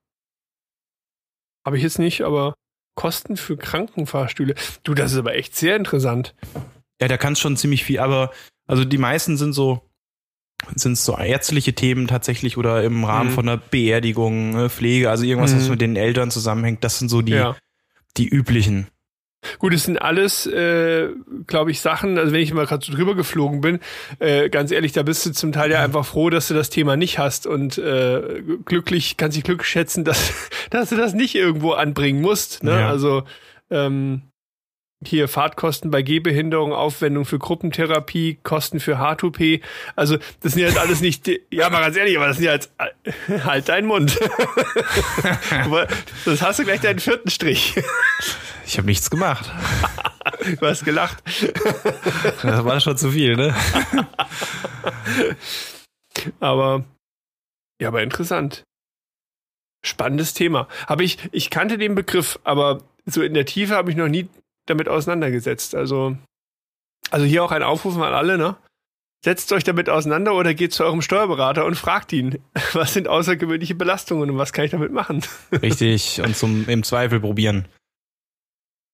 Habe 1.66 1.78
ich 1.78 1.84
jetzt 1.84 2.00
nicht, 2.00 2.22
aber 2.22 2.54
Kosten 2.96 3.38
für 3.38 3.58
Krankenfahrstühle. 3.58 4.56
Du, 4.84 4.94
das 4.94 5.12
ist 5.12 5.18
aber 5.18 5.36
echt 5.36 5.56
sehr 5.56 5.76
interessant. 5.76 6.36
Ja, 7.02 7.08
da 7.08 7.18
kannst 7.18 7.42
schon 7.42 7.58
ziemlich 7.58 7.84
viel, 7.84 8.00
aber 8.00 8.32
also 8.68 8.86
die 8.86 8.98
meisten 8.98 9.38
sind 9.38 9.54
so 9.54 9.82
sind 10.74 10.98
so 10.98 11.18
ärztliche 11.18 11.74
Themen 11.74 12.08
tatsächlich 12.08 12.58
oder 12.58 12.84
im 12.84 13.04
Rahmen 13.04 13.30
mhm. 13.30 13.34
von 13.34 13.50
einer 13.50 13.58
Beerdigung, 13.58 14.52
ne, 14.52 14.70
Pflege, 14.70 15.10
also 15.10 15.26
irgendwas, 15.26 15.54
mhm. 15.54 15.58
was 15.58 15.70
mit 15.70 15.82
den 15.82 15.96
Eltern 15.96 16.32
zusammenhängt. 16.32 16.84
Das 16.84 16.98
sind 16.98 17.10
so 17.10 17.22
die, 17.22 17.34
ja. 17.34 17.56
die 18.18 18.28
üblichen. 18.28 18.88
Gut, 19.60 19.74
es 19.74 19.84
sind 19.84 19.98
alles, 19.98 20.46
äh, 20.46 21.10
glaube 21.48 21.72
ich, 21.72 21.82
Sachen, 21.82 22.18
also 22.18 22.34
wenn 22.34 22.42
ich 22.42 22.54
mal 22.54 22.66
gerade 22.66 22.86
so 22.86 22.94
drüber 22.94 23.16
geflogen 23.16 23.62
bin, 23.62 23.80
äh, 24.20 24.50
ganz 24.50 24.72
ehrlich, 24.72 24.92
da 24.92 25.04
bist 25.04 25.26
du 25.26 25.32
zum 25.32 25.52
Teil 25.52 25.72
ja 25.72 25.82
einfach 25.82 26.06
froh, 26.06 26.30
dass 26.30 26.48
du 26.48 26.54
das 26.54 26.70
Thema 26.70 26.96
nicht 26.96 27.20
hast 27.20 27.48
und 27.48 27.78
äh, 27.78 28.42
glücklich, 28.66 29.18
kannst 29.18 29.38
dich 29.38 29.44
glücklich 29.44 29.70
schätzen, 29.70 30.04
dass, 30.06 30.34
dass 30.70 30.90
du 30.90 30.96
das 30.96 31.14
nicht 31.14 31.36
irgendwo 31.36 31.72
anbringen 31.72 32.22
musst. 32.22 32.64
Ne? 32.64 32.72
Ja. 32.72 32.90
Also 32.90 33.24
ähm, 33.70 34.24
hier 35.04 35.28
Fahrtkosten 35.28 35.92
bei 35.92 36.02
Gehbehinderung, 36.02 36.74
Aufwendung 36.74 37.26
für 37.26 37.40
Gruppentherapie, 37.40 38.40
Kosten 38.44 38.80
für 38.80 38.98
H2P. 38.98 39.62
Also 39.96 40.18
das 40.42 40.54
sind 40.54 40.62
jetzt 40.62 40.78
alles 40.78 41.02
nicht, 41.02 41.28
ja 41.52 41.70
mal 41.70 41.82
ganz 41.82 41.98
ehrlich, 41.98 42.18
aber 42.18 42.28
das 42.28 42.38
sind 42.38 42.46
ja 42.46 42.54
jetzt 42.54 42.72
halt 43.44 43.70
dein 43.70 43.86
Mund. 43.86 44.18
das 46.26 46.42
hast 46.42 46.60
du 46.60 46.64
gleich 46.64 46.82
deinen 46.82 47.00
vierten 47.00 47.30
Strich. 47.30 47.76
Ich 48.68 48.80
habe 48.80 48.88
nichts 48.88 49.12
gemacht. 49.12 49.52
Du 50.60 50.66
hast 50.66 50.86
gelacht. 50.86 51.22
Das 52.42 52.66
war 52.66 52.80
schon 52.80 52.98
zu 52.98 53.12
viel, 53.12 53.36
ne? 53.36 53.54
Aber 56.40 56.84
ja, 57.80 57.90
aber 57.90 58.02
interessant. 58.02 58.64
Spannendes 59.86 60.34
Thema. 60.34 60.68
Aber 60.88 61.04
ich, 61.04 61.20
ich 61.32 61.52
kannte 61.52 61.78
den 61.78 61.94
Begriff, 61.94 62.40
aber 62.44 62.82
so 63.06 63.22
in 63.22 63.36
der 63.36 63.46
Tiefe 63.46 63.76
habe 63.76 63.92
ich 63.92 63.98
noch 63.98 64.08
nie 64.08 64.28
damit 64.66 64.90
auseinandergesetzt. 64.90 65.76
Also, 65.76 66.18
also 67.12 67.26
hier 67.26 67.44
auch 67.44 67.52
ein 67.52 67.64
Aufruf 67.64 67.96
an 67.98 68.14
alle, 68.14 68.38
ne? 68.38 68.56
Setzt 69.24 69.52
euch 69.54 69.64
damit 69.64 69.90
auseinander 69.90 70.36
oder 70.36 70.54
geht 70.54 70.74
zu 70.74 70.84
eurem 70.84 71.02
Steuerberater 71.02 71.66
und 71.66 71.76
fragt 71.76 72.14
ihn, 72.14 72.40
was 72.74 72.94
sind 72.94 73.08
außergewöhnliche 73.08 73.76
Belastungen 73.76 74.30
und 74.30 74.38
was 74.38 74.54
kann 74.54 74.66
ich 74.66 74.72
damit 74.72 74.92
machen? 74.92 75.24
Richtig, 75.52 76.22
und 76.22 76.36
zum 76.36 76.68
im 76.70 76.84
Zweifel 76.84 77.20
probieren. 77.20 77.68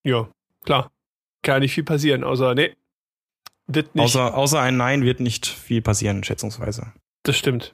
Ja, 0.03 0.29
klar. 0.63 0.91
Kann 1.43 1.61
nicht 1.61 1.73
viel 1.73 1.83
passieren, 1.83 2.23
außer, 2.23 2.55
nee. 2.55 2.75
Wird 3.67 3.95
nicht. 3.95 4.03
Außer, 4.03 4.35
außer 4.35 4.59
ein 4.59 4.77
Nein 4.77 5.03
wird 5.03 5.19
nicht 5.19 5.47
viel 5.47 5.81
passieren, 5.81 6.23
schätzungsweise. 6.23 6.93
Das 7.23 7.37
stimmt. 7.37 7.73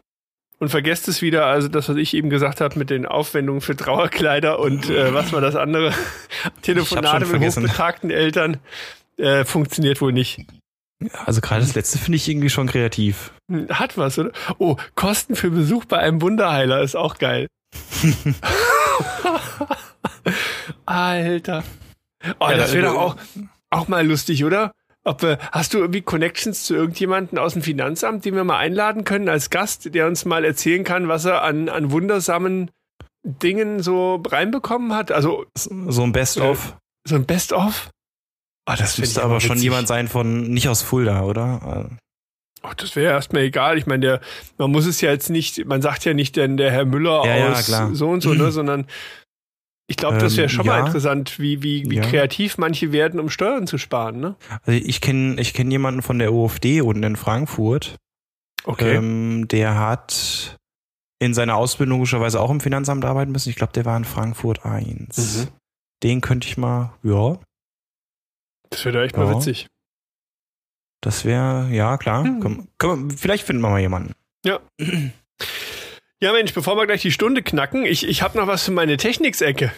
Und 0.59 0.69
vergesst 0.69 1.07
es 1.07 1.21
wieder, 1.21 1.45
also 1.45 1.67
das, 1.67 1.87
was 1.87 1.97
ich 1.97 2.15
eben 2.15 2.29
gesagt 2.29 2.61
habe 2.61 2.79
mit 2.79 2.89
den 2.89 3.05
Aufwendungen 3.05 3.61
für 3.61 3.75
Trauerkleider 3.75 4.59
und 4.59 4.89
äh, 4.89 5.13
was 5.13 5.31
war 5.31 5.41
das 5.41 5.55
andere? 5.55 5.93
Telefonate 6.63 7.25
mit 7.27 7.41
hochbetagten 7.41 8.09
Eltern. 8.09 8.57
Äh, 9.17 9.45
funktioniert 9.45 10.01
wohl 10.01 10.13
nicht. 10.13 10.45
Also 11.25 11.41
gerade 11.41 11.61
das 11.61 11.75
letzte 11.75 11.99
finde 11.99 12.15
ich 12.15 12.27
irgendwie 12.27 12.49
schon 12.49 12.67
kreativ. 12.67 13.31
Hat 13.69 13.97
was, 13.97 14.17
oder? 14.17 14.31
Oh, 14.57 14.77
Kosten 14.95 15.35
für 15.35 15.51
Besuch 15.51 15.85
bei 15.85 15.99
einem 15.99 16.21
Wunderheiler 16.21 16.81
ist 16.81 16.95
auch 16.95 17.19
geil. 17.19 17.47
Alter. 20.85 21.63
Oh, 22.39 22.47
das 22.49 22.73
wäre 22.73 22.87
doch 22.87 22.95
auch, 22.95 23.15
auch 23.69 23.87
mal 23.87 24.05
lustig, 24.05 24.43
oder? 24.43 24.71
Ob, 25.07 25.23
äh, 25.23 25.37
hast 25.53 25.73
du 25.73 25.79
irgendwie 25.79 26.01
Connections 26.01 26.65
zu 26.65 26.75
irgendjemanden 26.75 27.37
aus 27.37 27.53
dem 27.53 27.61
Finanzamt, 27.61 28.25
den 28.25 28.35
wir 28.35 28.43
mal 28.43 28.57
einladen 28.57 29.05
können 29.05 29.29
als 29.29 29.49
Gast, 29.49 29.93
der 29.95 30.05
uns 30.05 30.25
mal 30.25 30.43
erzählen 30.43 30.83
kann, 30.83 31.07
was 31.07 31.23
er 31.23 31.43
an, 31.43 31.69
an 31.69 31.91
wundersamen 31.91 32.71
Dingen 33.23 33.81
so 33.81 34.21
reinbekommen 34.27 34.93
hat? 34.93 35.13
Also 35.13 35.45
so 35.55 36.03
ein 36.03 36.11
Best-of. 36.11 36.77
So 37.07 37.15
ein 37.15 37.25
Best-of? 37.25 37.89
Oh, 38.69 38.73
das 38.77 38.97
müsste 38.97 39.23
aber 39.23 39.39
schon 39.39 39.59
jemand 39.59 39.87
sein 39.87 40.09
von 40.09 40.41
nicht 40.41 40.67
aus 40.67 40.81
Fulda, 40.81 41.21
oder? 41.21 41.89
Ach, 42.63 42.73
das 42.73 42.97
wäre 42.97 43.13
erstmal 43.13 43.43
egal. 43.43 43.77
Ich 43.77 43.85
meine, 43.85 44.01
der, 44.01 44.21
man 44.57 44.71
muss 44.71 44.85
es 44.85 44.99
ja 44.99 45.11
jetzt 45.11 45.29
nicht, 45.29 45.65
man 45.65 45.81
sagt 45.81 46.03
ja 46.03 46.13
nicht 46.13 46.35
denn 46.35 46.57
der 46.57 46.71
Herr 46.71 46.83
Müller 46.83 47.25
ja, 47.25 47.51
aus 47.51 47.69
ja, 47.69 47.89
so 47.93 48.09
und 48.09 48.19
so, 48.19 48.33
ne, 48.33 48.51
sondern 48.51 48.87
ich 49.89 49.95
glaube, 49.95 50.17
das 50.17 50.35
wäre 50.35 50.43
ähm, 50.43 50.49
schon 50.49 50.65
ja. 50.65 50.73
mal 50.73 50.85
interessant, 50.85 51.39
wie, 51.39 51.63
wie, 51.63 51.89
wie 51.89 51.95
ja. 51.95 52.03
kreativ 52.03 52.57
manche 52.57 52.91
werden, 52.91 53.21
um 53.21 53.29
Steuern 53.29 53.67
zu 53.67 53.77
sparen, 53.77 54.19
ne? 54.19 54.35
Also 54.65 54.85
ich 54.85 54.99
kenne 54.99 55.39
ich 55.39 55.53
kenn 55.53 55.71
jemanden 55.71 56.01
von 56.01 56.19
der 56.19 56.33
OFD 56.33 56.81
unten 56.81 57.03
in 57.03 57.15
Frankfurt. 57.15 57.95
Okay. 58.65 58.95
Ähm, 58.95 59.47
der 59.47 59.79
hat 59.79 60.59
in 61.19 61.33
seiner 61.33 61.55
Ausbildung 61.55 61.99
logischerweise 61.99 62.41
auch 62.41 62.51
im 62.51 62.59
Finanzamt 62.59 63.05
arbeiten 63.05 63.31
müssen. 63.31 63.49
Ich 63.49 63.55
glaube, 63.55 63.73
der 63.73 63.85
war 63.85 63.95
in 63.95 64.03
Frankfurt 64.03 64.65
1. 64.65 65.17
Mhm. 65.17 65.47
Den 66.03 66.21
könnte 66.21 66.47
ich 66.47 66.57
mal, 66.57 66.93
ja. 67.01 67.39
Das 68.69 68.83
wäre 68.83 69.05
echt 69.05 69.15
ja. 69.15 69.23
mal 69.23 69.35
witzig. 69.35 69.67
Das 71.01 71.23
wäre, 71.23 71.69
ja, 71.71 71.97
klar. 71.97 72.25
Mhm. 72.25 72.39
Komm, 72.41 72.67
komm, 72.77 73.09
vielleicht 73.11 73.45
finden 73.45 73.61
wir 73.61 73.69
mal 73.69 73.79
jemanden. 73.79 74.13
Ja. 74.45 74.59
Ja, 76.19 76.31
Mensch, 76.31 76.53
bevor 76.53 76.75
wir 76.77 76.87
gleich 76.87 77.03
die 77.03 77.11
Stunde 77.11 77.43
knacken, 77.43 77.85
ich, 77.85 78.07
ich 78.07 78.23
habe 78.23 78.37
noch 78.37 78.47
was 78.47 78.63
für 78.63 78.71
meine 78.71 78.97
Techniksecke. 78.97 79.71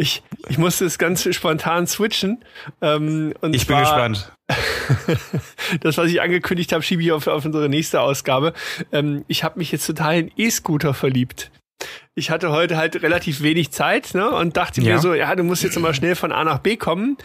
Ich, 0.00 0.22
ich 0.48 0.56
musste 0.56 0.84
es 0.86 0.96
ganz 0.96 1.28
spontan 1.34 1.86
switchen. 1.86 2.42
Ähm, 2.80 3.34
und 3.40 3.54
ich 3.54 3.66
bin 3.66 3.78
gespannt. 3.78 4.32
das, 5.80 5.98
was 5.98 6.08
ich 6.08 6.22
angekündigt 6.22 6.72
habe, 6.72 6.82
schiebe 6.82 7.02
ich 7.02 7.12
auf, 7.12 7.26
auf 7.26 7.44
unsere 7.44 7.68
nächste 7.68 8.00
Ausgabe. 8.00 8.54
Ähm, 8.92 9.24
ich 9.26 9.44
habe 9.44 9.58
mich 9.58 9.72
jetzt 9.72 9.86
total 9.86 10.20
in 10.20 10.32
E-Scooter 10.36 10.94
verliebt. 10.94 11.50
Ich 12.14 12.30
hatte 12.30 12.50
heute 12.50 12.76
halt 12.76 13.02
relativ 13.02 13.42
wenig 13.42 13.72
Zeit 13.72 14.14
ne, 14.14 14.30
und 14.30 14.56
dachte 14.56 14.80
ja. 14.80 14.94
mir 14.94 15.00
so, 15.00 15.14
ja, 15.14 15.34
du 15.36 15.42
musst 15.42 15.62
jetzt 15.62 15.78
mal 15.78 15.94
schnell 15.94 16.14
von 16.14 16.32
A 16.32 16.44
nach 16.44 16.58
B 16.58 16.76
kommen. 16.76 17.18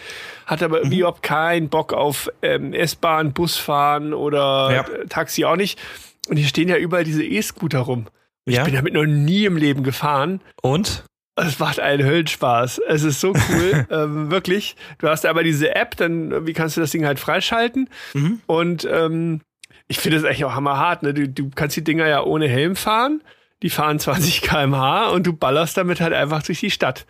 Hatte 0.45 0.65
aber 0.65 0.79
irgendwie 0.79 0.97
mhm. 0.97 1.01
überhaupt 1.01 1.23
keinen 1.23 1.69
Bock 1.69 1.93
auf 1.93 2.29
ähm, 2.41 2.73
S-Bahn, 2.73 3.33
Busfahren 3.33 4.13
oder 4.13 4.69
ja. 4.73 5.05
Taxi 5.07 5.45
auch 5.45 5.55
nicht. 5.55 5.79
Und 6.29 6.37
hier 6.37 6.47
stehen 6.47 6.69
ja 6.69 6.77
überall 6.77 7.03
diese 7.03 7.23
E-Scooter 7.23 7.79
rum. 7.79 8.07
Ich 8.45 8.55
ja? 8.55 8.63
bin 8.63 8.73
damit 8.73 8.93
noch 8.93 9.05
nie 9.05 9.45
im 9.45 9.57
Leben 9.57 9.83
gefahren. 9.83 10.41
Und? 10.61 11.03
Es 11.35 11.57
macht 11.59 11.79
einen 11.79 12.05
Höllenspaß. 12.05 12.81
Es 12.87 13.03
ist 13.03 13.19
so 13.19 13.33
cool, 13.33 13.87
ähm, 13.91 14.29
wirklich. 14.29 14.75
Du 14.99 15.07
hast 15.07 15.25
aber 15.25 15.43
diese 15.43 15.75
App, 15.75 15.97
dann 15.97 16.45
wie 16.45 16.53
kannst 16.53 16.77
du 16.77 16.81
das 16.81 16.91
Ding 16.91 17.05
halt 17.05 17.19
freischalten. 17.19 17.89
Mhm. 18.13 18.41
Und 18.45 18.87
ähm, 18.89 19.41
ich 19.87 19.99
finde 19.99 20.17
es 20.17 20.23
echt 20.23 20.43
auch 20.43 20.53
hammerhart. 20.53 21.03
Ne? 21.03 21.13
Du, 21.13 21.27
du 21.27 21.49
kannst 21.53 21.75
die 21.75 21.83
Dinger 21.83 22.07
ja 22.07 22.21
ohne 22.21 22.47
Helm 22.47 22.75
fahren. 22.75 23.21
Die 23.63 23.69
fahren 23.69 23.99
20 23.99 24.41
km/h 24.41 25.09
und 25.09 25.25
du 25.25 25.33
ballerst 25.33 25.77
damit 25.77 26.01
halt 26.01 26.13
einfach 26.13 26.43
durch 26.43 26.59
die 26.59 26.71
Stadt. 26.71 27.05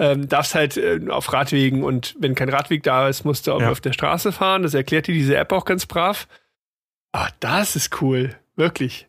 Ähm, 0.00 0.28
darfst 0.28 0.54
halt 0.54 0.76
äh, 0.76 1.00
auf 1.08 1.32
Radwegen 1.32 1.82
und 1.82 2.14
wenn 2.20 2.34
kein 2.34 2.48
Radweg 2.48 2.84
da 2.84 3.08
ist, 3.08 3.24
musst 3.24 3.46
du 3.46 3.52
auch 3.52 3.60
ja. 3.60 3.70
auf 3.70 3.80
der 3.80 3.92
Straße 3.92 4.32
fahren. 4.32 4.62
Das 4.62 4.74
erklärt 4.74 5.08
dir 5.08 5.14
diese 5.14 5.36
App 5.36 5.52
auch 5.52 5.64
ganz 5.64 5.86
brav. 5.86 6.28
Ah, 7.12 7.28
das 7.40 7.76
ist 7.76 8.00
cool. 8.00 8.36
Wirklich. 8.58 9.08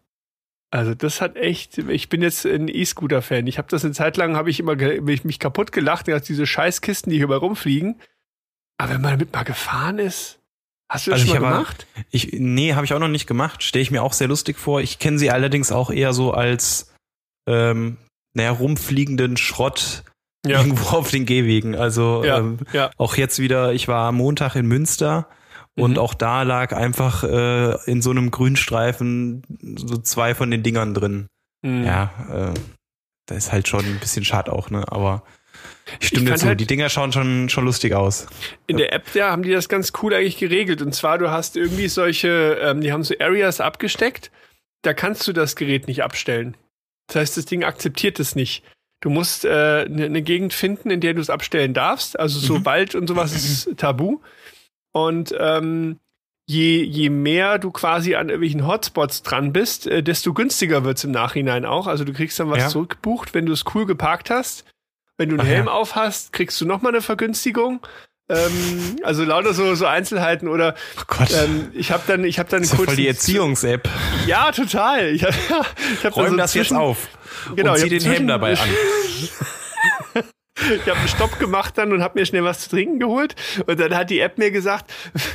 Also 0.72 0.94
das 0.94 1.20
hat 1.20 1.36
echt, 1.36 1.80
ich 1.80 2.10
bin 2.10 2.22
jetzt 2.22 2.46
ein 2.46 2.68
E-Scooter-Fan. 2.68 3.48
Ich 3.48 3.58
habe 3.58 3.68
das 3.68 3.84
eine 3.84 3.94
Zeit 3.94 4.18
lang, 4.18 4.36
habe 4.36 4.52
ich 4.52 4.60
immer 4.60 4.76
mich, 4.76 5.24
mich 5.24 5.40
kaputt 5.40 5.72
gelacht, 5.72 6.08
dass 6.08 6.22
diese 6.22 6.46
Scheißkisten, 6.46 7.10
die 7.10 7.18
hier 7.18 7.26
überall 7.26 7.40
rumfliegen. 7.40 8.00
Aber 8.78 8.94
wenn 8.94 9.02
man 9.02 9.12
damit 9.12 9.34
mal 9.34 9.44
gefahren 9.44 9.98
ist, 9.98 10.40
hast 10.88 11.08
du 11.08 11.12
das 11.12 11.22
also 11.22 11.34
schon 11.34 11.42
mal 11.42 11.50
gemacht? 11.50 11.88
Ich, 12.12 12.34
nee, 12.34 12.76
habe 12.76 12.86
ich 12.86 12.94
auch 12.94 13.00
noch 13.00 13.08
nicht 13.08 13.26
gemacht. 13.26 13.64
Stehe 13.64 13.82
ich 13.82 13.90
mir 13.90 14.04
auch 14.04 14.14
sehr 14.14 14.28
lustig 14.28 14.60
vor. 14.60 14.80
Ich 14.82 15.00
kenne 15.00 15.18
sie 15.18 15.32
allerdings 15.32 15.72
auch 15.72 15.90
eher 15.90 16.14
so 16.14 16.34
als, 16.34 16.94
ähm, 17.48 17.98
naja, 18.36 18.52
rumfliegenden 18.52 19.38
Schrott 19.38 20.04
ja. 20.46 20.60
irgendwo 20.62 20.98
auf 20.98 21.10
den 21.10 21.26
Gehwegen. 21.26 21.76
Also 21.76 22.24
ja, 22.24 22.38
ähm, 22.38 22.60
ja. 22.74 22.92
auch 22.98 23.18
jetzt 23.18 23.40
wieder, 23.40 23.74
ich 23.74 23.88
war 23.88 24.12
Montag 24.12 24.56
in 24.56 24.68
Münster 24.68 25.28
und 25.78 25.92
mhm. 25.92 25.98
auch 25.98 26.14
da 26.14 26.44
lag 26.44 26.74
einfach 26.74 27.24
äh, 27.24 27.76
in 27.90 28.02
so 28.02 28.12
einem 28.12 28.32
Grünstreifen 28.32 29.44
so 29.78 29.98
zwei 29.98 30.36
von 30.36 30.52
den 30.52 30.64
Dingern 30.64 30.94
drin. 30.94 31.28
Mhm. 31.62 31.84
Ja, 31.84 32.12
äh, 32.32 32.60
da 33.26 33.36
ist 33.36 33.52
halt 33.52 33.68
schon 33.68 33.86
ein 33.86 34.00
bisschen 34.00 34.26
schade 34.26 34.52
auch, 34.52 34.70
ne? 34.70 34.84
Aber 34.92 35.24
ich 36.00 36.08
stimme 36.08 36.30
dazu, 36.30 36.46
halt, 36.46 36.60
die 36.60 36.68
Dinger 36.68 36.90
schauen 36.90 37.12
schon, 37.12 37.50
schon 37.50 37.66
lustig 37.66 37.94
aus. 37.94 38.28
In 38.68 38.78
der 38.78 38.94
App, 38.94 39.14
ja, 39.14 39.32
haben 39.32 39.44
die 39.44 39.52
das 39.52 39.70
ganz 39.70 39.92
cool 40.02 40.14
eigentlich 40.14 40.38
geregelt. 40.38 40.82
Und 40.82 40.94
zwar, 40.94 41.18
du 41.18 41.32
hast 41.32 41.58
irgendwie 41.58 41.88
solche, 41.88 42.58
ähm, 42.62 42.82
die 42.82 42.92
haben 42.92 43.04
so 43.04 43.16
Areas 43.20 43.60
abgesteckt, 43.60 44.32
da 44.84 44.94
kannst 44.94 45.28
du 45.28 45.34
das 45.34 45.56
Gerät 45.56 45.88
nicht 45.88 46.04
abstellen. 46.04 46.56
Das 47.08 47.18
heißt, 47.18 47.38
das 47.38 47.46
Ding 47.46 47.64
akzeptiert 47.64 48.20
es 48.20 48.36
nicht. 48.36 48.64
Du 49.02 49.10
musst 49.10 49.46
eine 49.46 49.86
äh, 49.86 49.90
ne, 49.90 50.10
ne 50.10 50.22
Gegend 50.22 50.54
finden, 50.54 50.92
in 50.92 51.02
der 51.02 51.14
du 51.14 51.22
es 51.22 51.30
abstellen 51.30 51.74
darfst. 51.74 52.20
Also 52.20 52.40
so 52.40 52.60
mhm. 52.60 52.66
Wald 52.66 52.96
und 52.96 53.08
sowas 53.08 53.34
ist 53.36 53.78
tabu. 53.78 54.20
Und 54.92 55.34
ähm, 55.38 56.00
je, 56.46 56.84
je 56.84 57.10
mehr 57.10 57.60
du 57.60 57.72
quasi 57.72 58.16
an 58.16 58.30
irgendwelchen 58.30 58.66
Hotspots 58.66 59.22
dran 59.22 59.54
bist, 59.54 59.86
äh, 59.88 60.02
desto 60.02 60.34
günstiger 60.34 60.84
wird's 60.84 61.04
im 61.04 61.12
Nachhinein 61.12 61.66
auch. 61.66 61.88
Also 61.88 62.04
du 62.04 62.14
kriegst 62.14 62.40
dann 62.40 62.50
was 62.50 62.60
ja. 62.60 62.68
zurückgebucht, 62.70 63.34
wenn 63.34 63.46
du 63.46 63.54
es 63.54 63.64
cool 63.76 63.86
geparkt 63.86 64.30
hast. 64.30 64.66
Wenn 65.18 65.30
du 65.30 65.36
einen 65.36 65.42
Ach 65.42 65.52
Helm 65.52 65.66
ja. 65.68 65.72
auf 65.72 65.96
hast, 65.96 66.34
kriegst 66.34 66.60
du 66.60 66.66
nochmal 66.66 66.94
eine 66.94 67.02
Vergünstigung. 67.02 67.86
Ähm, 68.30 68.96
also 69.04 69.24
lauter 69.24 69.54
so, 69.54 69.76
so 69.76 69.86
Einzelheiten 69.86 70.48
oder 70.48 70.76
oh 70.98 71.04
Gott. 71.08 71.32
Ähm, 71.34 71.72
ich 71.74 71.92
habe 71.92 72.04
dann 72.08 72.24
ich 72.24 72.40
habe 72.40 72.50
dann 72.50 72.62
das 72.62 72.72
ist 72.72 72.78
kurz 72.78 72.90
voll 72.90 72.96
die 72.96 73.08
Erziehungs-App. 73.08 73.90
Ja, 74.28 74.52
total. 74.52 75.10
Ich 75.10 75.24
hab, 75.24 75.34
ich 75.94 76.06
hab 76.06 76.16
Räum 76.16 76.32
so 76.32 76.38
das 76.38 76.54
jetzt 76.54 76.74
auf. 76.74 77.10
Genau, 77.56 77.74
und 77.74 77.80
zieh 77.80 77.90
den 77.90 78.02
Helm 78.02 78.28
dabei 78.28 78.54
an. 78.54 78.70
Ich 80.76 80.88
habe 80.88 81.00
einen 81.00 81.08
Stopp 81.08 81.40
gemacht 81.40 81.78
dann 81.78 81.94
und 81.94 82.04
habe 82.04 82.20
mir 82.20 82.26
schnell 82.26 82.44
was 82.44 82.62
zu 82.62 82.70
trinken 82.70 83.00
geholt. 83.00 83.36
Und 83.66 83.80
dann 83.80 83.96
hat 83.96 84.10
die 84.10 84.20
App 84.20 84.38
mir 84.38 84.52
gesagt, 84.52 84.92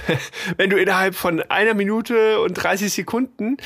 wenn 0.56 0.70
du 0.70 0.76
innerhalb 0.76 1.14
von 1.14 1.42
einer 1.42 1.74
Minute 1.74 2.40
und 2.40 2.54
30 2.54 2.92
Sekunden 2.92 3.56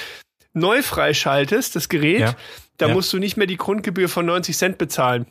neu 0.52 0.82
freischaltest, 0.82 1.76
das 1.76 1.88
Gerät, 1.88 2.20
ja. 2.20 2.34
da 2.78 2.88
ja. 2.88 2.94
musst 2.94 3.12
du 3.12 3.18
nicht 3.18 3.36
mehr 3.36 3.46
die 3.46 3.56
Grundgebühr 3.56 4.08
von 4.08 4.26
90 4.26 4.56
Cent 4.56 4.78
bezahlen. 4.78 5.26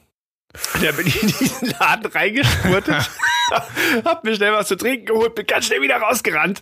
Da 0.81 0.91
bin 0.91 1.07
ich 1.07 1.21
in 1.21 1.27
diesen 1.27 1.69
Laden 1.79 2.05
reingespurtet, 2.05 3.09
hab 4.05 4.23
mir 4.23 4.35
schnell 4.35 4.53
was 4.53 4.67
zu 4.67 4.75
trinken 4.75 5.05
geholt, 5.05 5.35
bin 5.35 5.45
ganz 5.45 5.67
schnell 5.67 5.81
wieder 5.81 5.97
rausgerannt. 5.97 6.61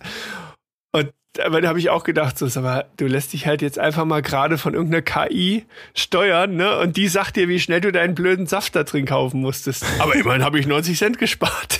Aber 1.40 1.62
da 1.62 1.68
habe 1.68 1.80
ich 1.80 1.90
auch 1.90 2.04
gedacht, 2.04 2.38
so, 2.38 2.46
aber 2.60 2.86
du 2.98 3.08
lässt 3.08 3.34
dich 3.34 3.46
halt 3.48 3.62
jetzt 3.62 3.80
einfach 3.80 4.06
mal 4.06 4.22
gerade 4.22 4.58
von 4.58 4.74
irgendeiner 4.74 5.02
KI 5.02 5.66
steuern, 5.94 6.56
ne? 6.56 6.80
Und 6.80 6.98
die 6.98 7.08
sagt 7.08 7.36
dir, 7.36 7.48
wie 7.48 7.60
schnell 7.60 7.82
du 7.82 7.92
deinen 7.92 8.16
blöden 8.16 8.48
Saft 8.48 8.76
da 8.76 8.84
drin 8.84 9.06
kaufen 9.06 9.42
musstest. 9.42 9.86
Aber 10.00 10.16
immerhin 10.16 10.44
habe 10.44 10.60
ich 10.60 10.68
90 10.68 10.98
Cent 10.98 11.18
gespart. 11.18 11.80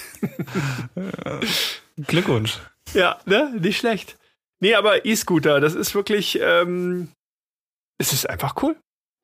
Glückwunsch. 2.08 2.60
Ja, 2.94 3.20
ne? 3.26 3.54
Nicht 3.60 3.78
schlecht. 3.78 4.18
Nee, 4.60 4.76
aber 4.76 5.06
E-Scooter, 5.06 5.60
das 5.60 5.76
ist 5.76 5.96
wirklich, 5.96 6.40
ähm, 6.42 7.10
es 7.98 8.14
ist 8.14 8.30
einfach 8.30 8.56
cool. 8.64 8.76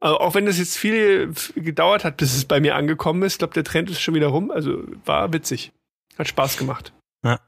Also 0.02 0.18
auch 0.20 0.34
wenn 0.34 0.46
das 0.46 0.58
jetzt 0.58 0.78
viel 0.78 1.34
gedauert 1.56 2.04
hat, 2.04 2.18
bis 2.18 2.36
es 2.36 2.46
bei 2.46 2.60
mir 2.60 2.76
angekommen 2.76 3.22
ist, 3.24 3.34
ich 3.34 3.40
glaube, 3.40 3.54
der 3.54 3.64
Trend 3.64 3.90
ist 3.90 4.02
schon 4.02 4.16
wieder 4.16 4.28
rum. 4.28 4.50
Also 4.50 4.84
war 5.06 5.32
witzig. 5.32 5.72
Hat 6.18 6.28
Spaß 6.28 6.58
gemacht. 6.58 6.92
Ja. 7.24 7.40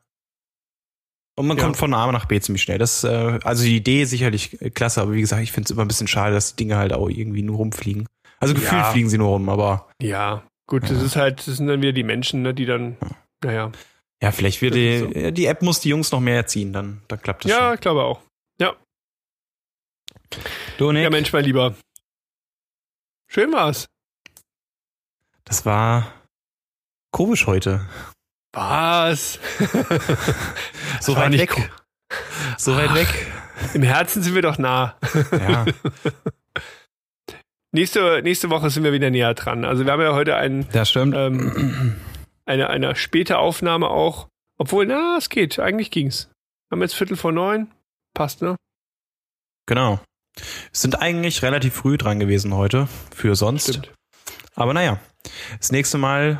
Und 1.36 1.48
man 1.48 1.58
ja. 1.58 1.64
kommt 1.64 1.78
von 1.78 1.94
A 1.94 2.12
nach 2.12 2.26
B 2.26 2.40
ziemlich 2.40 2.62
schnell. 2.62 2.78
Das, 2.78 3.04
äh, 3.04 3.40
also 3.44 3.64
die 3.64 3.78
Idee 3.78 4.04
ist 4.04 4.12
sicherlich 4.12 4.58
klasse, 4.76 5.02
aber 5.02 5.14
wie 5.14 5.22
gesagt, 5.22 5.42
ich 5.42 5.52
finde 5.52 5.66
es 5.66 5.72
immer 5.72 5.84
ein 5.84 5.88
bisschen 5.88 6.08
schade, 6.08 6.34
dass 6.34 6.56
die 6.56 6.64
Dinge 6.64 6.78
halt 6.78 6.94
auch 6.94 7.10
irgendwie 7.10 7.42
nur 7.42 7.58
rumfliegen. 7.58 8.08
Also 8.40 8.54
gefühlt 8.54 8.82
ja. 8.82 8.92
fliegen 8.92 9.10
sie 9.10 9.18
nur 9.18 9.30
rum, 9.30 9.50
aber. 9.50 9.90
Ja, 10.02 10.44
gut, 10.68 10.84
ja. 10.84 10.90
das 10.90 11.02
ist 11.02 11.16
halt, 11.16 11.40
das 11.40 11.58
sind 11.58 11.68
dann 11.68 11.82
wieder 11.82 11.94
die 11.94 12.04
Menschen, 12.04 12.42
ne, 12.44 12.54
die 12.54 12.66
dann, 12.66 12.98
naja. 13.44 13.72
Ja, 14.22 14.32
vielleicht 14.32 14.62
wird 14.62 14.76
die, 14.76 15.00
so. 15.00 15.32
die 15.32 15.46
App 15.46 15.62
muss 15.62 15.80
die 15.80 15.90
Jungs 15.90 16.12
noch 16.12 16.20
mehr 16.20 16.36
erziehen, 16.36 16.72
dann, 16.72 17.02
dann 17.08 17.22
klappt 17.22 17.46
das 17.46 17.52
Ja, 17.52 17.68
schon. 17.68 17.74
ich 17.76 17.82
glaube 17.82 18.04
auch. 18.04 18.22
Ja. 18.60 18.76
Du, 20.78 20.92
Nick. 20.92 21.04
Ja, 21.04 21.10
Mensch, 21.10 21.34
mein 21.34 21.46
Lieber. 21.46 21.76
Schön 23.28 23.52
war's. 23.52 23.88
Das 25.46 25.66
war 25.66 26.14
komisch 27.12 27.48
heute. 27.48 27.88
Was? 28.54 29.39
so 31.01 31.16
weit 31.16 31.34
weg. 31.34 31.72
So 32.58 32.76
weit 32.76 32.93
weg. 32.93 33.08
Im 33.74 33.82
Herzen 33.82 34.22
sind 34.22 34.36
wir 34.36 34.43
doch 34.43 34.60
nah. 34.60 34.95
Ja. 35.32 35.66
nächste, 37.72 38.22
nächste 38.22 38.51
Woche 38.51 38.70
sind 38.70 38.84
wir 38.84 38.93
wieder 38.93 39.10
näher 39.10 39.34
dran. 39.34 39.66
Also 39.66 39.86
wir 39.86 39.91
haben 39.91 40.01
ja 40.01 40.14
heute 40.14 40.36
einen, 40.36 40.68
das 40.72 40.91
stimmt. 40.91 41.16
Ähm, 41.16 41.95
eine, 42.45 42.70
eine 42.70 42.95
späte 42.95 43.39
Aufnahme 43.39 43.89
auch. 43.89 44.28
Obwohl, 44.60 44.86
na, 44.86 45.18
es 45.18 45.30
geht. 45.30 45.58
Eigentlich 45.60 45.89
ging's. 45.89 46.30
Wir 46.70 46.76
haben 46.76 46.82
jetzt 46.82 46.93
Viertel 46.93 47.18
vor 47.18 47.32
neun. 47.32 47.72
Passt, 48.14 48.43
ne? 48.43 48.56
Genau. 49.66 49.99
Sind 50.72 51.01
eigentlich 51.01 51.41
relativ 51.41 51.74
früh 51.74 51.97
dran 51.97 52.20
gewesen 52.20 52.54
heute. 52.54 52.88
Für 53.16 53.36
sonst. 53.36 53.70
Stimmt. 53.70 53.91
Aber 54.56 54.76
naja. 54.76 54.99
Das 55.58 55.72
nächste 55.72 55.97
Mal 55.97 56.39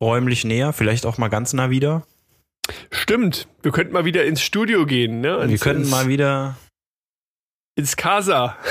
räumlich 0.00 0.44
näher, 0.44 0.72
vielleicht 0.72 1.06
auch 1.06 1.18
mal 1.18 1.28
ganz 1.28 1.52
nah 1.52 1.70
wieder. 1.70 2.06
Stimmt, 2.90 3.48
wir 3.62 3.72
könnten 3.72 3.92
mal 3.92 4.04
wieder 4.04 4.24
ins 4.24 4.42
Studio 4.42 4.86
gehen, 4.86 5.20
ne? 5.20 5.38
Ins, 5.38 5.50
wir 5.50 5.58
könnten 5.58 5.88
mal 5.90 6.08
wieder 6.08 6.56
ins 7.76 7.96
Casa. 7.96 8.56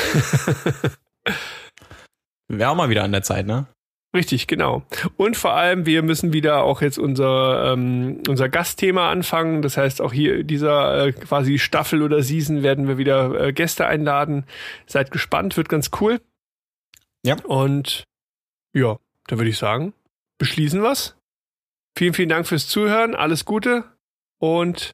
Wäre 2.48 2.70
auch 2.70 2.76
mal 2.76 2.90
wieder 2.90 3.04
an 3.04 3.12
der 3.12 3.24
Zeit, 3.24 3.46
ne? 3.48 3.68
Richtig, 4.16 4.48
genau. 4.48 4.84
Und 5.18 5.36
vor 5.36 5.54
allem, 5.54 5.86
wir 5.86 6.02
müssen 6.02 6.32
wieder 6.32 6.64
auch 6.64 6.82
jetzt 6.82 6.98
unser, 6.98 7.74
ähm, 7.74 8.22
unser 8.28 8.48
Gastthema 8.48 9.12
anfangen. 9.12 9.62
Das 9.62 9.76
heißt, 9.76 10.02
auch 10.02 10.14
hier 10.14 10.44
dieser 10.44 11.08
äh, 11.08 11.12
quasi 11.12 11.60
Staffel 11.60 12.02
oder 12.02 12.24
Season 12.24 12.64
werden 12.64 12.88
wir 12.88 12.98
wieder 12.98 13.40
äh, 13.40 13.54
Gäste 13.54 13.86
einladen. 13.86 14.46
Seid 14.86 15.12
gespannt, 15.12 15.58
wird 15.58 15.68
ganz 15.68 15.92
cool. 16.00 16.22
Ja. 17.26 17.36
Und 17.44 18.06
ja, 18.74 18.98
da 19.28 19.38
würde 19.38 19.50
ich 19.50 19.58
sagen, 19.58 19.94
beschließen 20.38 20.82
wir's. 20.82 21.17
Vielen, 21.98 22.14
vielen 22.14 22.30
Dank 22.30 22.46
fürs 22.46 22.68
Zuhören. 22.68 23.16
Alles 23.16 23.44
Gute 23.44 23.84
und 24.40 24.92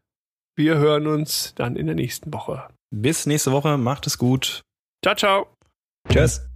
wir 0.56 0.78
hören 0.78 1.06
uns 1.06 1.54
dann 1.56 1.76
in 1.76 1.86
der 1.86 1.96
nächsten 1.96 2.34
Woche. 2.34 2.70
Bis 2.92 3.26
nächste 3.26 3.52
Woche. 3.52 3.78
Macht 3.78 4.08
es 4.08 4.18
gut. 4.18 4.62
Ciao, 5.04 5.14
ciao. 5.14 5.58
Tschüss. 6.10 6.48